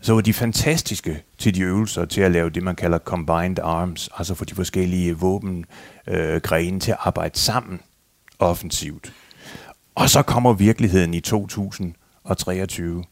så 0.00 0.14
var 0.14 0.20
de 0.20 0.32
fantastiske 0.32 1.22
til 1.38 1.54
de 1.54 1.60
øvelser, 1.60 2.04
til 2.04 2.20
at 2.20 2.30
lave 2.30 2.50
det, 2.50 2.62
man 2.62 2.76
kalder 2.76 2.98
combined 2.98 3.58
arms, 3.62 4.10
altså 4.18 4.34
for 4.34 4.44
de 4.44 4.54
forskellige 4.54 5.16
våbengrene 5.18 5.64
øh, 6.06 6.80
til 6.80 6.90
at 6.90 6.98
arbejde 7.00 7.38
sammen 7.38 7.80
offensivt. 8.38 9.12
Og 9.94 10.10
så 10.10 10.22
kommer 10.22 10.52
virkeligheden 10.52 11.14
i 11.14 11.20
2023. 11.20 13.04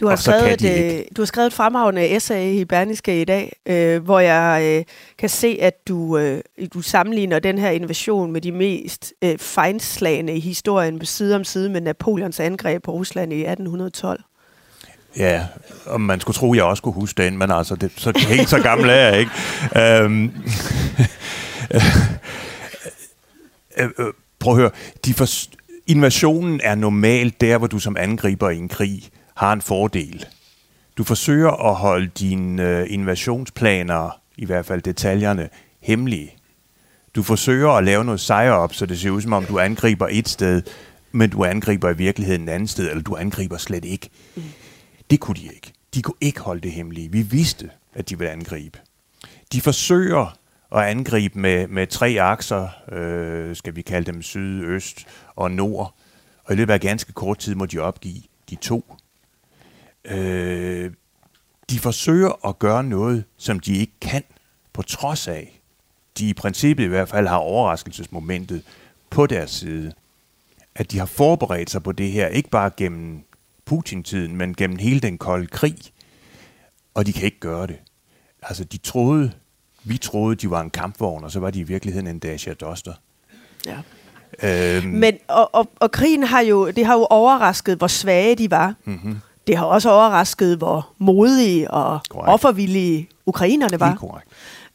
Du 0.00 0.06
har, 0.06 0.16
skrevet 0.16 0.64
et, 0.64 0.94
øh, 0.94 1.04
du 1.16 1.22
har 1.22 1.26
skrevet 1.26 1.46
et 1.46 1.52
fremragende 1.52 2.16
essay 2.16 2.52
i 2.52 2.64
Berniske 2.64 3.20
i 3.20 3.24
dag, 3.24 3.56
øh, 3.66 4.04
hvor 4.04 4.20
jeg 4.20 4.62
øh, 4.62 4.84
kan 5.18 5.28
se, 5.28 5.58
at 5.60 5.88
du, 5.88 6.18
øh, 6.18 6.40
du 6.74 6.80
sammenligner 6.80 7.38
den 7.38 7.58
her 7.58 7.70
invasion 7.70 8.32
med 8.32 8.40
de 8.40 8.52
mest 8.52 9.12
øh, 9.22 9.38
fejnslagende 9.38 10.34
i 10.34 10.40
historien 10.40 11.04
side 11.04 11.36
om 11.36 11.44
side 11.44 11.68
med 11.68 11.80
Napoleons 11.80 12.40
angreb 12.40 12.82
på 12.82 12.90
Rusland 12.92 13.32
i 13.32 13.36
1812. 13.36 14.22
Ja, 15.16 15.46
og 15.86 16.00
man 16.00 16.20
skulle 16.20 16.34
tro, 16.34 16.52
at 16.52 16.56
jeg 16.56 16.64
også 16.64 16.82
kunne 16.82 16.94
huske 16.94 17.22
den, 17.22 17.38
men 17.38 17.50
altså, 17.50 17.76
det, 17.76 17.92
så, 17.96 18.26
helt 18.28 18.48
så 18.48 18.58
gammel 18.62 18.90
er 18.90 18.94
jeg 18.94 19.18
ikke. 19.18 19.32
Øhm, 19.76 20.24
øh, 23.78 23.88
øh, 23.98 24.12
prøv 24.38 24.52
at 24.52 24.58
høre, 24.58 24.70
de 25.04 25.14
for, 25.14 25.26
invasionen 25.86 26.60
er 26.64 26.74
normalt 26.74 27.40
der, 27.40 27.58
hvor 27.58 27.66
du 27.66 27.78
som 27.78 27.96
angriber 27.98 28.50
i 28.50 28.56
en 28.56 28.68
krig 28.68 29.02
har 29.38 29.52
en 29.52 29.62
fordel. 29.62 30.26
Du 30.96 31.04
forsøger 31.04 31.50
at 31.50 31.74
holde 31.74 32.06
dine 32.06 32.62
øh, 32.62 32.86
invasionsplaner, 32.90 34.20
i 34.36 34.44
hvert 34.44 34.66
fald 34.66 34.82
detaljerne, 34.82 35.48
hemmelige. 35.80 36.34
Du 37.14 37.22
forsøger 37.22 37.70
at 37.70 37.84
lave 37.84 38.04
noget 38.04 38.20
sejr 38.20 38.50
op, 38.50 38.74
så 38.74 38.86
det 38.86 39.00
ser 39.00 39.10
ud 39.10 39.20
som 39.20 39.32
om, 39.32 39.44
du 39.44 39.58
angriber 39.58 40.08
et 40.10 40.28
sted, 40.28 40.62
men 41.12 41.30
du 41.30 41.44
angriber 41.44 41.90
i 41.90 41.96
virkeligheden 41.96 42.48
et 42.48 42.52
andet 42.52 42.70
sted, 42.70 42.90
eller 42.90 43.02
du 43.02 43.16
angriber 43.16 43.56
slet 43.56 43.84
ikke. 43.84 44.10
Mm. 44.36 44.42
Det 45.10 45.20
kunne 45.20 45.34
de 45.34 45.44
ikke. 45.44 45.72
De 45.94 46.02
kunne 46.02 46.18
ikke 46.20 46.40
holde 46.40 46.60
det 46.60 46.72
hemmelige. 46.72 47.12
Vi 47.12 47.22
vidste, 47.22 47.70
at 47.94 48.08
de 48.08 48.18
ville 48.18 48.32
angribe. 48.32 48.78
De 49.52 49.60
forsøger 49.60 50.38
at 50.76 50.82
angribe 50.82 51.38
med, 51.38 51.68
med 51.68 51.86
tre 51.86 52.16
akser, 52.20 52.68
øh, 52.92 53.56
skal 53.56 53.76
vi 53.76 53.82
kalde 53.82 54.12
dem 54.12 54.22
syd, 54.22 54.62
øst 54.64 55.06
og 55.36 55.50
nord. 55.50 55.94
Og 56.44 56.52
i 56.52 56.56
løbet 56.56 56.72
af 56.72 56.80
ganske 56.80 57.12
kort 57.12 57.38
tid 57.38 57.54
må 57.54 57.66
de 57.66 57.78
opgive 57.78 58.22
de 58.50 58.54
to. 58.54 58.94
Øh, 60.04 60.92
de 61.70 61.78
forsøger 61.78 62.46
at 62.48 62.58
gøre 62.58 62.84
noget, 62.84 63.24
som 63.36 63.60
de 63.60 63.76
ikke 63.76 63.92
kan, 64.00 64.22
på 64.72 64.82
trods 64.82 65.28
af, 65.28 65.60
de 66.18 66.28
i 66.28 66.34
princippet 66.34 66.84
i 66.84 66.86
hvert 66.86 67.08
fald 67.08 67.26
har 67.26 67.36
overraskelsesmomentet 67.36 68.62
på 69.10 69.26
deres 69.26 69.50
side. 69.50 69.92
At 70.74 70.92
de 70.92 70.98
har 70.98 71.06
forberedt 71.06 71.70
sig 71.70 71.82
på 71.82 71.92
det 71.92 72.10
her, 72.10 72.26
ikke 72.26 72.50
bare 72.50 72.70
gennem 72.76 73.24
Putin-tiden, 73.64 74.36
men 74.36 74.54
gennem 74.54 74.78
hele 74.78 75.00
den 75.00 75.18
kolde 75.18 75.46
krig. 75.46 75.78
Og 76.94 77.06
de 77.06 77.12
kan 77.12 77.24
ikke 77.24 77.40
gøre 77.40 77.66
det. 77.66 77.76
Altså, 78.42 78.64
de 78.64 78.78
troede, 78.78 79.32
vi 79.84 79.98
troede, 79.98 80.36
de 80.36 80.50
var 80.50 80.60
en 80.60 80.70
kampvogn, 80.70 81.24
og 81.24 81.30
så 81.30 81.40
var 81.40 81.50
de 81.50 81.60
i 81.60 81.62
virkeligheden 81.62 82.06
en 82.06 82.18
Dacia 82.18 82.54
Duster. 82.54 82.92
Ja. 83.66 83.78
Øhm. 84.42 84.86
Men, 84.86 85.18
og, 85.28 85.54
og, 85.54 85.70
og 85.80 85.90
krigen 85.90 86.22
har 86.22 86.40
jo, 86.40 86.70
det 86.70 86.86
har 86.86 86.94
jo 86.94 87.06
overrasket, 87.10 87.78
hvor 87.78 87.86
svage 87.86 88.34
de 88.34 88.50
var. 88.50 88.74
Mm-hmm. 88.84 89.16
Det 89.48 89.56
har 89.56 89.64
også 89.64 89.90
overrasket, 89.90 90.58
hvor 90.58 90.88
modige 90.98 91.70
og 91.70 92.00
korrekt. 92.08 92.32
offervillige 92.32 93.08
ukrainerne 93.26 93.80
var. 93.80 93.86
Helt 93.86 94.00
korrekt. 94.00 94.28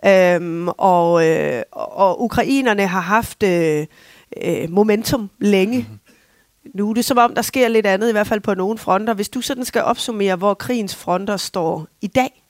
Øhm, 0.06 0.68
og, 0.68 1.28
øh, 1.28 1.64
og 1.72 2.24
ukrainerne 2.24 2.88
har 2.88 3.00
haft 3.00 3.44
øh, 3.44 3.86
øh, 4.44 4.70
momentum 4.70 5.30
længe. 5.40 5.78
Mm-hmm. 5.78 6.00
Nu 6.76 6.90
er 6.90 6.94
det 6.94 7.06
som 7.06 7.18
om, 7.18 7.36
der 7.36 7.42
sker 7.42 7.68
lidt 7.68 7.86
andet, 7.86 8.10
i 8.10 8.12
hvert 8.12 8.28
fald 8.28 8.42
på 8.42 8.54
nogle 8.54 8.78
fronter. 8.78 9.14
Hvis 9.14 9.30
du 9.30 9.42
sådan 9.42 9.66
skal 9.66 9.82
opsummere, 9.82 10.36
hvor 10.36 10.54
krigens 10.54 10.96
fronter 10.96 11.38
står 11.38 11.88
i 12.02 12.08
dag, 12.08 12.44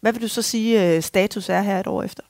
hvad 0.00 0.12
vil 0.12 0.22
du 0.22 0.28
så 0.28 0.42
sige, 0.42 0.96
øh, 0.96 1.02
status 1.02 1.48
er 1.48 1.60
her 1.60 1.80
et 1.80 1.86
år 1.86 2.02
efter? 2.02 2.22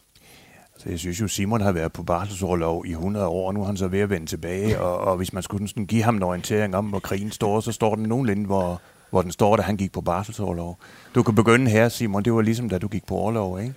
Så 0.83 0.91
jeg 0.91 0.99
synes 0.99 1.21
jo, 1.21 1.29
Simon 1.29 1.61
har 1.61 1.73
været 1.73 1.93
på 1.93 2.03
barselsårlov 2.03 2.87
i 2.87 2.91
100 2.91 3.27
år, 3.27 3.47
og 3.47 3.55
nu 3.55 3.63
er 3.63 3.67
han 3.67 3.77
så 3.77 3.89
ved 3.89 4.01
at 4.01 4.11
vende 4.11 4.27
tilbage. 4.27 4.81
Og, 4.81 4.99
og 4.99 5.17
hvis 5.17 5.33
man 5.33 5.43
skulle 5.43 5.69
sådan 5.69 5.87
give 5.87 6.03
ham 6.03 6.17
en 6.17 6.23
orientering 6.23 6.77
om, 6.77 6.87
hvor 6.87 6.99
krigen 6.99 7.31
står, 7.31 7.61
så 7.61 7.73
står 7.73 7.95
den 7.95 8.05
nogenlunde, 8.05 8.47
hvor, 8.47 8.81
hvor 9.11 9.23
den 9.23 9.33
står, 9.33 9.57
da 9.57 9.63
han 9.63 9.77
gik 9.77 9.93
på 9.93 10.01
barselsårlov. 10.01 10.79
Du 11.15 11.23
kan 11.23 11.35
begynde 11.35 11.71
her, 11.71 11.89
Simon. 11.89 12.23
Det 12.23 12.33
var 12.33 12.43
ligesom, 12.43 12.69
da 12.69 12.79
du 12.79 12.89
gik 12.89 13.07
på 13.07 13.15
årlov, 13.15 13.61
ikke? 13.61 13.75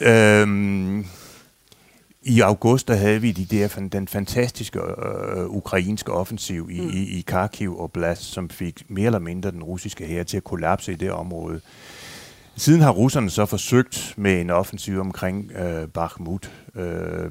Øhm, 0.00 1.06
I 2.22 2.40
august, 2.40 2.88
der 2.88 2.94
havde 2.94 3.20
vi 3.20 3.32
de 3.32 3.44
der, 3.44 3.88
den 3.92 4.08
fantastiske 4.08 4.78
øh, 4.78 5.46
ukrainske 5.46 6.12
offensiv 6.12 6.68
i, 6.72 6.80
mm. 6.80 6.88
i, 6.88 7.18
i 7.18 7.24
Kharkiv 7.26 7.78
og 7.78 7.92
Blast, 7.92 8.22
som 8.22 8.48
fik 8.48 8.82
mere 8.88 9.06
eller 9.06 9.18
mindre 9.18 9.50
den 9.50 9.62
russiske 9.62 10.06
her 10.06 10.22
til 10.22 10.36
at 10.36 10.44
kollapse 10.44 10.92
i 10.92 10.96
det 10.96 11.10
område. 11.10 11.60
Siden 12.60 12.80
har 12.80 12.90
russerne 12.90 13.30
så 13.30 13.46
forsøgt 13.46 14.14
med 14.16 14.40
en 14.40 14.50
offensiv 14.50 15.00
omkring 15.00 15.52
øh, 15.52 15.88
Bakhmut. 15.88 16.52
Øh, 16.74 17.30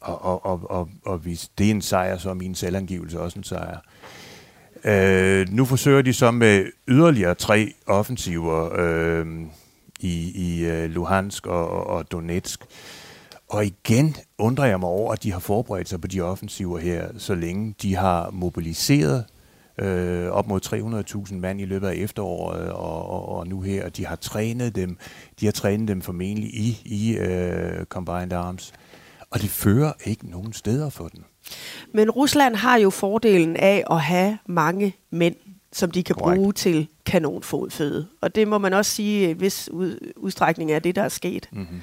og, 0.00 0.24
og, 0.24 0.46
og, 0.46 0.70
og, 0.70 0.88
og 1.06 1.18
hvis 1.18 1.50
det 1.58 1.66
er 1.66 1.70
en 1.70 1.82
sejr, 1.82 2.18
så 2.18 2.30
er 2.30 2.34
min 2.34 2.54
selvangivelse 2.54 3.20
også 3.20 3.38
en 3.38 3.44
sejr. 3.44 3.78
Øh, 4.84 5.48
nu 5.50 5.64
forsøger 5.64 6.02
de 6.02 6.12
så 6.12 6.30
med 6.30 6.66
yderligere 6.88 7.34
tre 7.34 7.72
offensiver 7.86 8.70
øh, 8.78 9.26
i, 10.00 10.32
i 10.34 10.64
øh, 10.64 10.90
Luhansk 10.90 11.46
og, 11.46 11.86
og 11.86 12.10
Donetsk. 12.12 12.64
Og 13.48 13.66
igen 13.66 14.16
undrer 14.38 14.66
jeg 14.66 14.80
mig 14.80 14.88
over, 14.88 15.12
at 15.12 15.22
de 15.22 15.32
har 15.32 15.40
forberedt 15.40 15.88
sig 15.88 16.00
på 16.00 16.06
de 16.06 16.20
offensiver 16.20 16.78
her, 16.78 17.08
så 17.18 17.34
længe 17.34 17.74
de 17.82 17.96
har 17.96 18.30
mobiliseret 18.30 19.24
øh, 19.78 20.26
op 20.30 20.48
mod 20.48 21.26
300.000 21.28 21.34
mand 21.34 21.60
i 21.60 21.64
løbet 21.64 21.88
af 21.88 21.94
efteråret, 21.94 22.72
og, 22.72 23.10
og, 23.10 23.28
og 23.28 23.46
nu 23.46 23.60
her, 23.60 23.88
de 23.88 24.06
har 24.06 24.16
trænet 24.16 24.76
dem, 24.76 24.96
de 25.40 25.44
har 25.46 25.52
trænet 25.52 25.88
dem 25.88 26.02
formentlig 26.02 26.54
i, 26.54 26.82
i 26.84 27.18
uh, 27.18 27.84
Combined 27.84 28.32
Arms, 28.32 28.72
og 29.30 29.40
det 29.42 29.50
fører 29.50 29.92
ikke 30.04 30.30
nogen 30.30 30.52
steder 30.52 30.90
for 30.90 31.08
dem. 31.08 31.24
Men 31.94 32.10
Rusland 32.10 32.54
har 32.54 32.76
jo 32.76 32.90
fordelen 32.90 33.56
af 33.56 33.84
at 33.90 34.00
have 34.00 34.38
mange 34.46 34.96
mænd, 35.10 35.36
som 35.72 35.90
de 35.90 36.02
kan 36.02 36.14
Correct. 36.14 36.36
bruge 36.36 36.52
til 36.52 36.88
kanonfodføde. 37.06 38.06
Og 38.20 38.34
det 38.34 38.48
må 38.48 38.58
man 38.58 38.72
også 38.72 38.90
sige, 38.90 39.34
hvis 39.34 39.68
udstrækning 40.16 40.72
er 40.72 40.78
det, 40.78 40.96
der 40.96 41.02
er 41.02 41.08
sket. 41.08 41.48
Mm-hmm. 41.52 41.80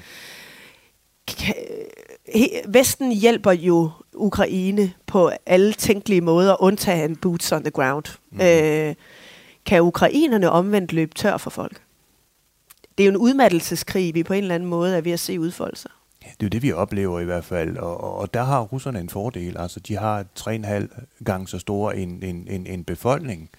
Vesten 2.68 3.12
hjælper 3.12 3.52
jo 3.52 3.90
Ukraine 4.14 4.92
på 5.06 5.30
alle 5.46 5.72
tænkelige 5.72 6.20
måder, 6.20 6.62
undtagen 6.62 7.16
boots 7.16 7.52
on 7.52 7.62
the 7.62 7.70
ground. 7.70 8.04
Mm. 8.30 8.40
Øh, 8.40 8.94
kan 9.66 9.82
ukrainerne 9.82 10.50
omvendt 10.50 10.92
løbe 10.92 11.14
tør 11.14 11.36
for 11.36 11.50
folk? 11.50 11.82
Det 12.98 13.04
er 13.04 13.06
jo 13.06 13.10
en 13.10 13.16
udmattelseskrig, 13.16 14.14
vi 14.14 14.22
på 14.22 14.32
en 14.32 14.42
eller 14.42 14.54
anden 14.54 14.68
måde 14.68 14.96
er 14.96 15.00
ved 15.00 15.12
at 15.12 15.20
se 15.20 15.40
udfolde 15.40 15.76
sig. 15.76 15.90
Det 16.20 16.28
er 16.30 16.34
jo 16.42 16.48
det, 16.48 16.62
vi 16.62 16.72
oplever 16.72 17.20
i 17.20 17.24
hvert 17.24 17.44
fald, 17.44 17.76
og, 17.76 18.18
og 18.18 18.34
der 18.34 18.42
har 18.42 18.60
russerne 18.60 19.00
en 19.00 19.08
fordel. 19.08 19.58
Altså, 19.58 19.80
de 19.80 19.96
har 19.96 20.24
3,5 20.38 21.24
gange 21.24 21.48
så 21.48 21.58
stor 21.58 21.92
en, 21.92 22.22
en, 22.22 22.46
en, 22.50 22.66
en 22.66 22.84
befolkning, 22.84 23.50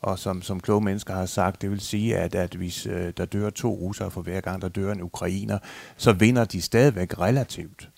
og 0.00 0.18
som, 0.18 0.42
som 0.42 0.60
kloge 0.60 0.80
mennesker 0.80 1.14
har 1.14 1.26
sagt, 1.26 1.62
det 1.62 1.70
vil 1.70 1.80
sige, 1.80 2.16
at, 2.16 2.34
at 2.34 2.54
hvis 2.54 2.86
øh, 2.86 3.12
der 3.16 3.24
dør 3.24 3.50
to 3.50 3.74
russere 3.74 4.10
for 4.10 4.22
hver 4.22 4.40
gang, 4.40 4.62
der 4.62 4.68
dør 4.68 4.92
en 4.92 5.02
ukrainer, 5.02 5.58
så 5.96 6.12
vinder 6.12 6.44
de 6.44 6.62
stadigvæk 6.62 7.18
relativt. 7.18 7.88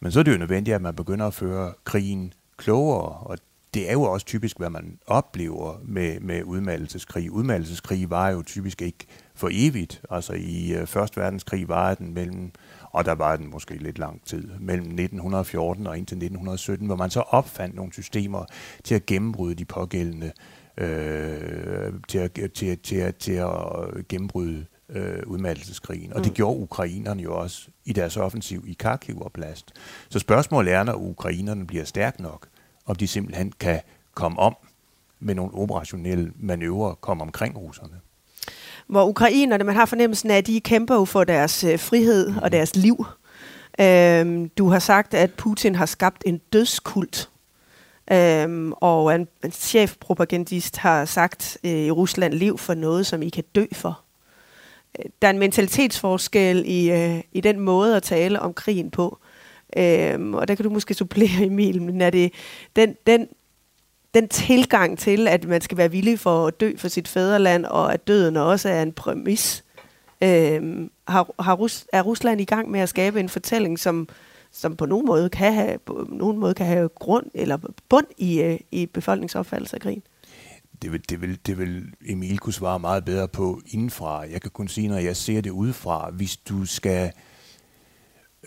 Men 0.00 0.12
så 0.12 0.18
er 0.18 0.22
det 0.22 0.32
jo 0.32 0.38
nødvendigt, 0.38 0.74
at 0.74 0.82
man 0.82 0.94
begynder 0.94 1.26
at 1.26 1.34
føre 1.34 1.72
krigen 1.84 2.32
klogere, 2.56 3.12
og 3.12 3.38
det 3.74 3.88
er 3.88 3.92
jo 3.92 4.02
også 4.02 4.26
typisk, 4.26 4.58
hvad 4.58 4.70
man 4.70 4.98
oplever 5.06 5.80
med, 5.84 6.20
med 6.20 6.42
udmattelseskrig. 6.42 7.30
Udmattelseskrig 7.30 8.10
var 8.10 8.28
jo 8.30 8.42
typisk 8.42 8.82
ikke 8.82 9.06
for 9.34 9.48
evigt. 9.52 10.02
Altså 10.10 10.32
i 10.32 10.72
øh, 10.72 10.86
Første 10.86 11.20
Verdenskrig 11.20 11.68
var 11.68 11.94
den 11.94 12.14
mellem, 12.14 12.50
og 12.82 13.04
der 13.04 13.12
var 13.12 13.36
den 13.36 13.50
måske 13.50 13.74
lidt 13.74 13.98
lang 13.98 14.24
tid, 14.24 14.48
mellem 14.60 14.86
1914 14.86 15.86
og 15.86 15.98
indtil 15.98 16.16
1917, 16.16 16.86
hvor 16.86 16.96
man 16.96 17.10
så 17.10 17.20
opfandt 17.20 17.74
nogle 17.74 17.92
systemer 17.92 18.44
til 18.84 18.94
at 18.94 19.06
gennembryde 19.06 19.54
de 19.54 19.64
pågældende, 19.64 20.32
øh, 20.76 21.92
til, 22.08 22.18
at, 22.18 22.32
til, 22.32 22.50
til, 22.50 22.78
til, 22.78 23.14
til 23.14 23.32
at 23.32 24.08
gennembryde 24.08 24.66
øh, 24.88 25.22
udmattelseskrigen. 25.26 26.12
Og 26.12 26.18
mm. 26.18 26.24
det 26.24 26.34
gjorde 26.34 26.60
ukrainerne 26.60 27.22
jo 27.22 27.38
også 27.38 27.68
i 27.88 27.92
deres 27.92 28.16
offensiv 28.16 28.64
i 28.66 28.76
Kharkiv 28.78 29.20
og 29.20 29.32
Blast. 29.32 29.72
Så 30.08 30.18
spørgsmålet 30.18 30.72
er, 30.72 30.82
når 30.82 30.94
ukrainerne 30.94 31.66
bliver 31.66 31.84
stærk 31.84 32.20
nok, 32.20 32.46
om 32.86 32.96
de 32.96 33.08
simpelthen 33.08 33.52
kan 33.60 33.80
komme 34.14 34.38
om 34.38 34.56
med 35.20 35.34
nogle 35.34 35.54
operationelle 35.54 36.32
manøvrer, 36.36 36.94
komme 36.94 37.22
omkring 37.22 37.56
russerne. 37.56 38.00
Hvor 38.86 39.06
ukrainerne, 39.06 39.64
man 39.64 39.76
har 39.76 39.86
fornemmelsen 39.86 40.30
af, 40.30 40.36
at 40.36 40.46
de 40.46 40.60
kæmper 40.60 40.94
jo 40.94 41.04
for 41.04 41.24
deres 41.24 41.64
øh, 41.64 41.78
frihed 41.78 42.34
og 42.42 42.52
deres 42.52 42.76
liv. 42.76 43.06
Øhm, 43.80 44.48
du 44.48 44.68
har 44.68 44.78
sagt, 44.78 45.14
at 45.14 45.34
Putin 45.34 45.74
har 45.74 45.86
skabt 45.86 46.22
en 46.26 46.40
dødskult. 46.52 47.30
Øhm, 48.12 48.72
og 48.72 49.14
en, 49.14 49.28
en 49.44 49.52
chefpropagandist 49.52 50.76
har 50.76 51.04
sagt 51.04 51.58
øh, 51.64 51.70
i 51.70 51.90
Rusland, 51.90 52.34
liv 52.34 52.58
for 52.58 52.74
noget, 52.74 53.06
som 53.06 53.22
I 53.22 53.28
kan 53.28 53.44
dø 53.54 53.64
for 53.72 54.00
der 55.22 55.28
er 55.28 55.32
en 55.32 55.38
mentalitetsforskel 55.38 56.62
i, 56.66 56.90
øh, 56.90 57.20
i 57.32 57.40
den 57.40 57.60
måde 57.60 57.96
at 57.96 58.02
tale 58.02 58.40
om 58.40 58.54
krigen 58.54 58.90
på. 58.90 59.18
Øhm, 59.76 60.34
og 60.34 60.48
der 60.48 60.54
kan 60.54 60.64
du 60.64 60.70
måske 60.70 60.94
supplere, 60.94 61.44
Emil, 61.46 61.82
men 61.82 62.00
er 62.00 62.10
det 62.10 62.32
den, 62.76 62.96
den, 63.06 63.28
den 64.14 64.28
tilgang 64.28 64.98
til, 64.98 65.28
at 65.28 65.44
man 65.44 65.60
skal 65.60 65.78
være 65.78 65.90
villig 65.90 66.18
for 66.18 66.46
at 66.46 66.60
dø 66.60 66.72
for 66.76 66.88
sit 66.88 67.08
fædreland, 67.08 67.64
og 67.64 67.92
at 67.92 68.08
døden 68.08 68.36
også 68.36 68.68
er 68.68 68.82
en 68.82 68.92
præmis. 68.92 69.64
Øhm, 70.22 70.90
har, 71.08 71.42
har 71.42 71.54
Rus, 71.54 71.86
er 71.92 72.02
Rusland 72.02 72.40
i 72.40 72.44
gang 72.44 72.70
med 72.70 72.80
at 72.80 72.88
skabe 72.88 73.20
en 73.20 73.28
fortælling, 73.28 73.78
som, 73.78 74.08
som 74.52 74.76
på 74.76 74.86
nogen 74.86 75.06
måde 75.06 75.30
kan 75.30 75.52
have, 75.52 75.78
på 75.78 76.06
nogen 76.08 76.38
måde 76.38 76.54
kan 76.54 76.66
have 76.66 76.88
grund 76.88 77.26
eller 77.34 77.58
bund 77.88 78.06
i, 78.16 78.40
øh, 78.40 78.58
i 78.70 78.86
befolkningsopfattelse 78.86 79.76
af 79.76 79.80
krigen? 79.80 80.02
Det 80.82 80.92
vil, 80.92 81.08
det, 81.08 81.20
vil, 81.20 81.38
det 81.46 81.58
vil 81.58 81.92
Emil 82.06 82.38
kunne 82.38 82.52
svare 82.52 82.78
meget 82.78 83.04
bedre 83.04 83.28
på 83.28 83.60
indenfra. 83.66 84.20
Jeg 84.20 84.42
kan 84.42 84.50
kun 84.50 84.68
sige, 84.68 84.88
når 84.88 84.98
jeg 84.98 85.16
ser 85.16 85.40
det 85.40 85.50
udefra, 85.50 86.10
hvis 86.10 86.36
du 86.36 86.64
skal... 86.64 87.12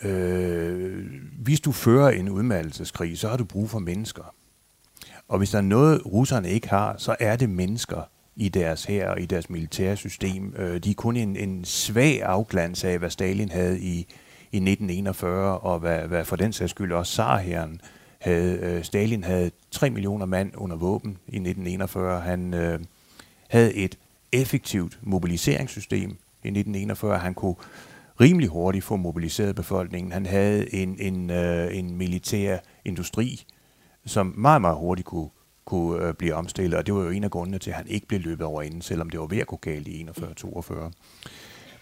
Øh, 0.02 1.06
hvis 1.38 1.60
du 1.60 1.72
fører 1.72 2.10
en 2.10 2.28
udmattelseskrig, 2.28 3.18
så 3.18 3.28
har 3.28 3.36
du 3.36 3.44
brug 3.44 3.70
for 3.70 3.78
mennesker. 3.78 4.34
Og 5.28 5.38
hvis 5.38 5.50
der 5.50 5.58
er 5.58 5.62
noget, 5.62 6.06
russerne 6.06 6.50
ikke 6.50 6.68
har, 6.68 6.94
så 6.98 7.16
er 7.20 7.36
det 7.36 7.50
mennesker 7.50 8.02
i 8.36 8.48
deres 8.48 8.84
her 8.84 9.08
og 9.08 9.20
i 9.20 9.26
deres 9.26 9.50
militære 9.50 9.96
system. 9.96 10.54
Øh, 10.56 10.80
de 10.80 10.90
er 10.90 10.94
kun 10.94 11.16
en, 11.16 11.36
en 11.36 11.64
svag 11.64 12.22
afglans 12.22 12.84
af, 12.84 12.98
hvad 12.98 13.10
Stalin 13.10 13.50
havde 13.50 13.80
i, 13.80 13.98
i 14.52 14.56
1941, 14.56 15.58
og 15.58 15.78
hvad, 15.78 15.98
hvad 15.98 16.24
for 16.24 16.36
den 16.36 16.52
sags 16.52 16.70
skyld 16.70 16.92
også 16.92 17.12
Sarherren 17.12 17.80
havde, 18.22 18.58
øh, 18.58 18.84
Stalin 18.84 19.24
havde 19.24 19.50
3 19.70 19.90
millioner 19.90 20.26
mand 20.26 20.52
under 20.56 20.76
våben 20.76 21.10
i 21.10 21.36
1941. 21.36 22.20
Han 22.20 22.54
øh, 22.54 22.80
havde 23.48 23.74
et 23.74 23.98
effektivt 24.32 24.98
mobiliseringssystem 25.02 26.10
i 26.44 26.48
1941. 26.48 27.18
Han 27.18 27.34
kunne 27.34 27.54
rimelig 28.20 28.48
hurtigt 28.48 28.84
få 28.84 28.96
mobiliseret 28.96 29.56
befolkningen. 29.56 30.12
Han 30.12 30.26
havde 30.26 30.74
en, 30.74 30.96
en, 30.98 31.30
øh, 31.30 31.76
en 31.76 31.96
militær 31.96 32.58
industri, 32.84 33.44
som 34.06 34.34
meget, 34.36 34.60
meget 34.60 34.76
hurtigt 34.76 35.06
kunne, 35.06 35.28
kunne 35.64 36.06
øh, 36.06 36.14
blive 36.14 36.34
omstillet, 36.34 36.78
og 36.78 36.86
det 36.86 36.94
var 36.94 37.02
jo 37.02 37.10
en 37.10 37.24
af 37.24 37.30
grundene 37.30 37.58
til, 37.58 37.70
at 37.70 37.76
han 37.76 37.86
ikke 37.86 38.06
blev 38.06 38.20
løbet 38.20 38.46
over 38.46 38.62
inden, 38.62 38.82
selvom 38.82 39.10
det 39.10 39.20
var 39.20 39.26
ved 39.26 39.38
at 39.38 39.46
gå 39.46 39.56
galt 39.56 39.88
i 39.88 40.06
41-42. 40.08 40.74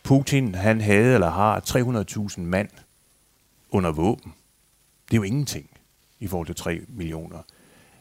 Putin, 0.02 0.54
han 0.54 0.80
havde 0.80 1.14
eller 1.14 1.30
har 1.30 1.60
300.000 2.30 2.40
mand 2.40 2.68
under 3.70 3.92
våben. 3.92 4.32
Det 5.10 5.12
er 5.12 5.16
jo 5.16 5.22
ingenting 5.22 5.69
i 6.20 6.26
forhold 6.26 6.46
til 6.46 6.56
3 6.56 6.80
millioner. 6.88 7.38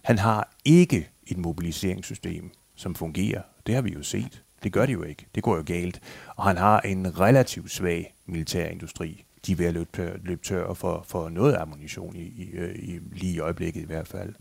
Han 0.03 0.17
har 0.17 0.49
ikke 0.65 1.09
et 1.27 1.37
mobiliseringssystem, 1.37 2.51
som 2.75 2.95
fungerer. 2.95 3.41
Det 3.67 3.75
har 3.75 3.81
vi 3.81 3.93
jo 3.93 4.03
set. 4.03 4.43
Det 4.63 4.73
gør 4.73 4.85
det 4.85 4.93
jo 4.93 5.03
ikke. 5.03 5.25
Det 5.35 5.43
går 5.43 5.55
jo 5.55 5.63
galt. 5.65 6.01
Og 6.35 6.43
han 6.43 6.57
har 6.57 6.79
en 6.79 7.19
relativt 7.19 7.71
svag 7.71 8.13
militærindustri. 8.25 9.25
De 9.45 9.51
er 9.51 9.55
ved 9.55 9.65
at 9.65 9.73
løbe 9.73 9.89
tør, 9.93 10.17
løbe 10.23 10.41
tør 10.43 10.73
for, 10.73 11.05
for 11.07 11.29
noget 11.29 11.55
ammunition, 11.55 12.15
i, 12.15 12.21
i, 12.21 12.49
øh, 12.53 12.75
i, 12.75 12.99
lige 13.11 13.33
i 13.33 13.39
øjeblikket 13.39 13.81
i 13.81 13.85
hvert 13.85 14.07
fald. 14.07 14.33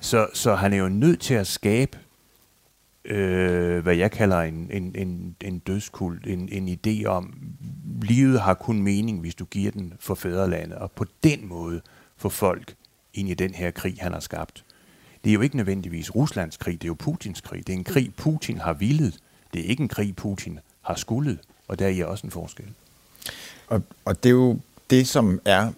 Så, 0.00 0.28
så 0.34 0.54
han 0.54 0.72
er 0.72 0.76
jo 0.76 0.88
nødt 0.88 1.20
til 1.20 1.34
at 1.34 1.46
skabe, 1.46 1.98
øh, 3.04 3.82
hvad 3.82 3.96
jeg 3.96 4.10
kalder 4.10 4.40
en, 4.40 4.70
en, 4.72 4.94
en, 4.94 5.36
en 5.40 5.58
dødskult, 5.58 6.26
en, 6.26 6.48
en 6.52 6.78
idé 6.78 7.04
om, 7.04 7.34
livet 8.02 8.40
har 8.40 8.54
kun 8.54 8.82
mening, 8.82 9.20
hvis 9.20 9.34
du 9.34 9.44
giver 9.44 9.70
den 9.70 9.92
for 10.00 10.14
fædrelandet, 10.14 10.78
og 10.78 10.92
på 10.92 11.04
den 11.24 11.48
måde 11.48 11.80
få 12.16 12.28
folk 12.28 12.74
ind 13.14 13.28
i 13.28 13.34
den 13.34 13.54
her 13.54 13.70
krig, 13.70 13.96
han 14.00 14.12
har 14.12 14.20
skabt. 14.20 14.64
Det 15.24 15.30
er 15.30 15.34
jo 15.34 15.40
ikke 15.40 15.56
nødvendigvis 15.56 16.14
Ruslands 16.14 16.56
krig, 16.56 16.74
det 16.74 16.84
er 16.84 16.88
jo 16.88 16.94
Putins 16.94 17.40
krig. 17.40 17.66
Det 17.66 17.72
er 17.72 17.76
en 17.76 17.84
krig, 17.84 18.14
Putin 18.16 18.58
har 18.58 18.72
villet. 18.72 19.18
Det 19.54 19.60
er 19.60 19.68
ikke 19.68 19.82
en 19.82 19.88
krig, 19.88 20.16
Putin 20.16 20.58
har 20.80 20.94
skullet, 20.94 21.38
og 21.68 21.78
der 21.78 21.88
er 21.88 22.04
også 22.04 22.26
en 22.26 22.30
forskel. 22.30 22.66
Og, 23.66 23.82
og 24.04 24.22
det 24.22 24.28
er 24.28 24.34
jo 24.34 24.58
det, 24.90 25.08
som 25.08 25.40
er 25.44 25.72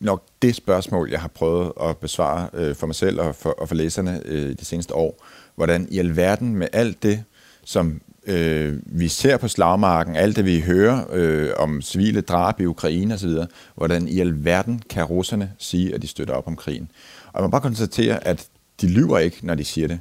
nok 0.00 0.22
det 0.42 0.54
spørgsmål, 0.54 1.10
jeg 1.10 1.20
har 1.20 1.28
prøvet 1.28 1.72
at 1.80 1.96
besvare 1.96 2.48
øh, 2.52 2.76
for 2.76 2.86
mig 2.86 2.96
selv 2.96 3.20
og 3.20 3.34
for, 3.34 3.50
og 3.50 3.68
for 3.68 3.74
læserne 3.74 4.22
øh, 4.24 4.58
de 4.58 4.64
seneste 4.64 4.94
år. 4.94 5.24
Hvordan 5.54 5.88
i 5.90 5.98
alverden 5.98 6.54
med 6.54 6.68
alt 6.72 7.02
det, 7.02 7.24
som 7.64 8.00
øh, 8.26 8.74
vi 8.86 9.08
ser 9.08 9.36
på 9.36 9.48
slagmarken, 9.48 10.16
alt 10.16 10.36
det 10.36 10.44
vi 10.44 10.60
hører 10.60 11.04
øh, 11.12 11.50
om 11.56 11.82
civile 11.82 12.20
drab 12.20 12.60
i 12.60 12.66
Ukraine 12.66 13.14
osv., 13.14 13.30
hvordan 13.74 14.08
i 14.08 14.20
alverden 14.20 14.82
kan 14.90 15.04
russerne 15.04 15.52
sige, 15.58 15.94
at 15.94 16.02
de 16.02 16.06
støtter 16.06 16.34
op 16.34 16.46
om 16.46 16.56
krigen. 16.56 16.90
Og 17.26 17.42
man 17.42 17.42
må 17.42 17.50
bare 17.50 17.60
konstatere, 17.60 18.26
at 18.26 18.46
de 18.80 18.88
lyver 18.88 19.18
ikke, 19.18 19.38
når 19.42 19.54
de 19.54 19.64
siger 19.64 19.88
det. 19.88 20.00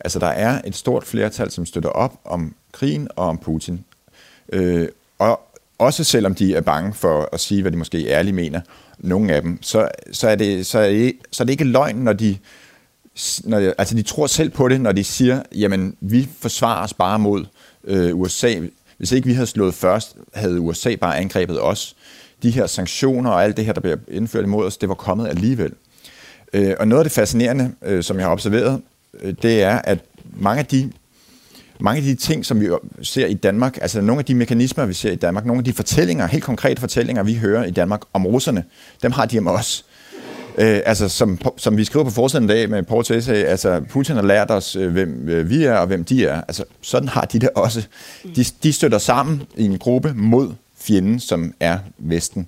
Altså, 0.00 0.18
der 0.18 0.26
er 0.26 0.60
et 0.64 0.76
stort 0.76 1.04
flertal, 1.04 1.50
som 1.50 1.66
støtter 1.66 1.90
op 1.90 2.20
om 2.24 2.54
krigen 2.72 3.08
og 3.16 3.26
om 3.26 3.38
Putin. 3.38 3.84
Øh, 4.52 4.88
og 5.18 5.40
også 5.78 6.04
selvom 6.04 6.34
de 6.34 6.54
er 6.54 6.60
bange 6.60 6.94
for 6.94 7.28
at 7.32 7.40
sige, 7.40 7.62
hvad 7.62 7.72
de 7.72 7.76
måske 7.76 8.06
ærligt 8.06 8.36
mener, 8.36 8.60
nogle 8.98 9.32
af 9.32 9.42
dem, 9.42 9.62
så, 9.62 9.88
så, 10.12 10.28
er, 10.28 10.34
det, 10.34 10.66
så, 10.66 10.78
er, 10.78 10.88
det, 10.88 11.12
så 11.32 11.42
er 11.42 11.44
det 11.44 11.52
ikke 11.52 11.64
løgn, 11.64 11.96
når 11.96 12.12
de, 12.12 12.38
når 13.44 13.60
de, 13.60 13.74
altså 13.78 13.94
de 13.94 14.02
tror 14.02 14.26
selv 14.26 14.50
på 14.50 14.68
det, 14.68 14.80
når 14.80 14.92
de 14.92 15.04
siger, 15.04 15.42
jamen 15.54 15.96
vi 16.00 16.28
forsvarer 16.40 16.84
os 16.84 16.94
bare 16.94 17.18
mod 17.18 17.44
øh, 17.84 18.20
USA. 18.20 18.54
Hvis 18.98 19.12
ikke 19.12 19.26
vi 19.26 19.34
havde 19.34 19.46
slået 19.46 19.74
først, 19.74 20.16
havde 20.34 20.60
USA 20.60 20.94
bare 20.96 21.16
angrebet 21.16 21.62
os. 21.62 21.96
De 22.42 22.50
her 22.50 22.66
sanktioner 22.66 23.30
og 23.30 23.44
alt 23.44 23.56
det 23.56 23.64
her, 23.64 23.72
der 23.72 23.80
bliver 23.80 23.96
indført 24.08 24.44
imod 24.44 24.66
os, 24.66 24.76
det 24.76 24.88
var 24.88 24.94
kommet 24.94 25.28
alligevel. 25.28 25.72
Øh, 26.52 26.74
og 26.80 26.88
noget 26.88 27.00
af 27.00 27.04
det 27.04 27.12
fascinerende, 27.12 27.72
øh, 27.82 28.02
som 28.02 28.16
jeg 28.16 28.24
har 28.26 28.32
observeret, 28.32 28.82
øh, 29.20 29.34
det 29.42 29.62
er, 29.62 29.78
at 29.78 29.98
mange 30.36 30.58
af 30.58 30.66
de 30.66 30.92
mange 31.80 31.98
af 31.98 32.02
de 32.02 32.14
ting, 32.14 32.46
som 32.46 32.60
vi 32.60 32.68
ser 33.02 33.26
i 33.26 33.34
Danmark, 33.34 33.78
altså 33.80 34.00
nogle 34.00 34.18
af 34.18 34.24
de 34.24 34.34
mekanismer, 34.34 34.86
vi 34.86 34.94
ser 34.94 35.10
i 35.12 35.16
Danmark, 35.16 35.46
nogle 35.46 35.60
af 35.60 35.64
de 35.64 35.72
fortællinger, 35.72 36.26
helt 36.26 36.44
konkrete 36.44 36.80
fortællinger, 36.80 37.22
vi 37.22 37.34
hører 37.34 37.64
i 37.64 37.70
Danmark 37.70 38.00
om 38.12 38.26
russerne, 38.26 38.64
dem 39.02 39.12
har 39.12 39.26
de 39.26 39.38
om 39.38 39.46
os. 39.46 39.84
Øh, 40.58 40.80
altså, 40.84 41.08
som, 41.08 41.38
som 41.56 41.76
vi 41.76 41.84
skriver 41.84 42.04
på 42.04 42.10
forsiden 42.10 42.44
i 42.44 42.48
dag 42.48 42.70
med 42.70 42.82
Paul 42.82 43.04
Tessay, 43.04 43.34
altså 43.34 43.80
Putin 43.90 44.14
har 44.14 44.22
lært 44.22 44.50
os, 44.50 44.76
øh, 44.76 44.92
hvem 44.92 45.28
øh, 45.28 45.50
vi 45.50 45.64
er 45.64 45.74
og 45.74 45.86
hvem 45.86 46.04
de 46.04 46.26
er. 46.26 46.40
Altså, 46.40 46.64
sådan 46.82 47.08
har 47.08 47.24
de 47.24 47.38
det 47.38 47.50
også. 47.54 47.86
De, 48.36 48.44
de 48.62 48.72
støtter 48.72 48.98
sammen 48.98 49.42
i 49.56 49.64
en 49.64 49.78
gruppe 49.78 50.12
mod 50.14 50.52
fjenden, 50.78 51.20
som 51.20 51.54
er 51.60 51.78
Vesten. 51.98 52.46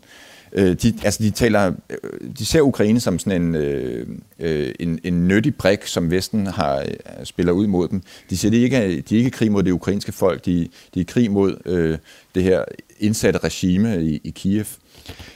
Øh, 0.53 0.77
de, 0.83 0.95
altså 1.05 1.23
de, 1.23 1.31
taler, 1.31 1.73
øh, 1.91 2.31
de 2.39 2.47
ser 2.47 2.61
Ukraine 2.61 3.01
som 3.01 3.19
sådan 3.19 3.43
en, 3.43 3.55
øh, 3.55 4.75
en, 4.81 4.99
en 5.05 5.29
nyttig 5.29 5.55
brik, 5.55 5.87
som 5.87 6.11
Vesten 6.11 6.47
har 6.47 6.85
spiller 7.25 7.53
ud 7.53 7.67
mod 7.67 7.89
dem. 7.89 8.03
De 8.31 8.37
siger, 8.37 8.51
de 8.51 8.63
ikke 8.63 8.77
er, 8.77 9.03
de 9.09 9.15
er 9.15 9.19
ikke 9.19 9.31
krig 9.31 9.53
mod 9.53 9.63
det 9.63 9.71
ukrainske 9.71 10.13
folk, 10.13 10.45
de, 10.47 10.69
de 10.95 11.01
er 11.01 11.05
krig 11.05 11.31
mod 11.31 11.57
øh, 11.67 11.99
det 12.35 12.43
her 12.43 12.65
indsatte 12.99 13.39
regime 13.39 14.05
i, 14.05 14.21
i 14.25 14.31
Kiev. 14.31 14.67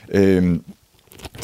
Øh, 0.09 0.59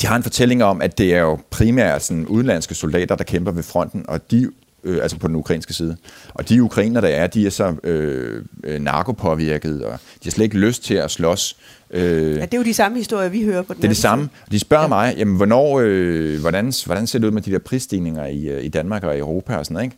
de 0.02 0.08
har 0.08 0.16
en 0.16 0.24
fortælling 0.24 0.64
om, 0.64 0.82
at 0.82 0.98
det 0.98 1.14
er 1.14 1.20
jo 1.20 1.40
primært 1.50 2.04
sådan 2.04 2.28
udenlandske 2.28 2.76
soldater, 2.76 3.16
der 3.16 3.24
kæmper 3.24 3.52
ved 3.52 3.64
fronten, 3.64 4.06
og 4.08 4.32
de 4.32 4.52
øh, 4.84 5.02
altså 5.02 5.18
på 5.18 5.28
den 5.28 5.36
ukrainske 5.36 5.74
side. 5.74 5.98
Og 6.34 6.50
de 6.50 6.64
ukrainer, 6.64 7.02
der 7.02 7.08
er, 7.08 7.28
de 7.28 7.46
er 7.46 7.50
så 7.50 7.76
øh, 7.84 8.44
øh 8.64 8.82
narkopåvirket, 8.82 9.84
og 9.84 9.92
de 9.92 10.24
har 10.24 10.32
slet 10.32 10.44
ikke 10.44 10.58
lyst 10.58 10.84
til 10.84 10.94
at 10.94 11.12
slås. 11.12 11.58
Øh, 11.92 12.36
ja, 12.36 12.42
det 12.42 12.54
er 12.54 12.58
jo 12.58 12.64
de 12.64 12.74
samme 12.74 12.98
historier, 12.98 13.30
vi 13.30 13.44
hører 13.44 13.62
på 13.62 13.74
den 13.74 13.82
Det 13.82 13.88
er 13.88 13.92
det 13.92 13.98
samme. 13.98 14.30
De 14.52 14.60
spørger 14.60 14.84
ja. 14.84 14.90
mig, 14.90 15.16
jamen, 15.18 15.36
hvornår, 15.36 15.80
øh, 15.84 16.40
hvordan, 16.40 16.74
hvordan 16.86 17.08
ser 17.08 17.20
det 17.20 17.28
ud 17.28 17.32
med 17.32 17.42
de 17.42 17.52
der 17.52 17.60
prisstigninger 17.60 18.26
i, 18.26 18.48
øh, 18.48 18.66
i 18.66 18.68
Danmark 18.68 19.04
og 19.04 19.16
i 19.16 19.20
Europa 19.20 19.56
og 19.56 19.66
sådan 19.66 19.74
noget, 19.74 19.86
ikke? 19.86 19.98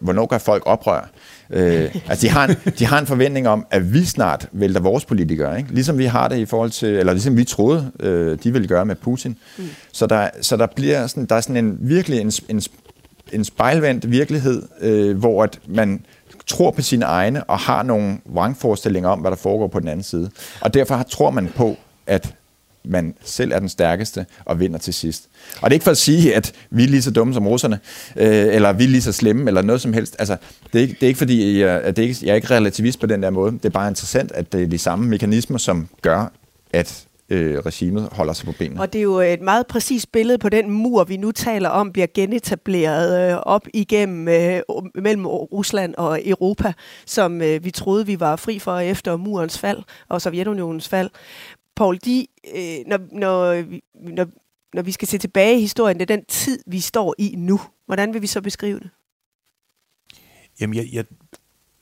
Hvornår 0.00 0.26
gør 0.26 0.38
folk 0.38 0.62
oprør? 0.66 1.10
Øh, 1.50 1.96
altså, 2.08 2.26
de 2.26 2.30
har, 2.30 2.46
en, 2.48 2.56
de 2.78 2.86
har 2.86 2.98
en 2.98 3.06
forventning 3.06 3.48
om, 3.48 3.66
at 3.70 3.92
vi 3.92 4.04
snart 4.04 4.48
vælter 4.52 4.80
vores 4.80 5.04
politikere, 5.04 5.58
ikke? 5.58 5.74
Ligesom 5.74 5.98
vi 5.98 6.04
har 6.04 6.28
det 6.28 6.38
i 6.38 6.44
forhold 6.44 6.70
til, 6.70 6.88
eller 6.88 7.12
ligesom 7.12 7.36
vi 7.36 7.44
troede, 7.44 7.90
øh, 8.00 8.38
de 8.44 8.52
ville 8.52 8.68
gøre 8.68 8.84
med 8.84 8.96
Putin. 8.96 9.36
Mm. 9.58 9.64
Så, 9.92 10.06
der, 10.06 10.28
så 10.40 10.56
der 10.56 10.66
bliver 10.76 11.06
sådan, 11.06 11.26
der 11.26 11.34
er 11.34 11.40
sådan 11.40 11.64
en 11.64 11.78
virkelig 11.80 12.20
en, 12.20 12.32
en 12.48 12.62
en 13.32 13.44
spejlvendt 13.44 14.10
virkelighed, 14.10 14.62
øh, 14.80 15.18
hvor 15.18 15.42
at 15.42 15.58
man 15.66 16.04
tror 16.46 16.70
på 16.70 16.82
sine 16.82 17.04
egne 17.04 17.44
og 17.44 17.58
har 17.58 17.82
nogle 17.82 18.18
vrangforestillinger 18.26 19.10
om, 19.10 19.18
hvad 19.18 19.30
der 19.30 19.36
foregår 19.36 19.66
på 19.66 19.80
den 19.80 19.88
anden 19.88 20.04
side. 20.04 20.30
Og 20.60 20.74
derfor 20.74 21.02
tror 21.02 21.30
man 21.30 21.48
på, 21.56 21.76
at 22.06 22.34
man 22.84 23.14
selv 23.24 23.52
er 23.52 23.58
den 23.58 23.68
stærkeste 23.68 24.26
og 24.44 24.60
vinder 24.60 24.78
til 24.78 24.94
sidst. 24.94 25.28
Og 25.60 25.70
det 25.70 25.72
er 25.72 25.76
ikke 25.76 25.84
for 25.84 25.90
at 25.90 25.98
sige, 25.98 26.34
at 26.34 26.52
vi 26.70 26.84
er 26.84 26.88
lige 26.88 27.02
så 27.02 27.10
dumme 27.10 27.34
som 27.34 27.46
russerne, 27.46 27.80
øh, 28.16 28.54
eller 28.54 28.72
vi 28.72 28.84
er 28.84 28.88
lige 28.88 29.02
så 29.02 29.12
slemme, 29.12 29.50
eller 29.50 29.62
noget 29.62 29.80
som 29.80 29.92
helst. 29.92 30.16
Altså, 30.18 30.36
det, 30.72 30.78
er 30.78 30.82
ikke, 30.82 30.94
det 30.94 31.02
er 31.02 31.06
ikke 31.08 31.18
fordi, 31.18 31.60
jeg, 31.60 31.80
at 31.80 31.96
det 31.96 32.04
er 32.04 32.08
ikke, 32.08 32.20
jeg 32.22 32.30
er 32.30 32.34
ikke 32.34 32.50
relativist 32.50 33.00
på 33.00 33.06
den 33.06 33.22
der 33.22 33.30
måde. 33.30 33.52
Det 33.52 33.64
er 33.64 33.70
bare 33.70 33.88
interessant, 33.88 34.32
at 34.32 34.52
det 34.52 34.62
er 34.62 34.66
de 34.66 34.78
samme 34.78 35.08
mekanismer, 35.08 35.58
som 35.58 35.88
gør, 36.02 36.32
at 36.72 37.08
øh, 37.30 37.58
regimet 37.58 38.08
holder 38.12 38.32
sig 38.32 38.46
på 38.46 38.52
benene. 38.58 38.80
Og 38.80 38.92
det 38.92 38.98
er 38.98 39.02
jo 39.02 39.20
et 39.20 39.40
meget 39.40 39.66
præcist 39.66 40.12
billede 40.12 40.38
på 40.38 40.48
den 40.48 40.70
mur, 40.70 41.04
vi 41.04 41.16
nu 41.16 41.32
taler 41.32 41.68
om, 41.68 41.92
bliver 41.92 42.06
genetableret 42.14 43.32
øh, 43.32 43.36
op 43.36 43.66
igennem 43.74 44.28
øh, 44.28 44.60
mellem 44.94 45.26
Rusland 45.26 45.94
og 45.94 46.20
Europa, 46.24 46.72
som 47.06 47.42
øh, 47.42 47.64
vi 47.64 47.70
troede, 47.70 48.06
vi 48.06 48.20
var 48.20 48.36
fri 48.36 48.58
for 48.58 48.78
efter 48.78 49.16
murens 49.16 49.58
fald 49.58 49.78
og 50.08 50.22
Sovjetunionens 50.22 50.88
fald. 50.88 51.10
Paul, 51.78 51.98
de, 52.04 52.26
øh, 52.54 52.86
når, 52.86 52.98
når, 53.12 53.64
når, 53.94 54.26
når 54.74 54.82
vi 54.82 54.92
skal 54.92 55.08
se 55.08 55.18
tilbage 55.18 55.56
i 55.56 55.60
historien, 55.60 56.00
det 56.00 56.10
er 56.10 56.16
den 56.16 56.24
tid, 56.24 56.62
vi 56.66 56.80
står 56.80 57.14
i 57.18 57.34
nu. 57.36 57.60
Hvordan 57.86 58.14
vil 58.14 58.22
vi 58.22 58.26
så 58.26 58.40
beskrive 58.40 58.80
det? 58.80 58.90
Jamen, 60.60 60.76
jeg, 60.76 60.86
jeg, 60.92 61.04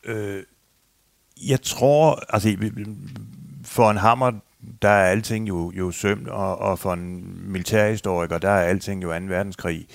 øh, 0.04 0.42
jeg 1.48 1.62
tror, 1.62 2.22
altså 2.28 2.56
for 3.64 3.90
en 3.90 3.96
hammer, 3.96 4.32
der 4.82 4.88
er 4.88 5.10
alting 5.10 5.48
jo, 5.48 5.72
jo 5.74 5.90
sømt, 5.90 6.28
og, 6.28 6.58
og 6.58 6.78
for 6.78 6.92
en 6.92 7.38
militærhistoriker, 7.52 8.38
der 8.38 8.50
er 8.50 8.64
alting 8.64 9.02
jo 9.02 9.08
2. 9.08 9.14
verdenskrig. 9.24 9.86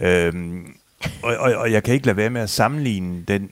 Øhm, 0.00 0.74
og, 1.22 1.36
og, 1.36 1.54
og 1.54 1.72
jeg 1.72 1.82
kan 1.82 1.94
ikke 1.94 2.06
lade 2.06 2.16
være 2.16 2.30
med 2.30 2.40
at 2.40 2.50
sammenligne 2.50 3.22
den, 3.28 3.50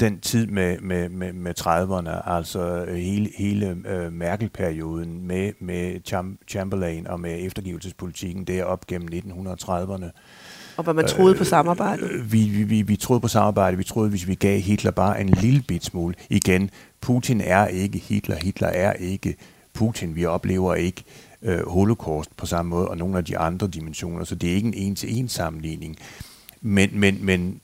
den 0.00 0.20
tid 0.20 0.46
med, 0.46 0.78
med, 0.78 1.08
med, 1.08 1.32
med 1.32 1.54
30'erne, 1.60 2.30
altså 2.30 2.86
hele, 2.88 3.30
hele 3.38 3.76
øh, 3.86 4.12
Merkel-perioden 4.12 5.26
med, 5.26 5.52
med 5.60 6.00
Chamberlain 6.48 7.06
og 7.06 7.20
med 7.20 7.46
eftergivelsespolitikken 7.46 8.44
derop 8.44 8.86
gennem 8.86 9.08
1930'erne. 9.12 10.10
Og 10.76 10.84
hvad 10.84 10.94
man 10.94 11.08
troede 11.08 11.32
øh, 11.32 11.38
på 11.38 11.44
samarbejde? 11.44 12.02
Øh, 12.02 12.32
vi, 12.32 12.42
vi, 12.42 12.62
vi, 12.62 12.82
vi 12.82 12.96
troede 12.96 13.20
på 13.20 13.28
samarbejde. 13.28 13.76
Vi 13.76 13.84
troede, 13.84 14.10
hvis 14.10 14.28
vi 14.28 14.34
gav 14.34 14.60
Hitler 14.60 14.90
bare 14.90 15.20
en 15.20 15.28
lille 15.28 15.62
bit 15.68 15.84
smule. 15.84 16.14
Igen, 16.30 16.70
Putin 17.00 17.40
er 17.40 17.66
ikke 17.66 17.98
Hitler. 17.98 18.36
Hitler 18.36 18.68
er 18.68 18.92
ikke 18.92 19.36
Putin. 19.72 20.16
Vi 20.16 20.24
oplever 20.24 20.74
ikke 20.74 21.04
øh, 21.42 21.68
holocaust 21.68 22.36
på 22.36 22.46
samme 22.46 22.70
måde, 22.70 22.88
og 22.88 22.96
nogle 22.96 23.18
af 23.18 23.24
de 23.24 23.38
andre 23.38 23.68
dimensioner, 23.68 24.24
så 24.24 24.34
det 24.34 24.50
er 24.50 24.54
ikke 24.54 24.68
en 24.68 24.74
en-til-en 24.74 25.28
sammenligning. 25.28 25.96
Men, 26.60 26.90
men, 26.92 27.18
men 27.20 27.60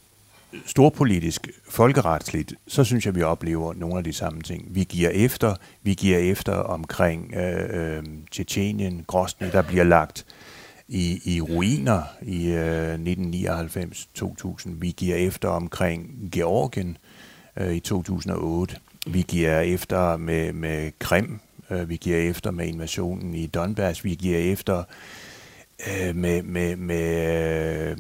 storpolitisk, 0.67 1.49
folkeretsligt, 1.69 2.55
så 2.67 2.85
synes 2.85 3.07
jeg, 3.07 3.15
vi 3.15 3.23
oplever 3.23 3.75
nogle 3.75 3.99
af 3.99 4.05
de 4.05 4.13
samme 4.13 4.43
ting. 4.43 4.75
Vi 4.75 4.85
giver 4.85 5.11
efter, 5.11 5.55
vi 5.83 5.95
giver 5.95 6.19
efter 6.19 6.53
omkring 6.53 7.35
øh, 7.35 7.97
øh, 7.97 8.05
Tjetjenien, 8.31 9.05
Grosny, 9.07 9.47
der 9.53 9.63
bliver 9.63 9.85
lagt 9.85 10.27
i, 10.89 11.21
i 11.25 11.41
ruiner 11.41 12.03
i 12.23 12.47
øh, 12.47 12.95
1999-2000. 12.95 14.71
Vi 14.81 14.95
giver 14.97 15.17
efter 15.17 15.49
omkring 15.49 16.31
Georgien 16.33 16.97
øh, 17.57 17.75
i 17.75 17.81
2008. 17.81 18.77
Vi 19.07 19.25
giver 19.29 19.61
efter 19.61 20.17
med, 20.17 20.53
med 20.53 20.93
Krim. 20.99 21.41
Øh, 21.71 21.89
vi 21.89 21.97
giver 21.97 22.19
efter 22.19 22.51
med 22.51 22.67
invasionen 22.67 23.35
i 23.35 23.47
Donbass. 23.47 24.05
Vi 24.05 24.15
giver 24.15 24.39
efter 24.39 24.83
øh, 25.89 26.17
med, 26.17 26.43
med, 26.43 26.77
med 26.77 27.91
øh, 27.91 27.97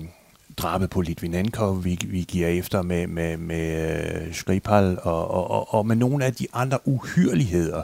drabet 0.60 0.90
på 0.90 1.00
Litvinenkov. 1.00 1.84
Vi, 1.84 1.98
vi 2.06 2.24
giver 2.28 2.48
efter 2.48 2.82
med, 2.82 3.06
med, 3.06 3.36
med 3.36 4.26
øh, 4.26 4.34
Skripal 4.34 4.98
og, 5.02 5.30
og, 5.30 5.50
og, 5.50 5.74
og 5.74 5.86
med 5.86 5.96
nogle 5.96 6.24
af 6.24 6.34
de 6.34 6.46
andre 6.52 6.78
uhyreligheder, 6.84 7.82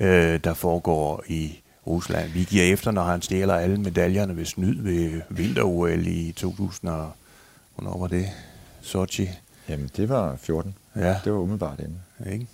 øh, 0.00 0.40
der 0.44 0.54
foregår 0.54 1.24
i 1.26 1.60
Rusland. 1.86 2.30
Vi 2.30 2.44
giver 2.44 2.64
efter, 2.64 2.90
når 2.90 3.02
han 3.02 3.22
stjæler 3.22 3.54
alle 3.54 3.76
medaljerne 3.76 4.36
ved 4.36 4.44
snyd 4.44 4.82
ved 4.82 5.20
vinter-OL 5.28 6.06
i 6.06 6.32
2000. 6.36 6.90
Og, 6.90 7.12
hvornår 7.76 7.98
var 7.98 8.06
det? 8.06 8.26
Sochi? 8.80 9.28
Jamen, 9.68 9.90
det 9.96 10.08
var 10.08 10.36
14. 10.36 10.74
Ja. 10.96 11.16
Det 11.24 11.32
var 11.32 11.38
umiddelbart 11.38 11.80
inden. 11.80 12.00
Ikke? 12.32 12.46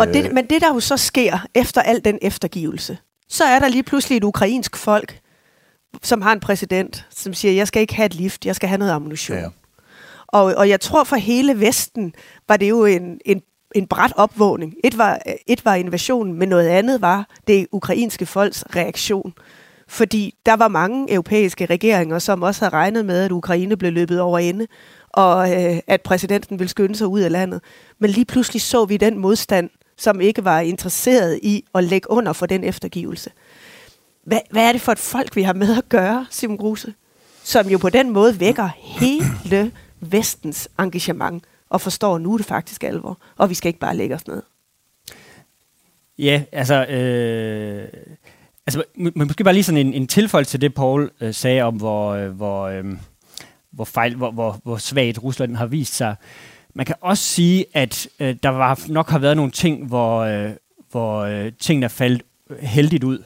Og 0.00 0.06
det, 0.06 0.32
men 0.32 0.46
det, 0.46 0.60
der 0.60 0.74
jo 0.74 0.80
så 0.80 0.96
sker 0.96 1.46
efter 1.54 1.82
al 1.82 2.04
den 2.04 2.18
eftergivelse, 2.22 2.98
så 3.28 3.44
er 3.44 3.58
der 3.58 3.68
lige 3.68 3.82
pludselig 3.82 4.16
et 4.16 4.24
ukrainsk 4.24 4.76
folk, 4.76 5.20
som 6.02 6.22
har 6.22 6.32
en 6.32 6.40
præsident, 6.40 7.06
som 7.10 7.34
siger, 7.34 7.54
jeg 7.54 7.68
skal 7.68 7.82
ikke 7.82 7.94
have 7.94 8.06
et 8.06 8.14
lift, 8.14 8.46
jeg 8.46 8.56
skal 8.56 8.68
have 8.68 8.78
noget 8.78 8.92
ammunition. 8.92 9.38
Ja. 9.38 9.48
Og, 10.26 10.44
og 10.44 10.68
jeg 10.68 10.80
tror 10.80 11.04
for 11.04 11.16
hele 11.16 11.60
Vesten 11.60 12.14
var 12.48 12.56
det 12.56 12.68
jo 12.68 12.84
en, 12.84 13.20
en, 13.24 13.42
en 13.74 13.86
bræt 13.86 14.12
opvågning. 14.16 14.74
Et 14.84 14.98
var, 14.98 15.18
et 15.46 15.64
var 15.64 15.74
invasionen, 15.74 16.34
men 16.34 16.48
noget 16.48 16.68
andet 16.68 17.00
var 17.00 17.28
det 17.46 17.66
ukrainske 17.72 18.26
folks 18.26 18.64
reaktion. 18.76 19.34
Fordi 19.88 20.34
der 20.46 20.56
var 20.56 20.68
mange 20.68 21.12
europæiske 21.12 21.66
regeringer, 21.66 22.18
som 22.18 22.42
også 22.42 22.64
havde 22.64 22.72
regnet 22.72 23.06
med, 23.06 23.24
at 23.24 23.32
Ukraine 23.32 23.76
blev 23.76 23.92
løbet 23.92 24.20
over 24.20 24.38
ende, 24.38 24.66
og 25.08 25.64
øh, 25.64 25.78
at 25.86 26.00
præsidenten 26.02 26.58
ville 26.58 26.70
skynde 26.70 26.96
sig 26.96 27.06
ud 27.06 27.20
af 27.20 27.32
landet. 27.32 27.60
Men 27.98 28.10
lige 28.10 28.24
pludselig 28.24 28.62
så 28.62 28.84
vi 28.84 28.96
den 28.96 29.18
modstand, 29.18 29.70
som 29.96 30.20
ikke 30.20 30.44
var 30.44 30.60
interesseret 30.60 31.38
i 31.42 31.64
at 31.74 31.84
lægge 31.84 32.10
under 32.10 32.32
for 32.32 32.46
den 32.46 32.64
eftergivelse. 32.64 33.30
Hvad, 34.28 34.40
hvad 34.50 34.68
er 34.68 34.72
det 34.72 34.80
for 34.80 34.92
et 34.92 34.98
folk, 34.98 35.36
vi 35.36 35.42
har 35.42 35.52
med 35.52 35.78
at 35.78 35.88
gøre, 35.88 36.26
Simon 36.30 36.56
Gruse? 36.56 36.94
Som 37.44 37.68
jo 37.68 37.78
på 37.78 37.90
den 37.90 38.10
måde 38.10 38.40
vækker 38.40 38.68
hele 38.76 39.72
vestens 40.00 40.68
engagement 40.78 41.44
og 41.68 41.80
forstår, 41.80 42.18
nu 42.18 42.32
er 42.32 42.36
det 42.36 42.46
faktisk 42.46 42.84
alvor, 42.84 43.18
og 43.36 43.50
vi 43.50 43.54
skal 43.54 43.68
ikke 43.68 43.80
bare 43.80 43.96
lægge 43.96 44.14
os 44.14 44.26
ned. 44.26 44.42
Ja, 46.18 46.42
altså... 46.52 46.86
Øh, 46.86 47.88
altså 48.66 48.84
men 48.94 49.12
måske 49.16 49.44
bare 49.44 49.54
lige 49.54 49.64
sådan 49.64 49.86
en, 49.86 49.94
en 49.94 50.06
tilføjelse 50.06 50.50
til 50.50 50.60
det, 50.60 50.74
Paul 50.74 51.10
øh, 51.20 51.34
sagde 51.34 51.62
om, 51.62 51.74
hvor, 51.74 52.10
øh, 52.10 52.30
hvor, 52.30 52.62
øh, 52.62 52.84
hvor, 53.70 53.84
fejl, 53.84 54.14
hvor, 54.14 54.30
hvor, 54.30 54.60
hvor 54.62 54.76
svagt 54.76 55.22
Rusland 55.22 55.56
har 55.56 55.66
vist 55.66 55.94
sig. 55.94 56.16
Man 56.74 56.86
kan 56.86 56.96
også 57.00 57.24
sige, 57.24 57.64
at 57.74 58.08
øh, 58.20 58.36
der 58.42 58.48
var, 58.48 58.80
nok 58.88 59.10
har 59.10 59.18
været 59.18 59.36
nogle 59.36 59.52
ting, 59.52 59.86
hvor, 59.86 60.18
øh, 60.18 60.50
hvor 60.90 61.18
øh, 61.18 61.52
tingene 61.60 61.84
er 61.84 61.88
faldet 61.88 62.22
heldigt 62.60 63.04
ud 63.04 63.22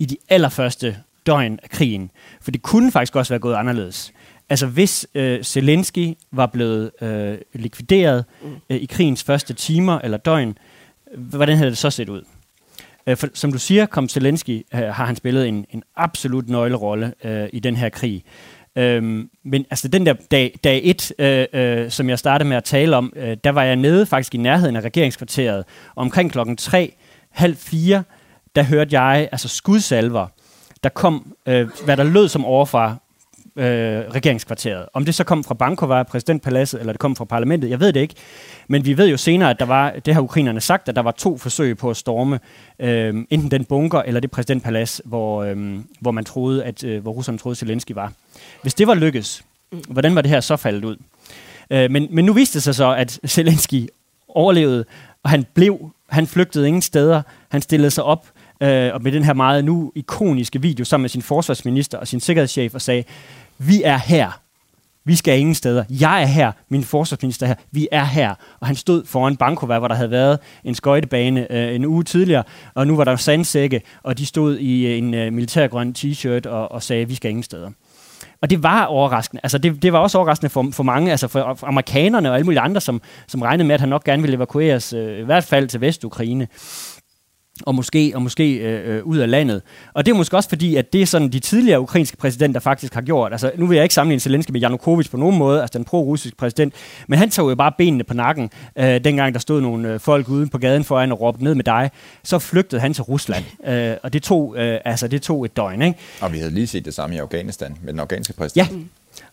i 0.00 0.04
de 0.04 0.16
allerførste 0.28 0.96
døgn 1.26 1.58
af 1.62 1.70
krigen. 1.70 2.10
For 2.40 2.50
det 2.50 2.62
kunne 2.62 2.92
faktisk 2.92 3.16
også 3.16 3.32
være 3.32 3.40
gået 3.40 3.54
anderledes. 3.54 4.12
Altså 4.48 4.66
hvis 4.66 5.06
øh, 5.14 5.42
Zelensky 5.42 6.14
var 6.32 6.46
blevet 6.46 6.90
øh, 7.02 7.38
likvideret 7.52 8.24
øh, 8.70 8.76
i 8.76 8.86
krigens 8.86 9.24
første 9.24 9.54
timer 9.54 9.98
eller 9.98 10.18
døgn, 10.18 10.58
hvordan 11.14 11.56
havde 11.56 11.70
det 11.70 11.78
så 11.78 11.90
set 11.90 12.08
ud? 12.08 12.22
Øh, 13.06 13.16
for, 13.16 13.28
som 13.34 13.52
du 13.52 13.58
siger, 13.58 13.86
kom 13.86 14.08
Zelensky, 14.08 14.66
øh, 14.74 14.80
har 14.80 15.06
han 15.06 15.16
spillet 15.16 15.48
en, 15.48 15.66
en 15.70 15.82
absolut 15.96 16.48
nøglerolle 16.48 17.14
øh, 17.24 17.48
i 17.52 17.60
den 17.60 17.76
her 17.76 17.88
krig. 17.88 18.24
Øhm, 18.76 19.30
men 19.42 19.66
altså 19.70 19.88
den 19.88 20.06
der 20.06 20.12
dag, 20.12 20.58
dag 20.64 20.80
et, 20.84 21.12
øh, 21.18 21.46
øh, 21.52 21.90
som 21.90 22.08
jeg 22.08 22.18
startede 22.18 22.48
med 22.48 22.56
at 22.56 22.64
tale 22.64 22.96
om, 22.96 23.12
øh, 23.16 23.36
der 23.44 23.50
var 23.50 23.62
jeg 23.62 23.76
nede 23.76 24.06
faktisk 24.06 24.34
i 24.34 24.38
nærheden 24.38 24.76
af 24.76 24.80
regeringskvarteret. 24.80 25.64
Omkring 25.96 26.32
klokken 26.32 26.56
3, 26.56 26.94
halv 27.30 27.56
4, 27.56 28.02
der 28.56 28.62
hørte 28.62 29.00
jeg 29.00 29.28
altså 29.32 29.48
skudsalver, 29.48 30.26
der 30.82 30.88
kom, 30.88 31.34
øh, 31.46 31.68
hvad 31.84 31.96
der 31.96 32.04
lød 32.04 32.28
som 32.28 32.44
overfra 32.44 32.96
øh, 33.56 33.64
regeringskvarteret. 34.14 34.86
Om 34.94 35.04
det 35.04 35.14
så 35.14 35.24
kom 35.24 35.44
fra 35.44 35.54
Bankova, 35.54 36.02
præsidentpaladset, 36.02 36.80
eller 36.80 36.92
det 36.92 37.00
kom 37.00 37.16
fra 37.16 37.24
parlamentet, 37.24 37.70
jeg 37.70 37.80
ved 37.80 37.92
det 37.92 38.00
ikke. 38.00 38.14
Men 38.68 38.84
vi 38.84 38.96
ved 38.96 39.08
jo 39.08 39.16
senere, 39.16 39.50
at 39.50 39.58
der 39.58 39.64
var, 39.64 39.90
det 39.90 40.14
har 40.14 40.20
ukrainerne 40.20 40.60
sagt, 40.60 40.88
at 40.88 40.96
der 40.96 41.02
var 41.02 41.10
to 41.10 41.38
forsøg 41.38 41.78
på 41.78 41.90
at 41.90 41.96
storme 41.96 42.40
øh, 42.78 43.14
enten 43.30 43.50
den 43.50 43.64
bunker 43.64 43.98
eller 43.98 44.20
det 44.20 44.30
præsidentpalads, 44.30 45.00
hvor, 45.04 45.42
øh, 45.42 45.78
hvor 46.00 46.10
man 46.10 46.24
troede, 46.24 46.64
at 46.64 46.84
øh, 46.84 47.02
hvor 47.02 47.12
russerne 47.12 47.38
troede, 47.38 47.56
Zelensky 47.56 47.92
var. 47.92 48.12
Hvis 48.62 48.74
det 48.74 48.86
var 48.86 48.94
lykkes, 48.94 49.44
hvordan 49.88 50.14
var 50.14 50.22
det 50.22 50.30
her 50.30 50.40
så 50.40 50.56
faldet 50.56 50.84
ud? 50.84 50.96
Øh, 51.70 51.90
men, 51.90 52.08
men 52.10 52.24
nu 52.24 52.32
viste 52.32 52.54
det 52.54 52.62
sig 52.62 52.74
så, 52.74 52.94
at 52.94 53.20
Zelensky 53.26 53.88
overlevede, 54.28 54.84
og 55.22 55.30
han 55.30 55.46
blev, 55.54 55.90
han 56.08 56.26
flygtede 56.26 56.68
ingen 56.68 56.82
steder, 56.82 57.22
han 57.48 57.62
stillede 57.62 57.90
sig 57.90 58.04
op, 58.04 58.26
øh, 58.60 58.94
og 58.94 59.02
med 59.02 59.12
den 59.12 59.24
her 59.24 59.34
meget 59.34 59.64
nu 59.64 59.92
ikoniske 59.94 60.62
video 60.62 60.84
sammen 60.84 61.02
med 61.02 61.10
sin 61.10 61.22
forsvarsminister 61.22 61.98
og 61.98 62.08
sin 62.08 62.20
sikkerhedschef 62.20 62.74
og 62.74 62.82
sagde, 62.82 63.04
vi 63.58 63.82
er 63.82 63.98
her. 63.98 64.40
Vi 65.04 65.16
skal 65.16 65.38
ingen 65.38 65.54
steder. 65.54 65.84
Jeg 65.90 66.22
er 66.22 66.26
her. 66.26 66.52
Min 66.68 66.84
forsvarsminister 66.84 67.46
er 67.46 67.48
her. 67.48 67.56
Vi 67.70 67.88
er 67.92 68.04
her. 68.04 68.34
Og 68.60 68.66
han 68.66 68.76
stod 68.76 69.04
foran 69.06 69.36
Bankova, 69.36 69.78
hvor 69.78 69.88
der 69.88 69.94
havde 69.94 70.10
været 70.10 70.38
en 70.64 70.74
skøjtebane 70.74 71.52
øh, 71.52 71.74
en 71.74 71.84
uge 71.84 72.04
tidligere, 72.04 72.42
og 72.74 72.86
nu 72.86 72.96
var 72.96 73.04
der 73.04 73.16
sandsække, 73.16 73.80
og 74.02 74.18
de 74.18 74.26
stod 74.26 74.58
i 74.58 74.86
øh, 74.86 74.98
en 74.98 75.14
øh, 75.14 75.32
militærgrøn 75.32 75.94
t-shirt 75.98 76.48
og, 76.48 76.72
og 76.72 76.82
sagde, 76.82 77.08
vi 77.08 77.14
skal 77.14 77.30
ingen 77.30 77.42
steder. 77.42 77.70
Og 78.42 78.50
det 78.50 78.62
var 78.62 78.84
overraskende. 78.84 79.40
Altså 79.42 79.58
det, 79.58 79.82
det 79.82 79.92
var 79.92 79.98
også 79.98 80.18
overraskende 80.18 80.50
for, 80.50 80.68
for 80.72 80.82
mange, 80.82 81.10
altså 81.10 81.28
for, 81.28 81.54
for 81.54 81.66
amerikanerne 81.66 82.30
og 82.30 82.34
alle 82.34 82.44
mulige 82.44 82.60
andre, 82.60 82.80
som, 82.80 83.02
som 83.26 83.42
regnede 83.42 83.66
med, 83.66 83.74
at 83.74 83.80
han 83.80 83.88
nok 83.88 84.04
gerne 84.04 84.22
ville 84.22 84.36
evakueres, 84.36 84.92
øh, 84.92 85.18
i 85.18 85.22
hvert 85.22 85.44
fald 85.44 85.68
til 85.68 85.80
Vestukraine 85.80 86.48
og 87.66 87.74
måske, 87.74 88.12
og 88.14 88.22
måske 88.22 88.56
øh, 88.56 88.96
øh, 88.96 89.04
ud 89.04 89.18
af 89.18 89.30
landet. 89.30 89.62
Og 89.94 90.06
det 90.06 90.12
er 90.12 90.16
måske 90.16 90.36
også 90.36 90.48
fordi, 90.48 90.76
at 90.76 90.92
det 90.92 91.02
er 91.02 91.06
sådan, 91.06 91.28
de 91.28 91.38
tidligere 91.38 91.80
ukrainske 91.80 92.16
præsidenter 92.16 92.60
faktisk 92.60 92.94
har 92.94 93.00
gjort. 93.00 93.32
Altså, 93.32 93.52
nu 93.56 93.66
vil 93.66 93.74
jeg 93.74 93.82
ikke 93.82 93.94
sammenligne 93.94 94.20
Zelensky 94.20 94.50
med 94.50 94.60
Janukovic 94.60 95.10
på 95.10 95.16
nogen 95.16 95.38
måde, 95.38 95.60
altså 95.60 95.78
den 95.78 95.84
pro-russiske 95.84 96.36
præsident, 96.36 96.74
men 97.06 97.18
han 97.18 97.30
tog 97.30 97.50
jo 97.50 97.54
bare 97.54 97.72
benene 97.78 98.04
på 98.04 98.14
nakken, 98.14 98.50
øh, 98.76 99.04
dengang 99.04 99.34
der 99.34 99.40
stod 99.40 99.60
nogle 99.60 99.92
øh, 99.92 100.00
folk 100.00 100.28
uden 100.28 100.48
på 100.48 100.58
gaden 100.58 100.84
foran 100.84 101.12
og 101.12 101.20
råbte 101.20 101.44
ned 101.44 101.54
med 101.54 101.64
dig. 101.64 101.90
Så 102.22 102.38
flygtede 102.38 102.80
han 102.80 102.94
til 102.94 103.04
Rusland, 103.04 103.44
øh, 103.66 103.96
og 104.02 104.12
det 104.12 104.22
tog, 104.22 104.56
øh, 104.58 104.78
altså, 104.84 105.08
det 105.08 105.22
tog 105.22 105.44
et 105.44 105.56
døgn. 105.56 105.82
Ikke? 105.82 105.98
Og 106.20 106.32
vi 106.32 106.38
havde 106.38 106.54
lige 106.54 106.66
set 106.66 106.84
det 106.84 106.94
samme 106.94 107.16
i 107.16 107.18
Afghanistan 107.18 107.76
med 107.82 107.92
den 107.92 108.00
afghanske 108.00 108.32
præsident. 108.32 108.70
Ja, 108.70 108.76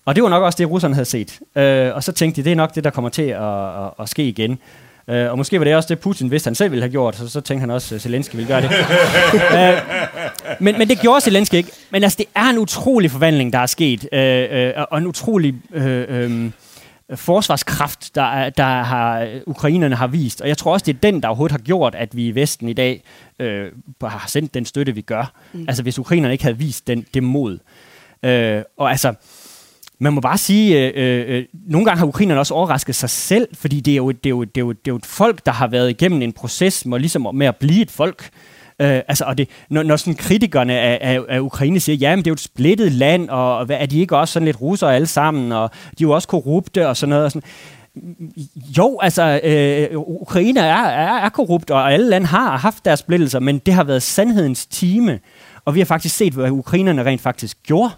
og 0.05 0.15
det 0.15 0.23
var 0.23 0.29
nok 0.29 0.43
også 0.43 0.57
det, 0.57 0.69
russerne 0.69 0.93
havde 0.93 1.05
set. 1.05 1.39
Øh, 1.55 1.95
og 1.95 2.03
så 2.03 2.11
tænkte 2.11 2.41
de, 2.41 2.45
det 2.45 2.51
er 2.51 2.55
nok 2.55 2.75
det, 2.75 2.83
der 2.83 2.89
kommer 2.89 3.09
til 3.09 3.21
at, 3.21 3.83
at, 3.83 3.91
at 3.99 4.09
ske 4.09 4.27
igen. 4.27 4.59
Uh, 5.11 5.31
og 5.31 5.37
måske 5.37 5.59
var 5.59 5.63
det 5.63 5.75
også 5.75 5.89
det, 5.89 5.99
Putin 5.99 6.31
vidste, 6.31 6.47
han 6.47 6.55
selv 6.55 6.71
ville 6.71 6.83
have 6.83 6.91
gjort, 6.91 7.15
så, 7.15 7.27
så 7.27 7.41
tænkte 7.41 7.59
han 7.59 7.69
også, 7.69 7.95
at 7.95 8.01
Zelensky 8.01 8.35
ville 8.35 8.47
gøre 8.47 8.61
det. 8.61 8.69
uh, 8.69 10.61
men, 10.63 10.77
men 10.77 10.89
det 10.89 10.99
gjorde 10.99 11.21
Zelensky 11.21 11.55
ikke. 11.55 11.71
Men 11.89 12.03
altså, 12.03 12.15
det 12.17 12.25
er 12.35 12.49
en 12.49 12.57
utrolig 12.57 13.11
forvandling, 13.11 13.53
der 13.53 13.59
er 13.59 13.65
sket, 13.65 14.07
uh, 14.11 14.77
uh, 14.77 14.85
og 14.91 14.97
en 14.97 15.07
utrolig 15.07 15.55
uh, 15.75 16.25
um, 16.25 16.53
forsvarskraft, 17.15 18.15
der, 18.15 18.21
er, 18.21 18.49
der 18.49 18.83
har, 18.83 19.27
ukrainerne 19.45 19.95
har 19.95 20.07
vist. 20.07 20.41
Og 20.41 20.47
jeg 20.47 20.57
tror 20.57 20.73
også, 20.73 20.83
det 20.83 20.95
er 20.95 20.99
den, 20.99 21.21
der 21.21 21.27
overhovedet 21.27 21.51
har 21.51 21.59
gjort, 21.65 21.95
at 21.95 22.15
vi 22.15 22.27
i 22.27 22.35
Vesten 22.35 22.69
i 22.69 22.73
dag 22.73 23.03
uh, 23.39 23.47
har 24.09 24.27
sendt 24.27 24.53
den 24.53 24.65
støtte, 24.65 24.95
vi 24.95 25.01
gør. 25.01 25.33
Mm. 25.53 25.65
Altså, 25.67 25.83
hvis 25.83 25.99
ukrainerne 25.99 26.33
ikke 26.33 26.43
havde 26.43 26.57
vist 26.57 26.87
den, 26.87 27.05
det 27.13 27.23
mod. 27.23 27.57
Uh, 28.23 28.63
og 28.77 28.91
altså, 28.91 29.13
man 29.99 30.13
må 30.13 30.21
bare 30.21 30.37
sige, 30.37 30.87
øh, 30.87 30.91
øh, 30.95 31.35
øh, 31.35 31.45
nogle 31.67 31.85
gange 31.85 31.99
har 31.99 32.05
ukrainerne 32.05 32.39
også 32.39 32.53
overrasket 32.53 32.95
sig 32.95 33.09
selv, 33.09 33.47
fordi 33.53 33.79
det 33.79 33.91
er, 33.91 33.95
jo, 33.95 34.11
det, 34.11 34.25
er 34.25 34.29
jo, 34.29 34.43
det, 34.43 34.57
er 34.57 34.61
jo, 34.61 34.71
det 34.71 34.87
er 34.87 34.91
jo 34.91 34.95
et 34.95 35.05
folk, 35.05 35.45
der 35.45 35.51
har 35.51 35.67
været 35.67 35.89
igennem 35.89 36.21
en 36.21 36.33
proces 36.33 36.85
med, 36.85 36.99
ligesom 36.99 37.35
med 37.35 37.47
at 37.47 37.55
blive 37.55 37.81
et 37.81 37.91
folk. 37.91 38.29
Øh, 38.81 39.01
altså, 39.07 39.25
og 39.25 39.37
det, 39.37 39.49
når, 39.69 39.83
når 39.83 39.95
sådan 39.95 40.15
kritikerne 40.15 40.79
af, 40.79 40.99
af, 41.01 41.21
af 41.29 41.39
Ukraine 41.39 41.79
siger, 41.79 41.95
ja, 41.95 42.15
men 42.15 42.25
det 42.25 42.27
er 42.27 42.31
jo 42.31 42.33
et 42.33 42.39
splittet 42.39 42.91
land, 42.91 43.29
og, 43.29 43.57
og 43.57 43.67
er 43.69 43.85
de 43.85 43.99
ikke 43.99 44.17
også 44.17 44.31
sådan 44.31 44.45
lidt 44.45 44.61
russere 44.61 44.95
alle 44.95 45.07
sammen, 45.07 45.51
og 45.51 45.71
de 45.71 46.03
er 46.03 46.07
jo 46.07 46.11
også 46.11 46.27
korrupte 46.27 46.87
og 46.87 46.97
sådan 46.97 47.09
noget. 47.09 47.25
Og 47.25 47.31
sådan. 47.31 47.49
Jo, 48.77 48.99
altså, 49.01 49.39
øh, 49.43 49.97
Ukraine 49.97 50.59
er, 50.59 50.83
er, 50.83 51.25
er 51.25 51.29
korrupt, 51.29 51.71
og 51.71 51.93
alle 51.93 52.09
lande 52.09 52.27
har 52.27 52.57
haft 52.57 52.85
deres 52.85 52.99
splittelser, 52.99 53.39
men 53.39 53.57
det 53.57 53.73
har 53.73 53.83
været 53.83 54.03
sandhedens 54.03 54.65
time, 54.65 55.19
og 55.65 55.75
vi 55.75 55.79
har 55.79 55.85
faktisk 55.85 56.15
set, 56.15 56.33
hvad 56.33 56.51
ukrainerne 56.51 57.03
rent 57.03 57.21
faktisk 57.21 57.57
gjorde. 57.63 57.89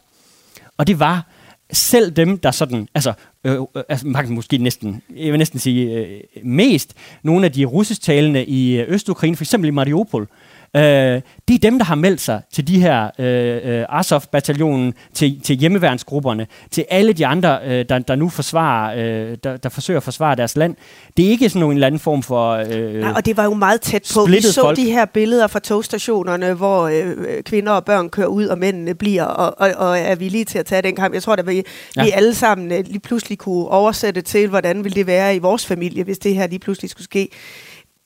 Og 0.78 0.88
det 0.88 1.00
var, 1.00 1.26
selv 1.72 2.12
dem, 2.12 2.38
der 2.38 2.52
sådan, 2.52 2.88
altså, 2.96 3.14
øh, 3.44 3.54
øh 3.54 3.84
altså 3.90 4.08
man 4.08 4.26
kan 4.26 4.36
måske 4.36 4.58
næsten, 4.58 5.02
jeg 5.16 5.32
vil 5.32 5.38
næsten 5.38 5.60
sige 5.60 5.94
øh, 5.94 6.22
mest, 6.44 6.94
nogle 7.24 7.46
af 7.46 7.52
de 7.52 7.66
russisktalende 7.66 8.46
i 8.46 8.80
øh, 8.80 8.86
Østukraine, 8.88 9.36
for 9.36 9.44
eksempel 9.44 9.68
i 9.68 9.72
Mariupol, 9.72 10.22
Øh, 10.22 10.28
det 10.74 11.56
er 11.56 11.60
dem, 11.62 11.78
der 11.78 11.86
har 11.86 11.96
meldt 11.96 12.22
sig 12.22 12.42
til 12.54 12.68
de 12.68 12.82
her 12.82 13.10
øh, 13.20 13.80
øh, 13.80 13.86
Azov-bataljonen, 13.90 14.94
til, 15.14 15.42
til 15.42 15.56
hjemmeværnsgrupperne, 15.56 16.48
til 16.72 16.86
alle 16.90 17.14
de 17.14 17.26
andre, 17.26 17.60
øh, 17.66 17.86
der, 17.90 18.00
der 18.00 18.16
nu 18.16 18.30
forsvarer, 18.30 18.96
øh, 18.98 19.38
der, 19.44 19.58
der 19.58 19.70
forsøger 19.70 19.98
at 19.98 20.04
forsvare 20.04 20.36
deres 20.36 20.56
land. 20.56 20.76
Det 21.18 21.26
er 21.26 21.30
ikke 21.30 21.50
sådan 21.50 21.68
en 21.68 21.74
eller 21.74 21.88
anden 21.88 22.00
form 22.00 22.24
for 22.24 22.52
øh, 22.52 22.94
Nej, 22.94 23.14
og 23.16 23.26
det 23.26 23.38
var 23.38 23.44
jo 23.44 23.54
meget 23.54 23.82
tæt 23.82 24.12
på. 24.14 24.26
Vi 24.26 24.42
så 24.42 24.62
folk. 24.62 24.78
de 24.78 24.92
her 24.92 25.06
billeder 25.06 25.48
fra 25.48 25.60
togstationerne, 25.60 26.54
hvor 26.54 26.88
øh, 26.88 27.44
kvinder 27.44 27.72
og 27.72 27.86
børn 27.86 28.10
kører 28.10 28.28
ud, 28.28 28.46
og 28.46 28.58
mændene 28.58 28.96
bliver, 28.96 29.24
og, 29.24 29.56
og, 29.58 29.88
og 29.88 30.00
er 30.00 30.16
villige 30.16 30.46
til 30.46 30.60
at 30.60 30.66
tage 30.66 30.82
den 30.82 30.96
kamp. 30.96 31.14
Jeg 31.14 31.24
tror, 31.24 31.34
at 31.34 31.48
vi, 31.48 31.64
ja. 31.96 32.04
vi 32.04 32.10
alle 32.10 32.34
sammen 32.34 32.72
øh, 32.72 32.84
lige 32.88 33.00
pludselig 33.00 33.38
kunne 33.38 33.68
oversætte 33.68 34.22
til, 34.22 34.48
hvordan 34.48 34.84
ville 34.84 34.96
det 34.96 35.08
være 35.08 35.36
i 35.36 35.40
vores 35.40 35.66
familie, 35.66 36.04
hvis 36.04 36.20
det 36.20 36.36
her 36.36 36.48
lige 36.48 36.60
pludselig 36.60 36.90
skulle 36.90 37.04
ske. 37.04 37.30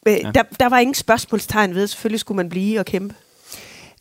Øh, 0.06 0.14
ja. 0.14 0.32
der, 0.32 0.44
der 0.60 0.70
var 0.70 0.80
ingen 0.80 0.94
spørgsmålstegn 0.94 1.76
ved, 1.76 1.88
selvfølgelig 1.88 2.20
skulle 2.20 2.36
man 2.36 2.50
blive 2.50 2.80
og 2.80 2.86
kæmpe. 2.86 3.16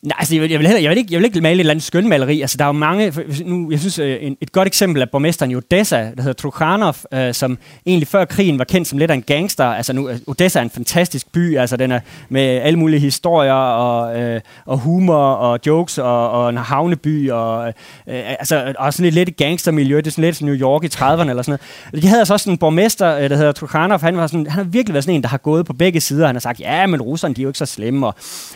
Nej, 0.03 0.15
altså, 0.19 0.35
jeg 0.35 0.41
vil, 0.41 0.49
jeg, 0.51 0.59
vil 0.59 0.67
heller, 0.67 0.81
jeg, 0.81 0.89
vil 0.89 0.97
ikke, 0.97 1.13
jeg 1.13 1.19
vil 1.19 1.25
ikke 1.25 1.41
male 1.41 1.55
et 1.55 1.59
eller 1.59 1.71
andet 1.71 1.83
skønmaleri. 1.83 2.41
Altså, 2.41 2.57
der 2.57 2.63
er 2.63 2.67
jo 2.67 2.71
mange... 2.71 3.13
Nu, 3.45 3.71
jeg 3.71 3.79
synes, 3.79 3.99
øh, 3.99 4.17
en, 4.21 4.37
et 4.41 4.51
godt 4.51 4.67
eksempel 4.67 5.01
er 5.01 5.05
borgmesteren 5.11 5.51
i 5.51 5.55
Odessa, 5.55 5.97
der 5.97 6.21
hedder 6.21 6.33
Trukhanov, 6.33 6.95
øh, 7.13 7.33
som 7.33 7.57
egentlig 7.85 8.07
før 8.07 8.25
krigen 8.25 8.59
var 8.59 8.65
kendt 8.65 8.87
som 8.87 8.99
lidt 8.99 9.11
af 9.11 9.15
en 9.15 9.21
gangster. 9.21 9.65
Altså, 9.65 9.93
nu, 9.93 10.07
altså, 10.07 10.23
Odessa 10.27 10.59
er 10.59 10.63
en 10.63 10.69
fantastisk 10.69 11.31
by. 11.31 11.57
Altså, 11.57 11.77
den 11.77 11.91
er 11.91 11.99
med 12.29 12.41
alle 12.41 12.79
mulige 12.79 12.99
historier 12.99 13.53
og, 13.53 14.19
øh, 14.21 14.41
og 14.65 14.77
humor 14.77 15.15
og 15.15 15.59
jokes 15.65 15.97
og, 15.97 16.31
og 16.31 16.49
en 16.49 16.57
havneby. 16.57 17.31
Og, 17.31 17.67
øh, 17.67 17.73
altså, 18.07 18.73
og 18.79 18.93
sådan 18.93 19.03
lidt, 19.03 19.15
lidt 19.15 19.37
gangstermiljø. 19.37 19.97
Det 19.97 20.07
er 20.07 20.11
sådan 20.11 20.23
lidt 20.23 20.35
som 20.35 20.47
New 20.47 20.55
York 20.55 20.83
i 20.83 20.87
30'erne 20.87 21.29
eller 21.29 21.43
sådan 21.43 21.59
noget. 21.91 22.03
De 22.03 22.07
havde 22.07 22.19
altså 22.19 22.33
også 22.33 22.51
en 22.51 22.57
borgmester, 22.57 23.15
øh, 23.17 23.29
der 23.29 23.35
hedder 23.35 23.51
Trukhanov. 23.51 23.99
Han, 24.01 24.17
var 24.17 24.27
sådan, 24.27 24.47
han 24.47 24.51
har 24.51 24.63
virkelig 24.63 24.93
været 24.93 25.03
sådan 25.03 25.15
en, 25.15 25.23
der 25.23 25.29
har 25.29 25.37
gået 25.37 25.65
på 25.65 25.73
begge 25.73 26.01
sider. 26.01 26.25
Han 26.25 26.35
har 26.35 26.39
sagt, 26.39 26.59
ja, 26.59 26.87
men 26.87 27.01
russerne, 27.01 27.33
de 27.33 27.41
er 27.41 27.43
jo 27.43 27.49
ikke 27.49 27.59
så 27.59 27.65
slemme. 27.65 28.07
Og, 28.07 28.15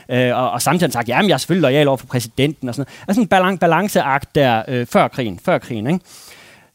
øh, 0.09 0.37
og, 0.37 0.51
og 0.51 0.61
samtidig 0.61 0.81
har 0.81 0.87
han 0.87 0.91
sagt, 0.91 1.09
ja, 1.09 1.21
men 1.21 1.29
jeg 1.29 1.36
er 1.37 1.39
selvfølgelig 1.39 1.61
lojal 1.61 1.87
over 1.87 1.97
for 1.97 2.07
præsidenten 2.07 2.69
og 2.69 2.75
sådan 2.75 2.87
noget. 2.87 3.03
Altså 3.07 3.21
en 3.21 3.27
balan- 3.27 3.57
balanceakt 3.57 4.35
der 4.35 4.63
øh, 4.67 4.85
før 4.85 5.07
krigen, 5.07 5.39
før 5.45 5.57
krigen, 5.57 5.87
ikke? 5.87 5.99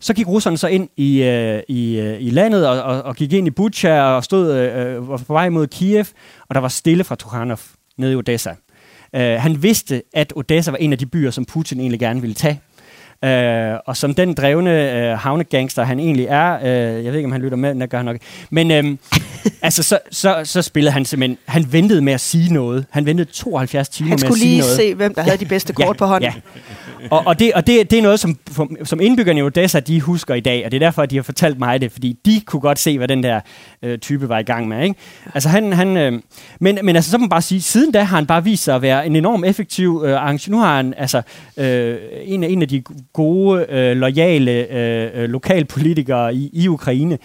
Så 0.01 0.15
gik 0.15 0.29
russerne 0.29 0.59
så 0.59 0.69
ind 0.69 0.89
i, 0.97 1.23
øh, 1.23 1.63
i, 1.69 1.99
øh, 1.99 2.23
i 2.23 2.31
landet 2.31 2.69
og, 2.69 2.83
og, 2.83 3.03
og 3.03 3.17
gik 3.17 3.33
ind 3.33 3.47
i 3.47 3.51
Bucha 3.51 4.01
og 4.03 4.25
stod 4.25 4.55
øh, 4.55 4.97
øh 4.97 5.09
var 5.09 5.17
på 5.17 5.33
vej 5.33 5.49
mod 5.49 5.67
Kiev, 5.67 6.07
og 6.49 6.55
der 6.55 6.61
var 6.61 6.69
stille 6.69 7.05
fra 7.05 7.15
Tukhanov 7.15 7.59
nede 7.97 8.13
i 8.13 8.17
Odessa. 8.17 8.51
Øh, 9.15 9.41
han 9.41 9.63
vidste, 9.63 10.03
at 10.15 10.33
Odessa 10.37 10.71
var 10.71 10.79
en 10.79 10.93
af 10.93 10.99
de 10.99 11.07
byer, 11.07 11.31
som 11.31 11.45
Putin 11.45 11.81
egentlig 11.81 12.01
gerne 12.01 12.21
ville 12.21 12.35
tage. 12.35 12.61
Øh, 13.25 13.79
og 13.87 13.97
som 13.97 14.15
den 14.15 14.35
drevne 14.35 14.93
øh, 14.93 15.19
havnegangster, 15.19 15.85
han 15.85 16.01
egentlig 16.01 16.27
er, 16.27 16.55
øh, 16.55 17.05
jeg 17.05 17.13
ved 17.13 17.15
ikke, 17.15 17.27
om 17.27 17.33
han 17.33 17.41
lytter 17.41 17.57
med, 17.57 17.75
men 17.75 17.81
det 17.81 17.91
gør 17.91 17.99
han 17.99 18.07
nok. 18.07 18.17
Men 18.51 18.71
øh, 18.71 18.85
altså, 19.63 19.83
så, 19.83 19.99
så, 20.11 20.41
så 20.45 20.63
spillede 20.63 20.93
han 20.93 21.05
simpelthen, 21.05 21.39
han 21.45 21.73
ventede 21.73 22.01
med 22.03 22.13
at 22.13 22.21
sige 22.21 22.53
noget. 22.53 22.87
Han 22.91 23.07
ventede 23.07 23.31
72 23.33 23.89
timer 23.89 24.09
med 24.09 24.15
at 24.15 24.21
sige 24.21 24.27
noget. 24.27 24.35
Han 24.35 24.39
skulle 24.39 24.51
lige 24.51 24.91
se, 24.91 24.95
hvem 24.95 25.15
der 25.15 25.23
ja. 25.23 25.25
havde 25.25 25.45
de 25.45 25.49
bedste 25.49 25.73
kort 25.73 25.87
ja. 25.87 25.93
på 25.93 26.07
hånden. 26.07 26.33
Ja. 26.35 26.41
Og, 27.11 27.23
og, 27.27 27.39
det, 27.39 27.53
og 27.55 27.67
det, 27.67 27.91
det 27.91 27.99
er 27.99 28.03
noget, 28.03 28.21
som, 28.21 28.39
som 28.85 29.01
indbyggerne 29.01 29.41
i 29.41 29.43
Odessa, 29.43 29.81
de 29.81 30.01
husker 30.01 30.35
i 30.35 30.41
dag, 30.41 30.65
og 30.65 30.71
det 30.71 30.83
er 30.83 30.87
derfor, 30.87 31.03
at 31.03 31.11
de 31.11 31.17
har 31.17 31.23
fortalt 31.23 31.59
mig 31.59 31.81
det, 31.81 31.93
fordi 31.93 32.19
de 32.27 32.41
kunne 32.41 32.61
godt 32.61 32.79
se, 32.79 32.99
hvad 32.99 33.09
den 33.09 33.23
der 33.23 33.41
øh, 33.83 33.99
type 33.99 34.29
var 34.29 34.39
i 34.39 34.43
gang 34.43 34.69
med. 34.69 34.83
Ikke? 34.85 34.95
Altså 35.35 35.49
han, 35.49 35.73
han, 35.73 35.97
øh, 35.97 36.13
men, 36.61 36.79
men 36.83 36.97
altså, 36.97 37.11
så 37.11 37.19
må 37.19 37.23
man 37.23 37.29
bare 37.29 37.43
sige, 37.43 37.63
siden 37.63 37.93
da 37.93 38.03
har 38.03 38.17
han 38.17 38.27
bare 38.27 38.45
vist 38.45 38.65
sig 38.65 38.75
at 38.75 38.83
være 38.83 39.07
en 39.07 39.17
enorm 39.17 39.45
effektiv 39.45 40.03
øh, 40.07 40.17
arrangør. 40.17 40.51
Nu 40.51 40.59
har 40.59 40.77
han 40.77 40.95
altså 40.97 41.23
øh, 41.57 41.97
en, 42.25 42.45
af, 42.45 42.49
en 42.49 42.63
af 42.63 42.69
de 42.69 42.83
gode, 43.13 43.67
øh, 43.69 43.97
lojale 43.97 44.53
øh, 44.53 45.29
lokalpolitikere 45.29 46.35
i, 46.35 46.51
i 46.53 46.69
Ukraine. 46.69 47.19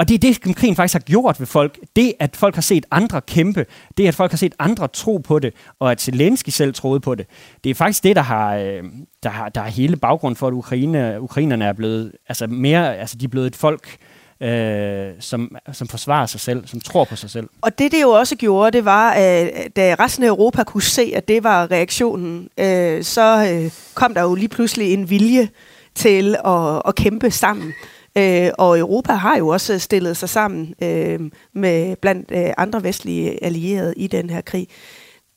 Og 0.00 0.08
det 0.08 0.14
er 0.14 0.18
det, 0.18 0.38
som 0.42 0.54
krigen 0.54 0.76
faktisk 0.76 0.94
har 0.94 1.00
gjort 1.00 1.40
ved 1.40 1.46
folk. 1.46 1.78
Det, 1.96 2.12
at 2.18 2.36
folk 2.36 2.54
har 2.54 2.62
set 2.62 2.86
andre 2.90 3.20
kæmpe, 3.20 3.66
det, 3.96 4.08
at 4.08 4.14
folk 4.14 4.32
har 4.32 4.36
set 4.36 4.54
andre 4.58 4.88
tro 4.88 5.16
på 5.16 5.38
det, 5.38 5.54
og 5.78 5.90
at 5.90 6.00
Zelensky 6.00 6.48
selv 6.48 6.74
troede 6.74 7.00
på 7.00 7.14
det, 7.14 7.26
det 7.64 7.70
er 7.70 7.74
faktisk 7.74 8.04
det, 8.04 8.16
der 8.16 8.22
har, 8.22 8.56
øh, 8.56 8.82
der 9.22 9.30
har, 9.30 9.48
der 9.48 9.60
har 9.60 9.68
hele 9.68 9.96
baggrund 9.96 10.36
for, 10.36 10.48
at 10.48 10.52
Ukraine, 10.52 11.20
ukrainerne 11.20 11.64
er 11.64 11.72
blevet, 11.72 12.12
altså 12.28 12.46
mere, 12.46 12.96
altså 12.96 13.16
de 13.16 13.24
er 13.24 13.28
blevet 13.28 13.46
et 13.46 13.56
folk, 13.56 13.96
øh, 14.42 15.12
som, 15.18 15.56
som 15.72 15.88
forsvarer 15.88 16.26
sig 16.26 16.40
selv, 16.40 16.66
som 16.66 16.80
tror 16.80 17.04
på 17.04 17.16
sig 17.16 17.30
selv. 17.30 17.48
Og 17.60 17.78
det, 17.78 17.92
det 17.92 18.02
jo 18.02 18.10
også 18.10 18.36
gjorde, 18.36 18.70
det 18.70 18.84
var, 18.84 19.10
at 19.10 19.76
da 19.76 19.94
resten 19.98 20.24
af 20.24 20.28
Europa 20.28 20.64
kunne 20.64 20.82
se, 20.82 21.12
at 21.16 21.28
det 21.28 21.44
var 21.44 21.70
reaktionen, 21.70 22.48
øh, 22.58 23.04
så 23.04 23.50
øh, 23.52 23.70
kom 23.94 24.14
der 24.14 24.22
jo 24.22 24.34
lige 24.34 24.48
pludselig 24.48 24.92
en 24.92 25.10
vilje 25.10 25.48
til 25.94 26.36
at, 26.44 26.82
at 26.88 26.94
kæmpe 26.94 27.30
sammen. 27.30 27.72
Øh, 28.20 28.50
og 28.58 28.78
Europa 28.78 29.12
har 29.12 29.36
jo 29.38 29.48
også 29.48 29.78
stillet 29.78 30.16
sig 30.16 30.28
sammen 30.28 30.74
øh, 30.82 31.20
med 31.52 31.96
blandt 31.96 32.30
øh, 32.34 32.52
andre 32.58 32.82
vestlige 32.82 33.44
allierede 33.44 33.94
i 33.96 34.06
den 34.06 34.30
her 34.30 34.40
krig. 34.40 34.68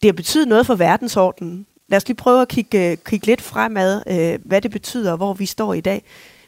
Det 0.01 0.07
har 0.07 0.13
betydet 0.13 0.47
noget 0.47 0.65
for 0.65 0.75
verdensordenen. 0.75 1.65
Lad 1.87 1.97
os 1.97 2.07
lige 2.07 2.17
prøve 2.17 2.41
at 2.41 2.47
kigge, 2.47 2.91
øh, 2.91 2.97
kigge 3.05 3.25
lidt 3.25 3.41
fremad, 3.41 4.03
øh, 4.07 4.39
hvad 4.45 4.61
det 4.61 4.71
betyder, 4.71 5.15
hvor 5.15 5.33
vi 5.33 5.45
står 5.45 5.73
i 5.73 5.81
dag. 5.81 6.03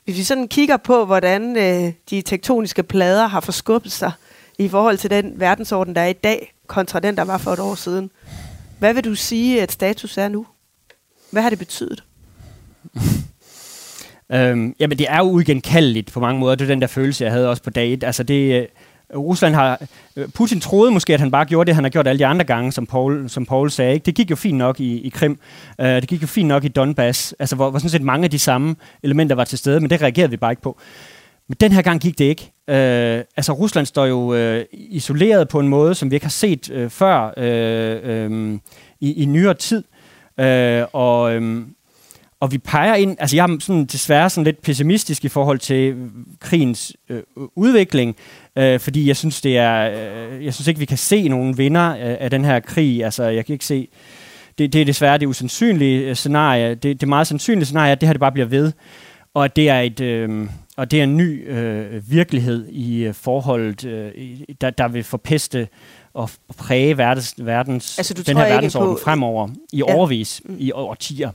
Hvis 0.05 0.17
vi 0.17 0.23
sådan 0.23 0.47
kigger 0.47 0.77
på, 0.77 1.05
hvordan 1.05 1.57
øh, 1.57 1.93
de 2.09 2.21
tektoniske 2.21 2.83
plader 2.83 3.27
har 3.27 3.39
forskubbet 3.39 3.91
sig 3.91 4.11
i 4.57 4.67
forhold 4.67 4.97
til 4.97 5.09
den 5.09 5.39
verdensorden, 5.39 5.95
der 5.95 6.01
er 6.01 6.07
i 6.07 6.13
dag, 6.13 6.53
kontra 6.67 6.99
den, 6.99 7.17
der 7.17 7.23
var 7.23 7.37
for 7.37 7.51
et 7.51 7.59
år 7.59 7.75
siden. 7.75 8.11
Hvad 8.79 8.93
vil 8.93 9.03
du 9.03 9.15
sige, 9.15 9.61
at 9.61 9.71
status 9.71 10.17
er 10.17 10.27
nu? 10.27 10.45
Hvad 11.31 11.41
har 11.41 11.49
det 11.49 11.59
betydet? 11.59 12.03
Øhm, 14.31 14.75
jamen, 14.79 14.99
det 14.99 15.07
er 15.09 15.17
jo 15.17 15.23
uigenkaldeligt 15.23 16.11
på 16.11 16.19
mange 16.19 16.39
måder. 16.39 16.55
Det 16.55 16.65
er 16.65 16.73
den 16.73 16.81
der 16.81 16.87
følelse, 16.87 17.23
jeg 17.23 17.33
havde 17.33 17.49
også 17.49 17.63
på 17.63 17.69
dag 17.69 17.93
1. 17.93 18.03
Altså, 18.03 18.23
det, 18.23 18.61
øh, 18.61 18.67
Rusland 19.15 19.55
har... 19.55 19.81
Øh, 20.15 20.27
Putin 20.29 20.59
troede 20.59 20.91
måske, 20.91 21.13
at 21.13 21.19
han 21.19 21.31
bare 21.31 21.45
gjorde 21.45 21.67
det, 21.67 21.75
han 21.75 21.83
har 21.83 21.89
gjort 21.89 22.07
alle 22.07 22.19
de 22.19 22.25
andre 22.25 22.45
gange, 22.45 22.71
som 22.71 22.85
Paul, 22.85 23.29
som 23.29 23.45
Paul 23.45 23.71
sagde. 23.71 23.93
Ikke? 23.93 24.05
Det 24.05 24.15
gik 24.15 24.31
jo 24.31 24.35
fint 24.35 24.57
nok 24.57 24.79
i, 24.79 25.01
i 25.01 25.09
Krim. 25.09 25.39
Uh, 25.79 25.85
det 25.85 26.07
gik 26.07 26.21
jo 26.21 26.27
fint 26.27 26.47
nok 26.47 26.63
i 26.63 26.67
Donbass, 26.67 27.35
altså, 27.39 27.55
hvor, 27.55 27.69
hvor 27.69 27.79
sådan 27.79 27.89
set 27.89 28.01
mange 28.01 28.23
af 28.23 28.31
de 28.31 28.39
samme 28.39 28.75
elementer 29.03 29.35
var 29.35 29.43
til 29.43 29.57
stede, 29.57 29.79
men 29.79 29.89
det 29.89 30.01
reagerede 30.01 30.31
vi 30.31 30.37
bare 30.37 30.51
ikke 30.51 30.61
på. 30.61 30.79
Men 31.47 31.57
den 31.59 31.71
her 31.71 31.81
gang 31.81 32.01
gik 32.01 32.17
det 32.19 32.25
ikke. 32.25 32.51
Uh, 32.67 33.25
altså, 33.37 33.51
Rusland 33.51 33.85
står 33.85 34.05
jo 34.05 34.55
uh, 34.55 34.63
isoleret 34.71 35.47
på 35.47 35.59
en 35.59 35.67
måde, 35.67 35.95
som 35.95 36.11
vi 36.11 36.15
ikke 36.15 36.25
har 36.25 36.29
set 36.31 36.69
uh, 36.69 36.89
før 36.89 37.33
uh, 37.37 38.31
um, 38.31 38.61
i, 38.99 39.23
i 39.23 39.25
nyere 39.25 39.53
tid. 39.53 39.83
Uh, 40.37 40.87
og... 40.93 41.35
Um, 41.35 41.75
og 42.39 42.51
vi 42.51 42.57
peger 42.57 42.95
ind, 42.95 43.15
altså 43.19 43.35
jeg 43.35 43.43
er 43.43 43.57
sådan, 43.59 43.85
desværre 43.85 44.29
sådan 44.29 44.43
lidt 44.43 44.61
pessimistisk 44.61 45.25
i 45.25 45.29
forhold 45.29 45.59
til 45.59 46.09
krigens 46.39 46.93
øh, 47.09 47.21
udvikling, 47.55 48.15
øh, 48.55 48.79
fordi 48.79 49.07
jeg 49.07 49.17
synes, 49.17 49.41
det 49.41 49.57
er, 49.57 49.89
øh, 49.89 50.45
jeg 50.45 50.53
synes 50.53 50.67
ikke, 50.67 50.79
vi 50.79 50.85
kan 50.85 50.97
se 50.97 51.27
nogen 51.27 51.57
vinder 51.57 51.81
af, 51.81 52.17
af 52.19 52.29
den 52.29 52.45
her 52.45 52.59
krig. 52.59 53.05
Altså 53.05 53.23
jeg 53.23 53.45
kan 53.45 53.53
ikke 53.53 53.65
se, 53.65 53.87
det, 54.57 54.73
det 54.73 54.81
er 54.81 54.85
desværre 54.85 55.17
det 55.17 55.25
usandsynlige 55.25 56.09
øh, 56.09 56.15
scenarie. 56.15 56.75
Det, 56.75 57.01
det 57.01 57.09
meget 57.09 57.27
sandsynlige 57.27 57.65
scenarie, 57.65 57.91
at 57.91 58.01
det 58.01 58.07
her 58.07 58.13
det 58.13 58.19
bare 58.19 58.31
bliver 58.31 58.47
ved, 58.47 58.71
og 59.33 59.45
at 59.45 59.55
det 59.55 59.69
er 59.69 59.79
et, 59.79 60.01
øh, 60.01 60.47
og 60.77 60.91
det 60.91 60.99
er 60.99 61.03
en 61.03 61.17
ny 61.17 61.49
øh, 61.51 62.11
virkelighed 62.11 62.67
i 62.69 63.03
øh, 63.03 63.13
forholdet, 63.13 63.85
øh, 63.85 64.11
der, 64.61 64.69
der 64.69 64.87
vil 64.87 65.03
forpeste 65.03 65.67
og 66.13 66.29
præge 66.57 66.97
verdens, 66.97 67.35
verdens, 67.37 67.97
altså, 67.97 68.13
den 68.13 68.37
her 68.37 68.43
verdensorden 68.43 68.95
på... 68.95 69.01
fremover 69.03 69.49
i 69.73 69.77
ja. 69.77 69.95
overvis, 69.95 70.41
mm. 70.45 70.55
i 70.59 70.71
årtier. 70.71 71.31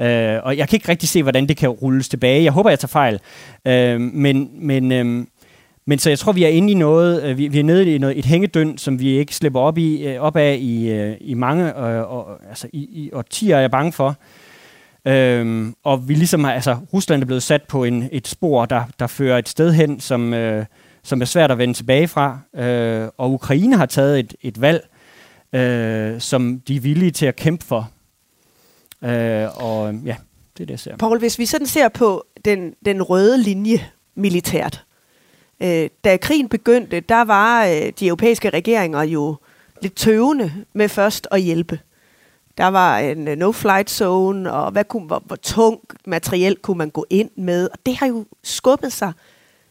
Øh, 0.00 0.40
og 0.42 0.56
jeg 0.56 0.68
kan 0.68 0.76
ikke 0.76 0.88
rigtig 0.88 1.08
se, 1.08 1.22
hvordan 1.22 1.48
det 1.48 1.56
kan 1.56 1.68
rulles 1.68 2.08
tilbage. 2.08 2.44
Jeg 2.44 2.52
håber, 2.52 2.70
jeg 2.70 2.78
tager 2.78 2.88
fejl. 2.88 3.20
Øh, 3.66 4.00
men, 4.00 4.50
men, 4.54 4.92
øh, 4.92 5.26
men 5.86 5.98
så 5.98 6.10
jeg 6.10 6.18
tror, 6.18 6.32
vi 6.32 6.44
er 6.44 6.48
inde 6.48 6.70
i 6.70 6.74
noget, 6.74 7.22
øh, 7.22 7.38
vi, 7.38 7.48
vi 7.48 7.58
er 7.58 7.64
nede 7.64 7.94
i 7.94 7.98
noget, 7.98 8.18
et 8.18 8.24
hængedøn, 8.24 8.78
som 8.78 9.00
vi 9.00 9.08
ikke 9.08 9.34
slipper 9.34 9.60
op, 9.60 9.78
i, 9.78 10.06
øh, 10.06 10.20
op 10.20 10.36
af 10.36 10.58
i, 10.60 10.90
øh, 10.90 11.16
i 11.20 11.34
mange 11.34 11.64
øh, 11.66 12.12
og, 12.12 12.26
altså 12.48 12.68
i, 12.72 12.78
i 12.78 13.10
årtier, 13.12 13.56
er 13.56 13.60
jeg 13.60 13.70
bange 13.70 13.92
for. 13.92 14.16
Øhm, 15.06 15.74
og 15.84 16.08
vi 16.08 16.14
ligesom 16.14 16.44
har, 16.44 16.52
altså, 16.52 16.76
Rusland 16.92 17.22
er 17.22 17.26
blevet 17.26 17.42
sat 17.42 17.62
på 17.62 17.84
en, 17.84 18.08
et 18.12 18.28
spor, 18.28 18.64
der, 18.64 18.82
der 18.98 19.06
fører 19.06 19.38
et 19.38 19.48
sted 19.48 19.72
hen, 19.72 20.00
som, 20.00 20.34
øh, 20.34 20.64
som 21.02 21.20
er 21.20 21.24
svært 21.24 21.50
at 21.50 21.58
vende 21.58 21.74
tilbage 21.74 22.08
fra. 22.08 22.38
Øh, 22.56 23.08
og 23.18 23.32
Ukraine 23.32 23.76
har 23.76 23.86
taget 23.86 24.18
et, 24.18 24.34
et 24.42 24.60
valg, 24.60 24.88
øh, 25.52 26.20
som 26.20 26.60
de 26.68 26.76
er 26.76 26.80
villige 26.80 27.10
til 27.10 27.26
at 27.26 27.36
kæmpe 27.36 27.64
for. 27.64 27.90
Øh, 29.04 29.48
og 29.56 29.94
ja, 29.94 30.16
det 30.56 30.62
er 30.62 30.66
det, 30.66 30.70
jeg 30.70 30.78
ser. 30.78 30.96
Paul, 30.96 31.18
hvis 31.18 31.38
vi 31.38 31.46
sådan 31.46 31.66
ser 31.66 31.88
på 31.88 32.26
den, 32.44 32.74
den 32.84 33.02
røde 33.02 33.42
linje 33.42 33.90
militært. 34.14 34.84
Øh, 35.60 35.90
da 36.04 36.16
krigen 36.16 36.48
begyndte, 36.48 37.00
der 37.00 37.24
var 37.24 37.64
øh, 37.64 37.92
de 38.00 38.06
europæiske 38.06 38.50
regeringer 38.50 39.02
jo 39.02 39.36
lidt 39.82 39.94
tøvende 39.94 40.52
med 40.72 40.88
først 40.88 41.28
at 41.30 41.40
hjælpe. 41.40 41.80
Der 42.58 42.66
var 42.66 42.98
en 42.98 43.28
øh, 43.28 43.32
uh, 43.32 43.38
no-flight 43.38 43.90
zone, 43.90 44.52
og 44.52 44.70
hvad 44.70 44.84
kunne, 44.84 45.06
hvor, 45.06 45.22
hvor 45.26 45.36
tung 45.36 45.80
materiel 46.06 46.56
kunne 46.56 46.78
man 46.78 46.90
gå 46.90 47.06
ind 47.10 47.30
med. 47.36 47.68
Og 47.72 47.78
det 47.86 47.96
har 47.96 48.06
jo 48.06 48.24
skubbet 48.42 48.92
sig. 48.92 49.12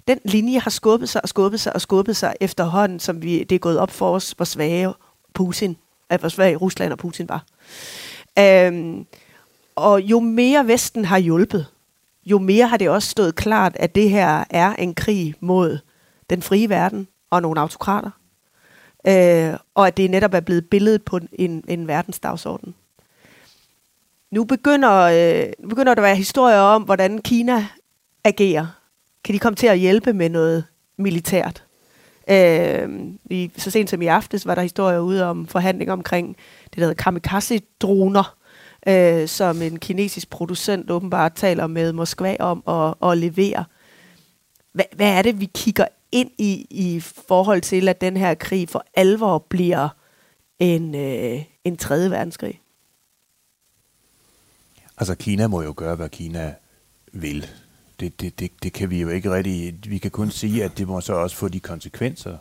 Den 0.07 0.19
linje 0.25 0.59
har 0.59 0.69
skubbet 0.69 1.09
sig 1.09 1.21
og 1.23 1.29
skubbet 1.29 1.59
sig 1.59 1.73
og 1.75 1.81
skubbet 1.81 2.17
sig 2.17 2.35
efterhånden, 2.41 2.99
som 2.99 3.21
vi, 3.21 3.43
det 3.43 3.55
er 3.55 3.59
gået 3.59 3.79
op 3.79 3.91
for 3.91 4.15
os, 4.15 4.31
hvor 4.31 4.45
svage 4.45 4.93
Putin, 5.33 5.77
at 6.09 6.19
hvor 6.19 6.29
svage 6.29 6.55
Rusland 6.55 6.91
og 6.91 6.97
Putin 6.97 7.29
var. 7.29 7.45
Øhm, 8.39 9.05
og 9.75 10.01
jo 10.01 10.19
mere 10.19 10.67
Vesten 10.67 11.05
har 11.05 11.17
hjulpet, 11.17 11.65
jo 12.25 12.39
mere 12.39 12.67
har 12.67 12.77
det 12.77 12.89
også 12.89 13.09
stået 13.09 13.35
klart, 13.35 13.75
at 13.75 13.95
det 13.95 14.09
her 14.09 14.43
er 14.49 14.75
en 14.75 14.95
krig 14.95 15.35
mod 15.39 15.79
den 16.29 16.41
frie 16.41 16.69
verden 16.69 17.07
og 17.29 17.41
nogle 17.41 17.59
autokrater. 17.59 18.09
øh, 19.07 19.53
og 19.75 19.87
at 19.87 19.97
det 19.97 20.11
netop 20.11 20.33
er 20.33 20.39
blevet 20.39 20.69
billedet 20.69 21.03
på 21.03 21.19
en, 21.33 21.63
en 21.67 21.87
verdensdagsorden. 21.87 22.75
Nu 24.31 24.43
begynder, 24.43 24.91
øh, 24.91 25.53
nu 25.59 25.69
begynder 25.69 25.93
der 25.93 26.01
at 26.01 26.07
være 26.07 26.15
historier 26.15 26.59
om, 26.59 26.83
hvordan 26.83 27.17
Kina 27.21 27.67
agerer. 28.23 28.67
Kan 29.23 29.33
de 29.33 29.39
komme 29.39 29.55
til 29.55 29.67
at 29.67 29.79
hjælpe 29.79 30.13
med 30.13 30.29
noget 30.29 30.63
militært? 30.97 31.63
Øh, 32.29 32.89
i, 33.29 33.51
så 33.57 33.71
sent 33.71 33.89
som 33.89 34.01
i 34.01 34.07
aftes 34.07 34.45
var 34.45 34.55
der 34.55 34.61
historier 34.61 34.99
ude 34.99 35.25
om 35.25 35.47
forhandlinger 35.47 35.93
omkring 35.93 36.37
det, 36.63 36.75
der 36.75 36.81
hedder 36.81 37.03
kamikaze-droner, 37.03 38.35
øh, 38.87 39.27
som 39.27 39.61
en 39.61 39.79
kinesisk 39.79 40.29
producent 40.29 40.91
åbenbart 40.91 41.33
taler 41.33 41.67
med 41.67 41.93
Moskva 41.93 42.35
om 42.39 42.63
at, 42.67 43.09
at 43.11 43.17
levere. 43.17 43.65
Hvad, 44.71 44.85
hvad 44.95 45.17
er 45.17 45.21
det, 45.21 45.39
vi 45.39 45.49
kigger 45.53 45.85
ind 46.11 46.31
i, 46.37 46.67
i 46.69 46.99
forhold 46.99 47.61
til, 47.61 47.87
at 47.87 48.01
den 48.01 48.17
her 48.17 48.33
krig 48.33 48.69
for 48.69 48.85
alvor 48.93 49.37
bliver 49.37 49.89
en, 50.59 50.95
øh, 50.95 51.43
en 51.63 51.77
tredje 51.77 52.11
verdenskrig? 52.11 52.59
Altså, 54.97 55.15
Kina 55.15 55.47
må 55.47 55.61
jo 55.61 55.73
gøre, 55.77 55.95
hvad 55.95 56.09
Kina 56.09 56.55
vil. 57.11 57.47
Det, 57.99 58.21
det, 58.21 58.39
det, 58.39 58.51
det 58.63 58.73
kan 58.73 58.89
vi 58.89 59.01
jo 59.01 59.09
ikke 59.09 59.31
rigtig... 59.31 59.79
Vi 59.85 59.97
kan 59.97 60.11
kun 60.11 60.31
sige, 60.31 60.63
at 60.63 60.77
det 60.77 60.87
må 60.87 61.01
så 61.01 61.13
også 61.13 61.35
få 61.35 61.47
de 61.47 61.59
konsekvenser, 61.59 62.37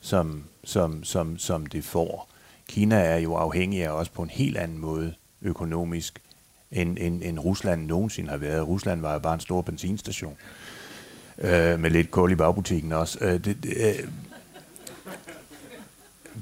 som, 0.00 0.44
som, 0.64 1.04
som, 1.04 1.38
som 1.38 1.66
det 1.66 1.84
får. 1.84 2.28
Kina 2.68 2.96
er 2.96 3.16
jo 3.16 3.34
afhængig 3.34 3.84
af 3.84 3.90
os 3.90 4.08
på 4.08 4.22
en 4.22 4.30
helt 4.30 4.56
anden 4.56 4.78
måde 4.78 5.14
økonomisk, 5.44 6.20
end, 6.72 6.98
end, 7.00 7.22
end 7.24 7.38
Rusland 7.38 7.86
nogensinde 7.86 8.30
har 8.30 8.36
været. 8.36 8.68
Rusland 8.68 9.00
var 9.00 9.12
jo 9.12 9.18
bare 9.18 9.34
en 9.34 9.40
stor 9.40 9.62
benzinstation, 9.62 10.36
øh, 11.38 11.80
med 11.80 11.90
lidt 11.90 12.10
kul 12.10 12.32
i 12.32 12.34
bagbutikken 12.34 12.92
også. 12.92 13.18
Øh, 13.20 13.44
det, 13.44 13.62
det, 13.62 13.76
øh, 13.76 14.08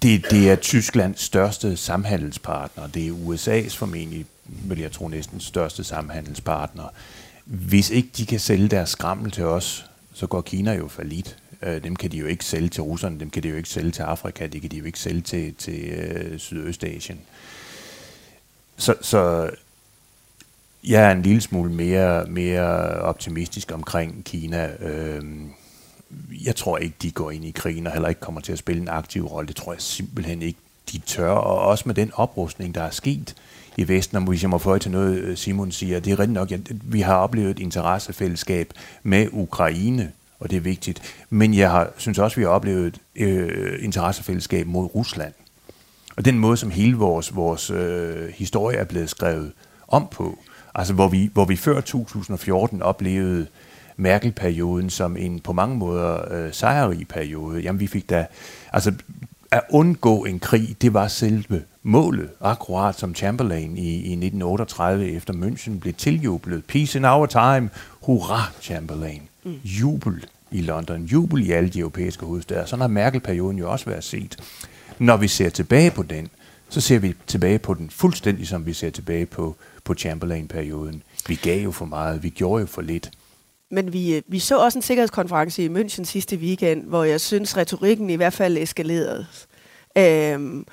det, 0.02 0.30
det 0.30 0.50
er 0.50 0.56
Tysklands 0.56 1.20
største 1.20 1.76
samhandelspartner. 1.76 2.86
Det 2.86 3.08
er 3.08 3.12
USA's 3.12 3.76
formentlig, 3.76 4.26
vil 4.44 4.78
jeg 4.78 4.92
tro, 4.92 5.08
næsten 5.08 5.40
største 5.40 5.84
samhandelspartner. 5.84 6.84
Hvis 7.44 7.90
ikke 7.90 8.08
de 8.16 8.26
kan 8.26 8.40
sælge 8.40 8.68
deres 8.68 8.90
skrammel 8.90 9.30
til 9.30 9.44
os, 9.44 9.86
så 10.12 10.26
går 10.26 10.40
Kina 10.40 10.72
jo 10.72 10.88
for 10.88 11.02
lidt. 11.02 11.36
Øh, 11.62 11.84
dem 11.84 11.96
kan 11.96 12.12
de 12.12 12.16
jo 12.16 12.26
ikke 12.26 12.44
sælge 12.44 12.68
til 12.68 12.82
russerne, 12.82 13.20
dem 13.20 13.30
kan 13.30 13.42
de 13.42 13.48
jo 13.48 13.56
ikke 13.56 13.68
sælge 13.68 13.90
til 13.90 14.02
Afrika, 14.02 14.46
det 14.46 14.60
kan 14.60 14.70
de 14.70 14.76
jo 14.76 14.84
ikke 14.84 14.98
sælge 14.98 15.20
til, 15.20 15.54
til 15.54 15.84
øh, 15.84 16.38
Sydøstasien. 16.38 17.20
Så, 18.76 18.94
så 19.00 19.50
jeg 20.84 21.02
er 21.02 21.10
en 21.12 21.22
lille 21.22 21.40
smule 21.40 21.72
mere, 21.72 22.26
mere 22.26 22.66
optimistisk 23.00 23.72
omkring 23.72 24.24
Kina. 24.24 24.70
Øh, 24.80 25.22
jeg 26.44 26.56
tror 26.56 26.78
ikke, 26.78 26.96
de 27.02 27.10
går 27.10 27.30
ind 27.30 27.44
i 27.44 27.50
krigen 27.50 27.86
og 27.86 27.92
heller 27.92 28.08
ikke 28.08 28.20
kommer 28.20 28.40
til 28.40 28.52
at 28.52 28.58
spille 28.58 28.82
en 28.82 28.88
aktiv 28.88 29.26
rolle. 29.26 29.48
Det 29.48 29.56
tror 29.56 29.72
jeg 29.72 29.82
simpelthen 29.82 30.42
ikke, 30.42 30.58
de 30.92 30.98
tør. 30.98 31.30
Og 31.30 31.60
også 31.60 31.82
med 31.86 31.94
den 31.94 32.10
oprustning, 32.14 32.74
der 32.74 32.82
er 32.82 32.90
sket 32.90 33.34
i 33.76 33.88
Vesten, 33.88 34.16
og 34.16 34.22
hvis 34.22 34.42
jeg 34.42 34.50
må 34.50 34.58
få 34.58 34.78
til 34.78 34.90
noget, 34.90 35.18
øh, 35.18 35.36
Simon 35.36 35.72
siger, 35.72 36.00
det 36.00 36.12
er 36.12 36.18
rigtigt 36.18 36.34
nok, 36.34 36.52
at 36.52 36.60
vi 36.70 37.00
har 37.00 37.16
oplevet 37.16 37.50
et 37.50 37.58
interessefællesskab 37.58 38.72
med 39.02 39.28
Ukraine, 39.32 40.12
og 40.40 40.50
det 40.50 40.56
er 40.56 40.60
vigtigt. 40.60 41.02
Men 41.30 41.54
jeg 41.54 41.70
har, 41.70 41.90
synes 41.96 42.18
også, 42.18 42.36
vi 42.36 42.42
har 42.42 42.50
oplevet 42.50 43.00
et 43.14 43.22
øh, 43.22 43.84
interessefællesskab 43.84 44.66
mod 44.66 44.94
Rusland. 44.94 45.32
Og 46.16 46.24
den 46.24 46.38
måde, 46.38 46.56
som 46.56 46.70
hele 46.70 46.96
vores, 46.96 47.36
vores 47.36 47.70
øh, 47.70 48.28
historie 48.28 48.78
er 48.78 48.84
blevet 48.84 49.10
skrevet 49.10 49.52
om 49.88 50.08
på, 50.10 50.38
altså 50.74 50.94
hvor 50.94 51.08
vi, 51.08 51.30
hvor 51.32 51.44
vi 51.44 51.56
før 51.56 51.80
2014 51.80 52.82
oplevede 52.82 53.46
Merkel-perioden 53.96 54.90
som 54.90 55.16
en 55.16 55.40
på 55.40 55.52
mange 55.52 55.76
måder 55.76 56.34
øh, 56.34 56.52
sejrig 56.52 57.08
periode. 57.08 57.60
Jamen 57.60 57.80
vi 57.80 57.86
fik 57.86 58.10
da, 58.10 58.26
altså 58.72 58.92
at 59.50 59.62
undgå 59.70 60.24
en 60.24 60.40
krig, 60.40 60.76
det 60.82 60.94
var 60.94 61.08
selve 61.08 61.62
målet, 61.82 62.28
akkurat 62.40 62.98
som 62.98 63.14
Chamberlain 63.14 63.76
i, 63.76 63.90
i 63.90 64.12
1938 64.12 65.10
efter 65.10 65.34
München 65.34 65.78
blev 65.78 65.94
tiljublet. 65.94 66.64
Peace 66.64 66.98
in 66.98 67.04
our 67.04 67.26
time, 67.26 67.70
hurra 68.02 68.42
Chamberlain. 68.60 69.22
Mm. 69.44 69.54
Jubel 69.64 70.24
i 70.50 70.60
London, 70.60 71.02
jubel 71.02 71.46
i 71.46 71.50
alle 71.50 71.68
de 71.68 71.78
europæiske 71.78 72.26
hovedsteder. 72.26 72.64
Sådan 72.64 72.80
har 72.80 72.88
Merkel-perioden 72.88 73.58
jo 73.58 73.72
også 73.72 73.86
været 73.86 74.04
set. 74.04 74.36
Når 74.98 75.16
vi 75.16 75.28
ser 75.28 75.48
tilbage 75.48 75.90
på 75.90 76.02
den, 76.02 76.28
så 76.68 76.80
ser 76.80 76.98
vi 76.98 77.14
tilbage 77.26 77.58
på 77.58 77.74
den 77.74 77.90
fuldstændig 77.90 78.48
som 78.48 78.66
vi 78.66 78.72
ser 78.72 78.90
tilbage 78.90 79.26
på, 79.26 79.56
på 79.84 79.94
Chamberlain-perioden. 79.94 81.02
Vi 81.28 81.34
gav 81.34 81.62
jo 81.62 81.70
for 81.70 81.84
meget, 81.84 82.22
vi 82.22 82.28
gjorde 82.28 82.60
jo 82.60 82.66
for 82.66 82.82
lidt. 82.82 83.10
Men 83.70 83.92
vi, 83.92 84.14
øh, 84.14 84.22
vi 84.26 84.38
så 84.38 84.58
også 84.58 84.78
en 84.78 84.82
sikkerhedskonference 84.82 85.64
i 85.64 85.68
München 85.68 86.04
sidste 86.04 86.36
weekend, 86.36 86.84
hvor 86.84 87.04
jeg 87.04 87.20
synes, 87.20 87.56
retorikken 87.56 88.10
i 88.10 88.14
hvert 88.14 88.32
fald 88.32 88.58
eskalerede. 88.58 89.26
Øhm, 89.98 90.66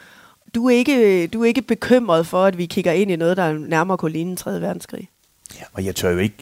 du, 0.55 0.65
er 0.65 0.75
ikke, 0.75 1.27
du 1.27 1.41
er 1.41 1.45
ikke 1.45 1.61
bekymret 1.61 2.27
for, 2.27 2.45
at 2.45 2.57
vi 2.57 2.65
kigger 2.65 2.91
ind 2.91 3.11
i 3.11 3.15
noget, 3.15 3.37
der 3.37 3.53
nærmere 3.53 3.97
kunne 3.97 4.11
ligne 4.11 4.35
3. 4.35 4.61
verdenskrig? 4.61 5.09
Ja, 5.59 5.63
og 5.73 5.85
jeg 5.85 5.95
tør 5.95 6.09
jo 6.09 6.17
ikke 6.17 6.35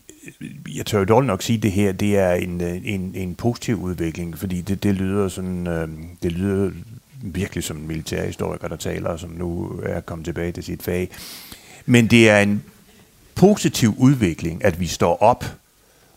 jeg 0.75 0.85
tør 0.85 0.99
jo 0.99 1.05
dårligt 1.05 1.27
nok 1.27 1.41
sige, 1.41 1.57
at 1.57 1.63
det 1.63 1.71
her 1.71 1.91
det 1.91 2.17
er 2.17 2.31
en, 2.31 2.61
en, 2.61 3.11
en 3.15 3.35
positiv 3.35 3.81
udvikling, 3.81 4.37
fordi 4.37 4.61
det, 4.61 4.83
det 4.83 4.95
lyder 4.95 5.27
sådan, 5.27 5.67
øh, 5.67 5.87
det 6.23 6.31
lyder 6.31 6.71
virkelig 7.21 7.63
som 7.63 7.77
en 7.77 7.87
militærhistoriker, 7.87 8.67
der 8.67 8.75
taler, 8.75 9.17
som 9.17 9.29
nu 9.29 9.79
er 9.83 9.99
kommet 10.01 10.25
tilbage 10.25 10.51
til 10.51 10.63
sit 10.63 10.83
fag. 10.83 11.09
Men 11.85 12.07
det 12.07 12.29
er 12.29 12.39
en 12.39 12.63
positiv 13.35 13.95
udvikling, 13.97 14.65
at 14.65 14.79
vi 14.79 14.87
står 14.87 15.21
op 15.21 15.45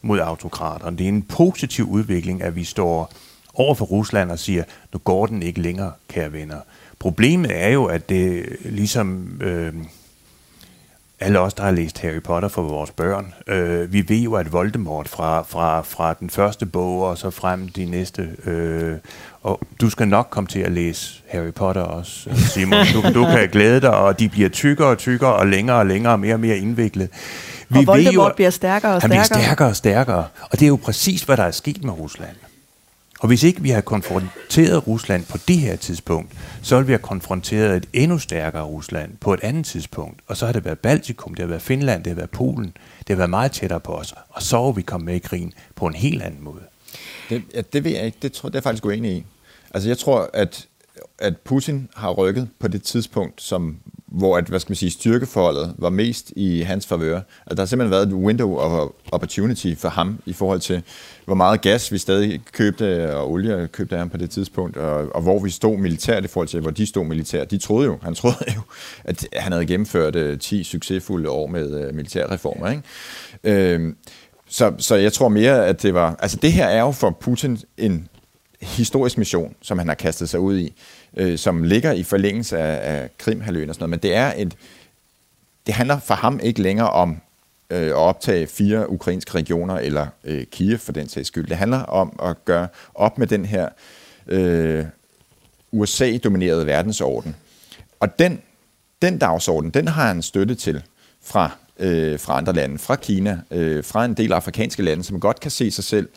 mod 0.03 0.19
autokraterne. 0.19 0.97
Det 0.97 1.05
er 1.05 1.09
en 1.09 1.23
positiv 1.23 1.89
udvikling, 1.89 2.43
at 2.43 2.57
vi 2.57 2.65
står 2.65 3.13
over 3.55 3.75
for 3.75 3.85
Rusland 3.85 4.31
og 4.31 4.39
siger, 4.39 4.65
nu 4.93 4.99
går 4.99 5.27
den 5.27 5.43
ikke 5.43 5.61
længere, 5.61 5.93
kære 6.09 6.33
venner. 6.33 6.61
Problemet 6.99 7.65
er 7.65 7.69
jo, 7.69 7.85
at 7.85 8.09
det 8.09 8.57
ligesom... 8.65 9.39
Øh, 9.43 9.75
alle 11.23 11.41
os, 11.41 11.55
der 11.55 11.63
har 11.63 11.71
læst 11.71 11.99
Harry 11.99 12.23
Potter 12.23 12.49
for 12.49 12.63
vores 12.63 12.91
børn, 12.91 13.35
øh, 13.47 13.93
vi 13.93 14.09
ved 14.09 14.17
jo, 14.17 14.35
at 14.35 14.53
Voldemort 14.53 15.09
fra, 15.09 15.43
fra, 15.43 15.81
fra 15.81 16.15
den 16.15 16.31
første 16.31 16.67
bog 16.67 17.03
og 17.03 17.19
så 17.19 17.31
frem 17.31 17.69
de 17.69 17.85
næste, 17.85 18.37
øh, 18.45 18.99
og 19.43 19.61
du 19.81 19.91
skal 19.91 20.09
nok 20.09 20.27
komme 20.31 20.49
til 20.49 20.61
at 20.61 20.73
læse 20.73 21.23
Harry 21.29 21.53
Potter 21.53 21.83
også, 21.83 22.31
Simon. 22.37 22.87
Du, 22.95 23.03
du 23.15 23.25
kan 23.25 23.49
glæde 23.53 23.81
dig, 23.81 23.91
og 23.91 24.19
de 24.19 24.29
bliver 24.29 24.49
tykkere 24.49 24.89
og 24.89 24.99
tykkere 24.99 25.35
og 25.35 25.47
længere 25.47 25.77
og 25.77 25.87
længere 25.87 26.13
og 26.13 26.21
mere 26.21 26.35
og 26.35 26.41
mere 26.41 26.59
indviklet. 26.59 27.09
Vi 27.69 27.79
og 27.79 27.87
Voldemort 27.87 28.31
jo, 28.31 28.35
bliver 28.37 28.51
stærkere 28.51 28.95
og 28.95 29.01
stærkere. 29.01 29.19
Han 29.19 29.29
bliver 29.29 29.43
stærkere 29.43 29.69
og 29.69 29.77
stærkere, 29.77 30.25
og 30.43 30.53
det 30.53 30.63
er 30.63 30.69
jo 30.69 30.77
præcis, 30.77 31.23
hvad 31.23 31.37
der 31.37 31.43
er 31.43 31.51
sket 31.51 31.85
med 31.85 31.93
Rusland. 31.93 32.37
Og 33.21 33.29
hvis 33.29 33.43
ikke 33.43 33.63
vi 33.63 33.71
har 33.71 33.81
konfronteret 33.81 34.87
Rusland 34.87 35.25
på 35.25 35.39
det 35.49 35.57
her 35.57 35.77
tidspunkt, 35.77 36.33
så 36.63 36.77
vil 36.77 36.87
vi 36.87 36.93
have 36.93 36.99
konfronteret 36.99 37.77
et 37.77 37.87
endnu 37.93 38.19
stærkere 38.19 38.63
Rusland 38.63 39.11
på 39.21 39.35
et 39.35 39.41
andet 39.43 39.67
tidspunkt. 39.67 40.21
Og 40.27 40.37
så 40.37 40.47
har 40.47 40.53
det 40.53 40.65
været 40.65 40.79
Baltikum, 40.79 41.35
det 41.35 41.43
har 41.43 41.49
været 41.49 41.63
Finland, 41.63 42.05
det 42.05 42.11
har 42.11 42.15
været 42.15 42.31
Polen, 42.31 42.77
det 42.99 43.09
har 43.09 43.17
været 43.17 43.31
meget 43.31 43.53
tættere 43.53 43.81
på 43.81 43.93
os. 43.93 44.15
Og 44.29 44.43
så 44.43 44.59
er 44.59 44.73
vi 44.73 44.83
kommet 44.83 45.07
med 45.07 45.15
i 45.15 45.19
krigen 45.19 45.53
på 45.77 45.87
en 45.87 45.95
helt 45.95 46.23
anden 46.23 46.45
måde. 46.45 46.70
Det, 47.31 47.43
ja, 47.55 47.61
det 47.73 47.85
ved 47.85 47.91
jeg 47.91 48.07
ikke. 48.07 48.19
Det, 48.23 48.33
tror, 48.33 48.49
det 48.49 48.55
er 48.55 48.59
jeg 48.59 48.63
faktisk 48.63 48.85
uenig 48.85 49.13
i. 49.13 49.25
Altså 49.75 49.89
jeg 49.89 49.99
tror, 49.99 50.31
at, 50.33 50.67
at 51.19 51.37
Putin 51.37 51.89
har 51.97 52.11
rykket 52.11 52.49
på 52.59 52.69
det 52.69 52.83
tidspunkt, 52.83 53.43
som 53.43 53.77
hvor 54.11 54.37
at, 54.37 54.45
hvad 54.45 54.61
skal 54.61 54.71
man 54.71 54.77
sige, 54.77 54.91
styrkeforholdet 54.91 55.75
var 55.79 55.91
mest 55.91 56.33
i 56.37 56.61
hans 56.61 56.87
favør. 56.87 57.17
Altså, 57.17 57.55
der 57.55 57.61
har 57.61 57.67
simpelthen 57.67 57.91
været 57.91 58.09
et 58.09 58.15
window 58.15 58.57
of 58.57 58.89
opportunity 59.13 59.75
for 59.79 59.89
ham 59.89 60.19
i 60.27 60.33
forhold 60.33 60.61
til, 60.61 60.83
hvor 61.25 61.35
meget 61.35 61.61
gas 61.61 61.93
vi 61.93 61.99
stadig 61.99 62.41
købte, 62.53 63.17
og 63.17 63.31
olie 63.31 63.69
købte 63.73 63.95
af 63.95 63.99
ham 63.99 64.11
på 64.11 64.17
det 64.17 64.31
tidspunkt, 64.31 64.77
og, 64.77 65.15
og 65.15 65.23
hvor 65.23 65.39
vi 65.39 65.51
stod 65.51 65.77
militært 65.77 66.25
i 66.25 66.29
forhold 66.29 66.49
til, 66.49 66.61
hvor 66.61 66.71
de 66.71 66.87
stod 66.87 67.05
militært. 67.05 67.51
De 67.51 67.59
troede 67.59 67.87
jo, 67.87 67.99
han 68.03 68.15
troede 68.21 68.45
jo, 68.57 68.61
at 69.05 69.27
han 69.33 69.53
havde 69.53 69.67
gennemført 69.67 70.17
øh, 70.17 70.39
10 70.39 70.65
succesfulde 70.65 71.31
år 71.31 71.47
med 71.47 71.89
uh, 71.89 71.95
militærreformer. 71.95 72.71
Ikke? 72.71 72.83
Øh, 73.75 73.93
så, 74.51 74.73
så 74.79 74.95
jeg 74.95 75.13
tror 75.13 75.29
mere, 75.29 75.67
at 75.67 75.83
det 75.83 75.95
var... 75.95 76.17
Altså 76.19 76.37
det 76.37 76.53
her 76.53 76.67
er 76.67 76.81
jo 76.81 76.91
for 76.91 77.11
Putin 77.11 77.59
en 77.77 78.09
historisk 78.61 79.19
mission, 79.19 79.55
som 79.63 79.79
han 79.79 79.89
har 79.89 79.95
kastet 79.95 80.29
sig 80.29 80.41
ud 80.41 80.59
i 80.59 80.75
øh, 81.17 81.39
som 81.39 81.63
ligger 81.63 81.93
i 81.93 82.03
forlængelse 82.03 82.59
af, 82.59 82.95
af 82.95 83.09
Krimhaløen 83.19 83.69
og 83.69 83.75
sådan 83.75 83.83
noget, 83.83 83.91
men 83.91 83.99
det 83.99 84.15
er 84.15 84.33
et, 84.37 84.57
det 85.67 85.75
handler 85.75 85.99
for 85.99 86.15
ham 86.15 86.41
ikke 86.43 86.63
længere 86.63 86.91
om 86.91 87.21
øh, 87.71 87.87
at 87.87 87.93
optage 87.93 88.47
fire 88.47 88.91
ukrainske 88.91 89.35
regioner, 89.35 89.75
eller 89.75 90.07
øh, 90.25 90.47
Kiev 90.47 90.79
for 90.79 90.93
den 90.93 91.09
sags 91.09 91.29
skyld. 91.29 91.47
Det 91.47 91.57
handler 91.57 91.83
om 91.83 92.21
at 92.23 92.45
gøre 92.45 92.69
op 92.95 93.19
med 93.19 93.27
den 93.27 93.45
her 93.45 93.69
øh, 94.27 94.85
USA-dominerede 95.73 96.67
verdensorden. 96.67 97.37
Og 98.01 98.19
den, 98.19 98.43
den 99.03 99.19
dagsorden, 99.19 99.71
den 99.71 99.89
har 99.89 100.07
han 100.07 100.23
støtte 100.23 100.55
til 100.55 100.83
fra, 101.23 101.51
øh, 101.81 102.19
fra 102.19 102.39
andre 102.39 102.53
lande, 102.53 102.79
fra 102.79 102.97
Kina, 102.97 103.39
øh, 103.51 103.85
fra 103.85 104.05
en 104.05 104.15
del 104.15 104.33
afrikanske 104.33 104.83
lande, 104.83 105.05
som 105.05 105.21
godt 105.21 105.41
kan 105.41 105.51
se 105.51 105.71
sig 105.71 105.85
selv 105.85 106.09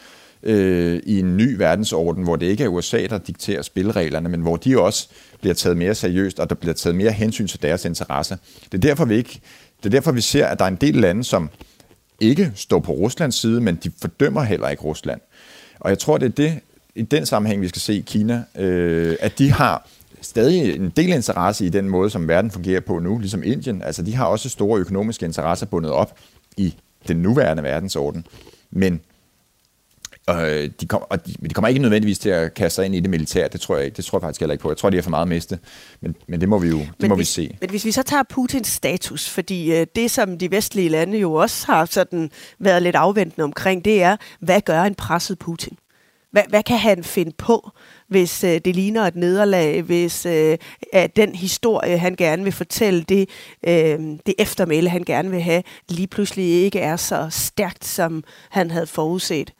øh, 0.43 1.01
i 1.05 1.19
en 1.19 1.37
ny 1.37 1.55
verdensorden, 1.55 2.23
hvor 2.23 2.35
det 2.35 2.45
ikke 2.45 2.63
er 2.63 2.67
USA, 2.67 3.05
der 3.05 3.17
dikterer 3.17 3.61
spillereglerne, 3.61 4.29
men 4.29 4.41
hvor 4.41 4.55
de 4.55 4.79
også 4.79 5.09
bliver 5.41 5.53
taget 5.53 5.77
mere 5.77 5.95
seriøst, 5.95 6.39
og 6.39 6.49
der 6.49 6.55
bliver 6.55 6.73
taget 6.73 6.95
mere 6.95 7.11
hensyn 7.11 7.47
til 7.47 7.61
deres 7.61 7.85
interesser. 7.85 8.37
Det 8.71 8.73
er 8.73 8.81
derfor, 8.81 9.05
vi, 9.05 9.15
ikke, 9.15 9.39
det 9.77 9.85
er 9.85 9.89
derfor, 9.89 10.11
vi 10.11 10.21
ser, 10.21 10.45
at 10.45 10.59
der 10.59 10.65
er 10.65 10.69
en 10.69 10.75
del 10.75 10.95
lande, 10.95 11.23
som 11.23 11.49
ikke 12.19 12.51
står 12.55 12.79
på 12.79 12.91
Ruslands 12.91 13.35
side, 13.35 13.61
men 13.61 13.75
de 13.75 13.91
fordømmer 14.01 14.43
heller 14.43 14.69
ikke 14.69 14.83
Rusland. 14.83 15.21
Og 15.79 15.89
jeg 15.89 15.99
tror, 15.99 16.17
det 16.17 16.25
er 16.25 16.29
det, 16.29 16.59
i 16.95 17.01
den 17.01 17.25
sammenhæng, 17.25 17.61
vi 17.61 17.67
skal 17.67 17.81
se 17.81 17.93
i 17.93 18.03
Kina, 18.07 18.43
øh, 18.55 19.15
at 19.19 19.39
de 19.39 19.51
har 19.51 19.87
stadig 20.25 20.75
en 20.75 20.89
del 20.89 21.09
interesse 21.09 21.65
i 21.65 21.69
den 21.69 21.89
måde, 21.89 22.09
som 22.09 22.27
verden 22.27 22.51
fungerer 22.51 22.79
på 22.79 22.99
nu, 22.99 23.17
ligesom 23.17 23.43
Indien. 23.43 23.81
Altså, 23.81 24.03
de 24.03 24.15
har 24.15 24.25
også 24.25 24.49
store 24.49 24.79
økonomiske 24.79 25.25
interesser 25.25 25.65
bundet 25.65 25.91
op 25.91 26.19
i 26.57 26.75
den 27.07 27.17
nuværende 27.17 27.63
verdensorden. 27.63 28.27
Men 28.71 29.01
øh, 30.29 30.69
de, 30.81 30.87
kom, 30.87 31.03
og 31.09 31.27
de, 31.27 31.33
de 31.49 31.53
kommer 31.53 31.67
ikke 31.67 31.81
nødvendigvis 31.81 32.19
til 32.19 32.29
at 32.29 32.53
kaste 32.53 32.75
sig 32.75 32.85
ind 32.85 32.95
i 32.95 32.99
det 32.99 33.09
militære. 33.09 33.47
Det 33.47 33.61
tror 33.61 33.75
jeg 33.75 33.85
ikke. 33.85 33.97
Det 33.97 34.05
tror 34.05 34.17
jeg 34.17 34.21
faktisk 34.21 34.39
heller 34.39 34.53
ikke 34.53 34.61
på. 34.61 34.69
Jeg 34.69 34.77
tror, 34.77 34.89
de 34.89 34.97
er 34.97 35.01
for 35.01 35.09
meget 35.09 35.27
miste. 35.27 35.59
Men, 36.01 36.15
men 36.27 36.41
det 36.41 36.49
må 36.49 36.59
vi 36.59 36.67
jo 36.67 36.79
det 36.79 36.89
Men 36.99 37.09
må 37.09 37.15
hvis, 37.15 37.37
vi 37.37 37.43
se. 37.43 37.57
Men 37.61 37.69
hvis 37.69 37.85
vi 37.85 37.91
så 37.91 38.03
tager 38.03 38.23
Putins 38.29 38.67
status, 38.67 39.29
fordi 39.29 39.75
øh, 39.75 39.87
det, 39.95 40.11
som 40.11 40.37
de 40.37 40.51
vestlige 40.51 40.89
lande 40.89 41.17
jo 41.17 41.33
også 41.33 41.65
har 41.65 41.85
sådan 41.85 42.31
været 42.59 42.83
lidt 42.83 42.95
afventende 42.95 43.43
omkring, 43.43 43.85
det 43.85 44.03
er, 44.03 44.17
hvad 44.39 44.61
gør 44.61 44.83
en 44.83 44.95
presset 44.95 45.39
Putin? 45.39 45.77
Hvad, 46.33 46.43
hvad 46.49 46.63
kan 46.63 46.77
han 46.77 47.03
finde 47.03 47.31
på, 47.37 47.71
hvis 48.07 48.43
øh, 48.43 48.61
det 48.65 48.75
ligner 48.75 49.01
et 49.01 49.15
nederlag, 49.15 49.81
hvis 49.81 50.25
øh, 50.25 50.57
at 50.93 51.15
den 51.15 51.35
historie, 51.35 51.97
han 51.97 52.15
gerne 52.15 52.43
vil 52.43 52.51
fortælle, 52.51 53.03
det, 53.03 53.29
øh, 53.67 53.99
det 54.25 54.33
eftermæle, 54.39 54.89
han 54.89 55.03
gerne 55.03 55.29
vil 55.31 55.41
have, 55.41 55.63
lige 55.89 56.07
pludselig 56.07 56.45
ikke 56.45 56.79
er 56.79 56.95
så 56.95 57.27
stærkt, 57.29 57.85
som 57.85 58.23
han 58.49 58.71
havde 58.71 58.87
forudset? 58.87 59.53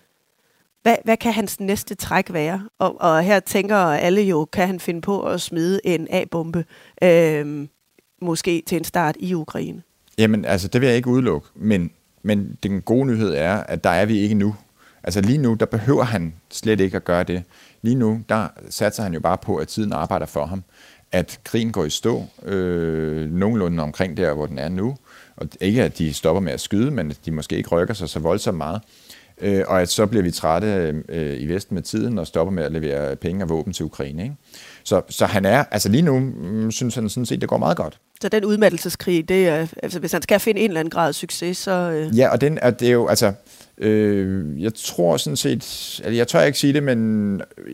Hvad, 0.82 0.96
hvad 1.04 1.18
kan 1.18 1.34
hans 1.34 1.60
næste 1.60 1.96
træk 1.96 2.34
være? 2.34 2.70
Og, 2.80 3.02
og 3.02 3.24
her 3.24 3.40
tænker 3.40 3.76
alle 3.78 4.22
jo, 4.22 4.46
kan 4.46 4.68
han 4.68 4.80
finde 4.80 5.02
på 5.02 5.24
at 5.24 5.42
smide 5.42 5.80
en 5.84 6.08
A-bombe, 6.10 6.66
øh, 7.04 7.68
måske 8.22 8.64
til 8.68 8.78
en 8.78 8.84
start 8.84 9.16
i 9.20 9.34
Ukraine? 9.34 9.82
Jamen, 10.18 10.46
altså, 10.46 10.68
det 10.68 10.82
vil 10.82 10.88
jeg 10.88 10.98
ikke 10.98 11.10
udelukke. 11.10 11.48
Men, 11.56 11.92
men 12.24 12.58
den 12.64 12.82
gode 12.82 13.06
nyhed 13.06 13.34
er, 13.34 13.56
at 13.56 13.84
der 13.84 13.90
er 13.90 14.06
vi 14.06 14.20
ikke 14.20 14.36
nu. 14.36 14.56
Altså 15.04 15.22
lige 15.22 15.38
nu, 15.38 15.54
der 15.54 15.66
behøver 15.66 16.04
han 16.04 16.34
slet 16.52 16.80
ikke 16.80 16.98
at 16.98 17.04
gøre 17.04 17.24
det. 17.24 17.44
Lige 17.82 17.96
nu, 17.96 18.22
der 18.30 18.48
satser 18.70 19.04
han 19.04 19.14
jo 19.14 19.20
bare 19.20 19.38
på, 19.38 19.56
at 19.56 19.68
tiden 19.68 19.94
arbejder 19.94 20.26
for 20.26 20.46
ham. 20.46 20.64
At 21.12 21.40
krigen 21.44 21.72
går 21.72 21.86
i 21.86 21.90
stå 21.90 22.26
øh, 22.46 23.32
nogenlunde 23.32 23.84
omkring 23.84 24.18
der, 24.18 24.34
hvor 24.34 24.46
den 24.46 24.60
er 24.60 24.70
nu. 24.70 24.96
Og 25.38 25.48
ikke, 25.62 25.84
at 25.84 25.98
de 25.98 26.14
stopper 26.14 26.42
med 26.42 26.54
at 26.54 26.62
skyde, 26.62 26.92
men 26.92 27.12
at 27.12 27.18
de 27.26 27.32
måske 27.32 27.58
ikke 27.58 27.70
rykker 27.70 27.94
sig 27.94 28.10
så 28.10 28.20
voldsomt 28.20 28.58
meget. 28.58 28.82
Øh, 29.42 29.64
og 29.68 29.82
at 29.82 29.90
så 29.90 30.06
bliver 30.06 30.24
vi 30.24 30.32
trætte 30.32 31.02
øh, 31.10 31.42
i 31.42 31.48
Vesten 31.48 31.74
med 31.74 31.84
tiden 31.84 32.20
og 32.20 32.28
stopper 32.28 32.52
med 32.52 32.64
at 32.64 32.72
levere 32.72 33.16
penge 33.16 33.44
og 33.44 33.50
våben 33.50 33.74
til 33.74 33.86
Ukraine. 33.86 34.24
Ikke? 34.24 34.36
Så, 34.84 35.02
så 35.10 35.26
han 35.26 35.46
er, 35.46 35.64
altså 35.72 35.90
lige 35.90 36.02
nu, 36.02 36.20
mm, 36.20 36.72
synes 36.72 36.96
han 36.96 37.10
sådan 37.10 37.26
set, 37.26 37.42
det 37.42 37.50
går 37.50 37.58
meget 37.58 37.78
godt. 37.78 38.00
Så 38.22 38.30
den 38.30 38.46
udmattelseskrig, 38.46 39.30
det 39.30 39.48
er, 39.48 39.68
altså 39.84 40.00
hvis 40.00 40.12
han 40.12 40.22
skal 40.22 40.40
finde 40.40 40.62
en 40.62 40.70
eller 40.70 40.80
anden 40.80 40.92
grad 40.92 41.08
af 41.08 41.16
succes, 41.16 41.58
så... 41.58 41.72
Øh... 41.72 42.18
Ja, 42.18 42.30
og 42.30 42.42
den 42.42 42.60
er, 42.62 42.72
det 42.72 42.88
er 42.88 42.92
jo, 42.92 43.08
altså, 43.08 43.34
øh, 43.78 44.62
jeg 44.62 44.74
tror 44.74 45.18
sådan 45.18 45.38
set, 45.38 45.54
altså 46.04 46.18
jeg 46.18 46.28
tør 46.28 46.42
ikke 46.42 46.60
sige 46.60 46.74
det, 46.74 46.84
men 46.84 47.42
øh, 47.58 47.74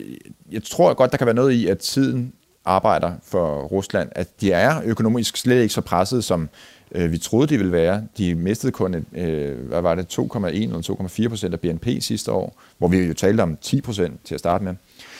jeg 0.52 0.62
tror 0.62 0.94
godt, 0.94 1.10
der 1.12 1.18
kan 1.18 1.26
være 1.26 1.34
noget 1.34 1.52
i, 1.52 1.66
at 1.66 1.78
tiden 1.78 2.32
arbejder 2.64 3.12
for 3.22 3.62
Rusland, 3.62 4.08
at 4.12 4.40
de 4.40 4.52
er 4.52 4.82
økonomisk 4.84 5.36
slet 5.36 5.62
ikke 5.62 5.74
så 5.74 5.80
presset, 5.80 6.24
som 6.24 6.48
øh, 6.92 7.12
vi 7.12 7.18
troede, 7.18 7.46
de 7.46 7.56
ville 7.56 7.72
være. 7.72 8.02
De 8.18 8.34
mistede 8.34 8.72
kun, 8.72 8.94
et, 8.94 9.04
øh, 9.16 9.58
hvad 9.68 9.80
var 9.80 9.94
det, 9.94 10.18
2,1 10.18 10.46
eller 10.46 11.06
2,4 11.22 11.28
procent 11.28 11.54
af 11.54 11.60
BNP 11.60 11.86
sidste 12.00 12.32
år, 12.32 12.60
hvor 12.78 12.88
vi 12.88 12.98
jo 12.98 13.14
talte 13.14 13.40
om 13.40 13.56
10 13.62 13.80
procent 13.80 14.20
til 14.24 14.34
at 14.34 14.38
starte 14.38 14.64
med. 14.64 14.74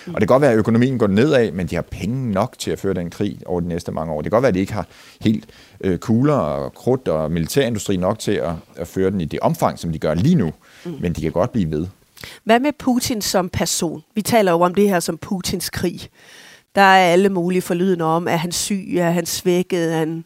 Og 0.07 0.13
det 0.13 0.21
kan 0.21 0.27
godt 0.27 0.41
være, 0.41 0.53
at 0.53 0.59
økonomien 0.59 0.99
går 0.99 1.07
nedad, 1.07 1.53
men 1.53 1.67
de 1.67 1.75
har 1.75 1.83
penge 1.83 2.33
nok 2.33 2.55
til 2.59 2.71
at 2.71 2.79
føre 2.79 2.95
den 2.95 3.11
krig 3.11 3.39
over 3.47 3.61
de 3.61 3.69
næste 3.69 3.93
mange 3.93 4.13
år. 4.13 4.23
Det 4.23 4.25
kan 4.25 4.37
godt 4.37 4.43
være, 4.43 4.49
at 4.49 4.55
de 4.55 4.61
ikke 4.61 4.73
har 4.73 4.87
helt 5.21 5.45
øh, 5.81 5.99
kugler 5.99 6.35
og 6.35 6.75
krudt 6.75 7.09
og 7.09 7.31
militærindustri 7.31 7.97
nok 7.97 8.19
til 8.19 8.33
at, 8.33 8.53
at 8.77 8.89
føre 8.89 9.11
den 9.11 9.21
i 9.21 9.25
det 9.25 9.41
omfang, 9.41 9.79
som 9.79 9.93
de 9.93 9.99
gør 9.99 10.15
lige 10.15 10.35
nu. 10.35 10.53
Mm. 10.85 10.97
Men 11.01 11.13
de 11.13 11.21
kan 11.21 11.33
godt 11.33 11.53
blive 11.53 11.71
ved. 11.71 11.87
Hvad 12.45 12.61
med 12.61 12.73
Putin 12.79 13.23
som 13.23 13.49
person? 13.49 14.03
Vi 14.15 14.23
taler 14.23 14.53
jo 14.53 14.61
om 14.61 14.75
det 14.75 14.89
her 14.89 15.01
som 15.01 15.19
Putins 15.19 15.71
krig. 15.71 16.01
Der 16.75 16.81
er 16.81 17.13
alle 17.13 17.29
mulige 17.29 17.63
forlydende 17.63 18.05
om, 18.05 18.29
er 18.29 18.37
han 18.37 18.53
syg, 18.53 18.97
er 18.97 19.11
han 19.11 19.27
svækket, 19.27 19.93
er 19.93 19.99
han... 19.99 20.25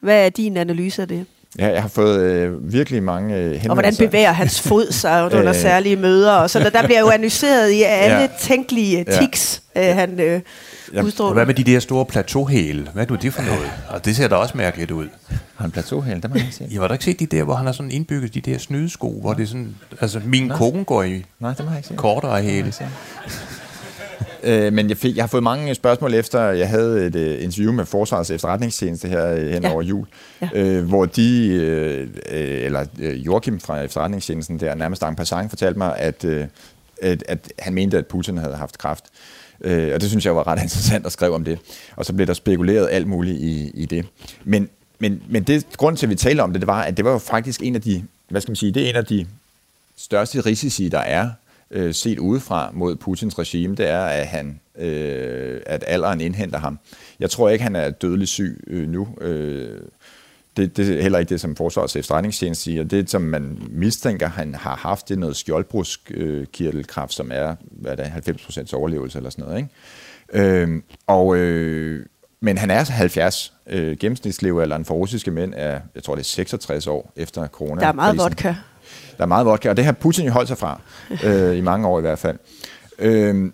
Hvad 0.00 0.26
er 0.26 0.28
din 0.28 0.56
analyse 0.56 1.02
af 1.02 1.08
det? 1.08 1.26
Ja, 1.58 1.68
jeg 1.68 1.82
har 1.82 1.88
fået 1.88 2.20
øh, 2.20 2.72
virkelig 2.72 3.02
mange 3.02 3.34
øh, 3.34 3.40
henvendelser. 3.40 3.70
Og 3.70 3.74
hvordan 3.74 3.96
bevæger 3.96 4.32
hans 4.32 4.60
fod 4.68 4.92
sig 4.92 5.24
under 5.24 5.48
øh, 5.48 5.54
særlige 5.54 5.96
møder? 5.96 6.32
Og 6.32 6.50
så 6.50 6.58
der, 6.58 6.70
der 6.70 6.84
bliver 6.84 7.00
jo 7.00 7.10
analyseret 7.10 7.70
i 7.70 7.82
alle 7.82 8.16
ja. 8.16 8.28
tænkelige 8.40 9.04
tics, 9.04 9.62
ja. 9.76 9.90
øh, 9.90 9.96
han 9.96 10.20
øh, 10.20 10.40
ja. 10.94 11.02
udstråler. 11.02 11.28
Og 11.28 11.34
hvad 11.34 11.46
med 11.46 11.54
de 11.54 11.64
der 11.64 11.80
store 11.80 12.06
plateauhæle? 12.06 12.88
Hvad 12.92 13.04
er 13.06 13.10
nu 13.10 13.16
det 13.16 13.32
for 13.32 13.42
noget? 13.42 13.70
Og 13.88 14.04
det 14.04 14.16
ser 14.16 14.28
da 14.28 14.34
også 14.34 14.56
mærkeligt 14.56 14.90
ud. 14.90 15.08
Har 15.28 15.38
han 15.64 15.70
plateauhæle? 15.70 16.20
Det 16.20 16.30
må 16.30 16.36
jeg 16.36 16.44
ikke 16.44 16.56
se. 16.56 16.68
Jeg 16.70 16.80
har 16.80 16.88
da 16.88 16.94
ikke 16.94 17.04
set 17.04 17.20
de 17.20 17.26
der, 17.26 17.44
hvor 17.44 17.54
han 17.54 17.66
har 17.66 17.72
sådan 17.72 17.90
indbygget 17.90 18.34
de 18.34 18.40
der 18.40 18.58
snydesko, 18.58 19.20
hvor 19.20 19.34
det 19.34 19.42
er 19.42 19.46
sådan, 19.46 19.74
altså 20.00 20.20
min 20.24 20.46
Nej. 20.46 20.56
kone 20.56 20.84
går 20.84 21.02
i 21.02 21.24
Nej, 21.40 21.54
det 21.54 21.64
må 21.64 21.70
jeg 21.70 21.78
ikke 21.78 21.88
se. 21.88 21.94
kortere 21.94 22.42
hæle. 22.42 22.72
Øh, 24.42 24.72
men 24.72 24.88
jeg, 24.88 24.96
fik, 24.96 25.16
jeg 25.16 25.22
har 25.22 25.28
fået 25.28 25.42
mange 25.42 25.74
spørgsmål 25.74 26.14
efter, 26.14 26.40
jeg 26.40 26.68
havde 26.68 27.06
et 27.06 27.16
uh, 27.16 27.44
interview 27.44 27.72
med 27.72 27.84
Forsvarets 27.86 28.30
efterretningstjeneste 28.30 29.08
her 29.08 29.32
uh, 29.32 29.38
hen 29.38 29.62
ja. 29.62 29.72
over 29.72 29.82
jul, 29.82 30.06
ja. 30.40 30.48
øh, 30.54 30.84
hvor 30.84 31.06
de, 31.06 31.48
øh, 31.48 32.08
eller 32.30 32.84
øh, 32.98 33.26
Joachim 33.26 33.60
fra 33.60 33.80
efterretningstjenesten 33.80 34.60
der, 34.60 34.74
nærmest 34.74 35.02
en 35.02 35.16
passant, 35.16 35.50
fortalte 35.50 35.78
mig, 35.78 35.98
at, 35.98 36.24
øh, 36.24 36.46
at, 37.02 37.24
at 37.28 37.52
han 37.58 37.74
mente, 37.74 37.98
at 37.98 38.06
Putin 38.06 38.38
havde 38.38 38.56
haft 38.56 38.78
kraft. 38.78 39.04
Øh, 39.62 39.94
og 39.94 40.00
det 40.00 40.08
synes 40.08 40.26
jeg 40.26 40.36
var 40.36 40.46
ret 40.46 40.62
interessant 40.66 41.06
at 41.06 41.12
skrive 41.12 41.34
om 41.34 41.44
det. 41.44 41.58
Og 41.96 42.04
så 42.04 42.12
blev 42.12 42.26
der 42.26 42.34
spekuleret 42.34 42.88
alt 42.90 43.06
muligt 43.06 43.40
i, 43.40 43.70
i 43.74 43.86
det. 43.86 44.06
Men, 44.44 44.68
men, 44.98 45.22
men 45.28 45.42
det 45.42 45.66
grund 45.76 45.96
til, 45.96 46.06
at 46.06 46.10
vi 46.10 46.14
taler 46.14 46.42
om 46.42 46.52
det, 46.52 46.60
det 46.60 46.66
var, 46.66 46.82
at 46.82 46.96
det 46.96 47.04
var 47.04 47.12
jo 47.12 47.18
faktisk 47.18 47.62
en 47.62 47.74
af 47.74 47.82
de, 47.82 48.04
hvad 48.28 48.40
skal 48.40 48.50
man 48.50 48.56
sige, 48.56 48.72
det 48.72 48.84
er 48.84 48.90
en 48.90 48.96
af 48.96 49.04
de 49.04 49.26
største 49.96 50.40
risici, 50.40 50.88
der 50.88 50.98
er 50.98 51.30
øh, 51.70 51.94
set 51.94 52.18
udefra 52.18 52.70
mod 52.72 52.96
Putins 52.96 53.38
regime, 53.38 53.74
det 53.74 53.88
er, 53.88 54.04
at 54.04 54.26
han 54.26 54.60
øh, 54.78 55.60
at 55.66 55.84
alderen 55.86 56.20
indhenter 56.20 56.58
ham. 56.58 56.78
Jeg 57.20 57.30
tror 57.30 57.48
ikke, 57.48 57.62
han 57.62 57.76
er 57.76 57.90
dødelig 57.90 58.28
syg 58.28 58.64
øh, 58.66 58.88
nu. 58.88 59.08
Øh, 59.20 59.80
det, 60.56 60.76
det 60.76 60.98
er 60.98 61.02
heller 61.02 61.18
ikke 61.18 61.30
det, 61.30 61.40
som 61.40 61.56
Forsvarets 61.56 61.96
efterretningstjeneste 61.96 62.64
siger. 62.64 62.84
Det, 62.84 63.10
som 63.10 63.22
man 63.22 63.62
mistænker, 63.70 64.28
han 64.28 64.54
har 64.54 64.76
haft, 64.76 65.08
det 65.08 65.14
er 65.14 65.18
noget 65.18 65.36
skjoldbrusk 65.36 66.12
øh, 66.14 66.46
som 67.08 67.30
er, 67.34 67.54
hvad 67.70 67.98
er 67.98 68.20
det, 68.20 68.30
90% 68.30 68.74
overlevelse 68.74 69.18
eller 69.18 69.30
sådan 69.30 69.44
noget. 69.44 69.58
Ikke? 69.58 70.62
Øh, 70.62 70.82
og, 71.06 71.36
øh, 71.36 72.06
men 72.40 72.58
han 72.58 72.70
er 72.70 72.84
70. 72.90 73.52
Øh, 73.66 73.96
gennemsnitslevealderen 73.96 74.84
for 74.84 74.94
russiske 74.94 75.30
mænd 75.30 75.54
er, 75.56 75.80
jeg 75.94 76.02
tror 76.02 76.14
det 76.14 76.22
er 76.22 76.24
66 76.24 76.86
år 76.86 77.12
efter 77.16 77.46
corona. 77.46 77.80
Der 77.80 77.86
er 77.86 77.92
meget 77.92 78.18
vodka. 78.18 78.54
Der 79.16 79.22
er 79.22 79.26
meget 79.26 79.46
vodka, 79.46 79.70
og 79.70 79.76
det 79.76 79.84
har 79.84 79.92
Putin 79.92 80.26
jo 80.26 80.32
holdt 80.32 80.48
sig 80.48 80.58
fra, 80.58 80.80
øh, 81.24 81.56
i 81.56 81.60
mange 81.60 81.88
år 81.88 81.98
i 81.98 82.00
hvert 82.00 82.18
fald. 82.18 82.38
Øh, 82.98 83.50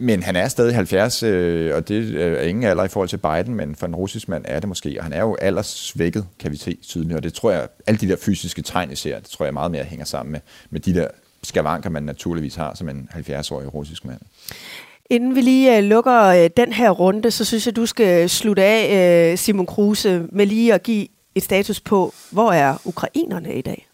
men 0.00 0.22
han 0.22 0.36
er 0.36 0.48
stadig 0.48 0.74
70, 0.74 1.22
øh, 1.22 1.74
og 1.74 1.88
det 1.88 2.22
er 2.22 2.42
ingen 2.42 2.64
alder 2.64 2.84
i 2.84 2.88
forhold 2.88 3.08
til 3.08 3.16
Biden, 3.16 3.54
men 3.54 3.76
for 3.76 3.86
en 3.86 3.94
russisk 3.94 4.28
mand 4.28 4.44
er 4.48 4.60
det 4.60 4.68
måske. 4.68 4.96
Og 4.98 5.04
han 5.04 5.12
er 5.12 5.20
jo 5.20 5.34
alderssvækket, 5.34 6.26
kan 6.38 6.52
vi 6.52 6.56
se 6.56 6.78
tydeligt, 6.82 7.16
og 7.16 7.22
det 7.22 7.34
tror 7.34 7.50
jeg, 7.50 7.68
alle 7.86 7.98
de 7.98 8.08
der 8.08 8.16
fysiske 8.16 8.62
tegn, 8.62 8.96
ser, 8.96 9.18
det 9.18 9.28
tror 9.28 9.44
jeg 9.44 9.54
meget 9.54 9.70
mere 9.70 9.84
hænger 9.84 10.04
sammen 10.04 10.32
med, 10.32 10.40
med 10.70 10.80
de 10.80 10.94
der 10.94 11.08
skavanker, 11.42 11.90
man 11.90 12.02
naturligvis 12.02 12.54
har 12.54 12.74
som 12.74 12.88
en 12.88 13.08
70-årig 13.14 13.74
russisk 13.74 14.04
mand. 14.04 14.20
Inden 15.10 15.34
vi 15.34 15.40
lige 15.40 15.78
uh, 15.78 15.84
lukker 15.84 16.44
uh, 16.44 16.50
den 16.56 16.72
her 16.72 16.90
runde, 16.90 17.30
så 17.30 17.44
synes 17.44 17.66
jeg, 17.66 17.76
du 17.76 17.86
skal 17.86 18.30
slutte 18.30 18.62
af, 18.62 19.32
uh, 19.32 19.38
Simon 19.38 19.66
Kruse, 19.66 20.26
med 20.32 20.46
lige 20.46 20.74
at 20.74 20.82
give 20.82 21.06
et 21.34 21.42
status 21.42 21.80
på, 21.80 22.14
hvor 22.30 22.52
er 22.52 22.76
ukrainerne 22.84 23.54
i 23.54 23.62
dag? 23.62 23.88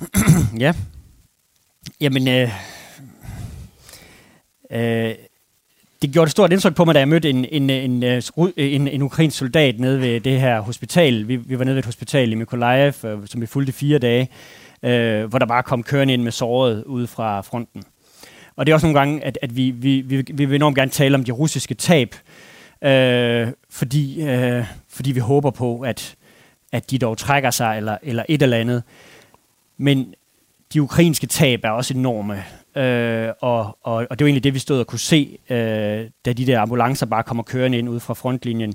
ja. 0.58 0.74
Jamen, 2.00 2.28
øh, 2.28 2.50
øh, 4.70 5.14
det 6.02 6.12
gjorde 6.12 6.24
et 6.24 6.30
stort 6.30 6.52
indtryk 6.52 6.74
på 6.74 6.84
mig, 6.84 6.94
da 6.94 6.98
jeg 6.98 7.08
mødte 7.08 7.30
en, 7.30 7.44
en, 7.44 7.70
en, 7.70 8.02
en, 8.02 8.22
en, 8.56 8.88
en 8.88 9.02
ukrainsk 9.02 9.38
soldat 9.38 9.80
nede 9.80 10.00
ved 10.00 10.20
det 10.20 10.40
her 10.40 10.60
hospital. 10.60 11.28
Vi, 11.28 11.36
vi 11.36 11.58
var 11.58 11.64
nede 11.64 11.74
ved 11.74 11.82
et 11.82 11.86
hospital 11.86 12.32
i 12.32 12.34
Mykolaiv, 12.34 12.92
øh, 13.04 13.18
som 13.24 13.40
vi 13.40 13.46
fulgte 13.46 13.72
fire 13.72 13.98
dage, 13.98 14.28
øh, 14.82 15.24
hvor 15.24 15.38
der 15.38 15.46
bare 15.46 15.62
kom 15.62 15.82
kørende 15.82 16.14
ind 16.14 16.22
med 16.22 16.32
såret 16.32 16.84
ude 16.84 17.06
fra 17.06 17.40
fronten. 17.40 17.84
Og 18.56 18.66
det 18.66 18.72
er 18.72 18.74
også 18.74 18.86
nogle 18.86 18.98
gange, 18.98 19.24
at, 19.24 19.38
at 19.42 19.56
vi, 19.56 19.70
vi, 19.70 20.00
vi, 20.00 20.24
vi 20.34 20.44
vil 20.44 20.54
enormt 20.54 20.76
gerne 20.76 20.90
tale 20.90 21.14
om 21.14 21.24
de 21.24 21.32
russiske 21.32 21.74
tab, 21.74 22.14
øh, 22.82 23.48
fordi, 23.70 24.22
øh, 24.22 24.64
fordi 24.88 25.12
vi 25.12 25.20
håber 25.20 25.50
på, 25.50 25.80
at, 25.80 26.14
at 26.72 26.90
de 26.90 26.98
dog 26.98 27.18
trækker 27.18 27.50
sig, 27.50 27.76
eller, 27.76 27.98
eller 28.02 28.24
et 28.28 28.42
eller 28.42 28.56
andet. 28.56 28.82
Men 29.76 30.14
de 30.72 30.82
ukrainske 30.82 31.26
tab 31.26 31.64
er 31.64 31.70
også 31.70 31.94
enorme. 31.94 32.44
Øh, 32.76 33.28
og, 33.40 33.78
og, 33.82 34.06
og 34.10 34.18
det 34.18 34.24
var 34.24 34.26
egentlig 34.26 34.44
det, 34.44 34.54
vi 34.54 34.58
stod 34.58 34.80
og 34.80 34.86
kunne 34.86 34.98
se, 34.98 35.38
øh, 35.50 35.56
da 36.24 36.32
de 36.32 36.46
der 36.46 36.60
ambulancer 36.60 37.06
bare 37.06 37.22
kommer 37.22 37.42
kørende 37.42 37.78
ind 37.78 37.88
ud 37.88 38.00
fra 38.00 38.14
frontlinjen 38.14 38.74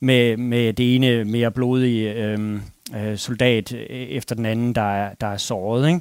med, 0.00 0.36
med 0.36 0.72
det 0.72 0.94
ene 0.94 1.24
mere 1.24 1.50
blodige 1.50 2.12
øh, 2.12 2.60
øh, 2.96 3.16
soldat 3.16 3.72
øh, 3.72 3.86
efter 3.88 4.34
den 4.34 4.46
anden, 4.46 4.74
der 4.74 4.94
er, 4.94 5.14
der 5.20 5.26
er 5.26 5.36
såret. 5.36 5.88
Ikke? 5.88 6.00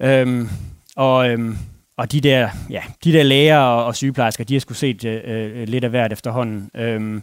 Øhm, 0.00 0.48
og, 0.96 1.30
øhm, 1.30 1.58
og 1.96 2.12
de 2.12 2.20
der, 2.20 2.48
ja, 2.70 2.82
de 3.04 3.12
der 3.12 3.22
læger 3.22 3.58
og, 3.58 3.84
og 3.84 3.96
sygeplejersker, 3.96 4.44
de 4.44 4.54
har 4.54 4.60
skulle 4.60 4.78
set 4.78 5.04
øh, 5.04 5.20
øh, 5.24 5.68
lidt 5.68 5.84
af 5.84 5.90
hvert 5.90 6.12
efterhånden. 6.12 6.70
Øhm, 6.74 7.22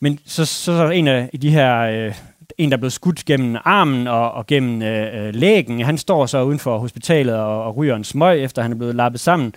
men 0.00 0.18
så, 0.26 0.44
så, 0.44 0.76
så 0.76 0.90
en 0.90 1.08
af 1.08 1.30
de 1.42 1.50
her 1.50 1.78
øh, 1.78 2.14
en, 2.58 2.70
der 2.70 2.76
er 2.76 2.80
blevet 2.80 2.92
skudt 2.92 3.24
gennem 3.24 3.56
armen 3.64 4.06
og, 4.06 4.32
og 4.32 4.46
gennem 4.46 4.82
øh, 4.82 5.26
øh, 5.26 5.34
lægen. 5.34 5.80
Han 5.80 5.98
står 5.98 6.26
så 6.26 6.42
uden 6.42 6.58
for 6.58 6.78
hospitalet 6.78 7.34
og, 7.34 7.64
og 7.64 7.76
ryger 7.76 7.96
en 7.96 8.04
smøg, 8.04 8.44
efter 8.44 8.62
han 8.62 8.72
er 8.72 8.76
blevet 8.76 8.94
lappet 8.94 9.20
sammen. 9.20 9.54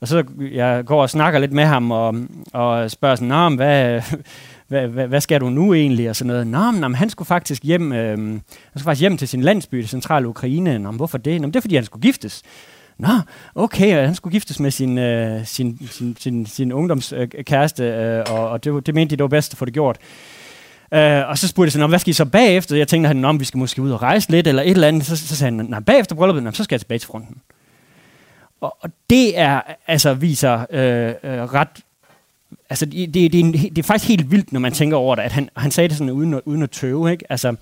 Og 0.00 0.08
så 0.08 0.24
jeg 0.52 0.84
går 0.84 1.02
og 1.02 1.10
snakker 1.10 1.40
lidt 1.40 1.52
med 1.52 1.64
ham, 1.64 1.90
og, 1.90 2.14
og 2.52 2.90
spørger 2.90 3.14
sådan, 3.14 3.28
Nå, 3.28 3.48
hvad, 3.48 4.02
hvad, 4.68 4.88
hvad, 4.88 5.06
hvad 5.06 5.20
skal 5.20 5.40
du 5.40 5.48
nu 5.48 5.74
egentlig, 5.74 6.08
og 6.10 6.16
sådan 6.16 6.28
noget. 6.28 6.46
Nå, 6.46 6.70
men, 6.70 6.94
han 6.94 7.10
skulle 7.10 7.26
faktisk 7.26 7.62
hjem, 7.64 7.92
øh, 7.92 8.18
han 8.18 8.42
skulle 8.70 8.84
faktisk 8.84 9.00
hjem 9.00 9.16
til 9.16 9.28
sin 9.28 9.42
landsby, 9.42 9.78
det 9.78 9.88
centrale 9.88 10.28
Ukraine. 10.28 10.78
Nå, 10.78 10.90
men 10.90 10.96
hvorfor 10.96 11.18
det? 11.18 11.40
Nå, 11.40 11.46
men 11.46 11.52
det 11.52 11.56
er, 11.56 11.60
fordi 11.60 11.74
han 11.74 11.84
skulle 11.84 12.02
giftes. 12.02 12.42
Nå, 12.98 13.08
okay, 13.54 14.06
han 14.06 14.14
skulle 14.14 14.32
giftes 14.32 14.60
med 14.60 14.70
sin, 14.70 14.98
øh, 14.98 15.46
sin, 15.46 15.88
sin, 15.90 16.16
sin, 16.20 16.46
sin 16.46 16.72
ungdomskæreste, 16.72 17.84
øh, 17.84 18.24
og, 18.30 18.48
og 18.48 18.64
det, 18.64 18.86
det 18.86 18.94
mente 18.94 19.10
de, 19.10 19.16
det 19.16 19.22
var 19.22 19.28
bedst 19.28 19.52
at 19.52 19.58
få 19.58 19.64
det 19.64 19.74
gjort. 19.74 19.98
Øh, 20.92 21.28
og 21.28 21.38
så 21.38 21.48
spurgte 21.48 21.66
jeg 21.66 21.72
sådan, 21.72 21.88
hvad 21.88 21.98
skal 21.98 22.10
I 22.10 22.14
så 22.14 22.24
bagefter? 22.24 22.76
Jeg 22.76 22.88
tænkte, 22.88 23.08
han, 23.08 23.24
om 23.24 23.40
vi 23.40 23.44
skal 23.44 23.58
måske 23.58 23.82
ud 23.82 23.90
og 23.90 24.02
rejse 24.02 24.30
lidt, 24.30 24.46
eller 24.46 24.62
et 24.62 24.70
eller 24.70 24.88
andet. 24.88 25.06
Så, 25.06 25.16
så 25.16 25.36
sagde 25.36 25.56
han, 25.56 25.66
nej, 25.66 25.80
bagefter 25.80 26.14
brylluppet, 26.14 26.56
så 26.56 26.64
skal 26.64 26.74
jeg 26.74 26.80
tilbage 26.80 26.98
til 26.98 27.06
fronten. 27.06 27.36
Og, 28.60 28.76
og 28.80 28.90
det 29.10 29.38
er, 29.38 29.60
altså, 29.86 30.14
viser 30.14 30.66
øh, 30.70 31.14
øh, 31.22 31.42
ret 31.54 31.68
altså, 32.70 32.86
det, 32.86 33.14
det, 33.14 33.32
det, 33.32 33.40
er 33.40 33.44
en, 33.44 33.52
det 33.52 33.78
er 33.78 33.82
faktisk 33.82 34.08
helt 34.08 34.30
vildt, 34.30 34.52
når 34.52 34.60
man 34.60 34.72
tænker 34.72 34.96
over 34.96 35.14
det, 35.14 35.22
at 35.22 35.32
han, 35.32 35.48
han 35.56 35.70
sagde 35.70 35.88
det 35.88 35.96
sådan 35.96 36.10
uden, 36.10 36.40
uden 36.44 36.62
at 36.62 36.70
tøve, 36.70 37.12
ikke? 37.12 37.32
Altså, 37.32 37.56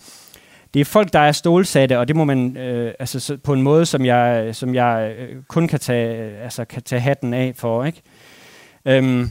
det 0.74 0.80
er 0.80 0.84
folk, 0.84 1.12
der 1.12 1.18
er 1.18 1.32
stålsatte, 1.32 1.98
og 1.98 2.08
det 2.08 2.16
må 2.16 2.24
man 2.24 2.56
øh, 2.56 2.94
altså, 2.98 3.20
så, 3.20 3.36
på 3.36 3.52
en 3.52 3.62
måde, 3.62 3.86
som 3.86 4.04
jeg, 4.04 4.56
som 4.56 4.74
jeg 4.74 5.14
øh, 5.18 5.42
kun 5.48 5.68
kan 5.68 5.80
tage, 5.80 6.36
altså, 6.36 6.64
kan 6.64 6.82
tage 6.82 7.00
hatten 7.00 7.34
af 7.34 7.52
for. 7.56 7.84
Ikke? 7.84 8.02
Øhm, 8.84 9.30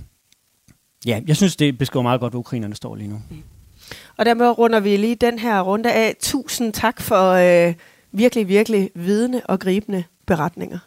ja, 1.05 1.21
jeg 1.27 1.35
synes, 1.35 1.55
det 1.55 1.77
beskriver 1.77 2.03
meget 2.03 2.19
godt, 2.19 2.33
hvor 2.33 2.39
ukrainerne 2.39 2.75
står 2.75 2.95
lige 2.95 3.09
nu. 3.09 3.21
Mm. 3.29 3.43
Og 4.17 4.25
dermed 4.25 4.57
runder 4.57 4.79
vi 4.79 4.97
lige 4.97 5.15
den 5.15 5.39
her 5.39 5.61
runde 5.61 5.91
af. 5.91 6.15
Tusind 6.19 6.73
tak 6.73 7.01
for 7.01 7.31
øh, 7.31 7.73
virkelig, 8.11 8.47
virkelig 8.47 8.89
vidende 8.95 9.41
og 9.45 9.59
gribende 9.59 10.03
beretninger. 10.27 10.79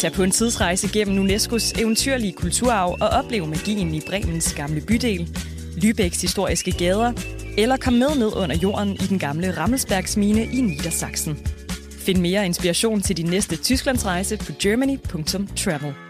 Tag 0.00 0.12
på 0.12 0.22
en 0.22 0.30
tidsrejse 0.30 0.88
gennem 0.92 1.26
UNESCO's 1.26 1.80
eventyrlige 1.80 2.32
kulturarv 2.32 2.96
og 3.00 3.08
oplev 3.08 3.46
magien 3.46 3.94
i 3.94 4.00
Bremens 4.06 4.54
gamle 4.54 4.80
bydel, 4.80 5.38
Lübecks 5.76 6.20
historiske 6.22 6.72
gader, 6.72 7.12
eller 7.58 7.76
kom 7.76 7.92
med 7.92 8.16
ned 8.18 8.36
under 8.36 8.56
jorden 8.56 8.92
i 8.92 9.06
den 9.08 9.18
gamle 9.18 9.56
Rammelsbergsmine 9.56 10.44
i 10.44 10.60
Niedersachsen. 10.60 11.38
Find 12.00 12.20
mere 12.20 12.46
inspiration 12.46 13.00
til 13.00 13.16
din 13.16 13.26
næste 13.26 13.56
Tysklandsrejse 13.56 14.36
på 14.36 14.52
germany.travel. 14.62 16.09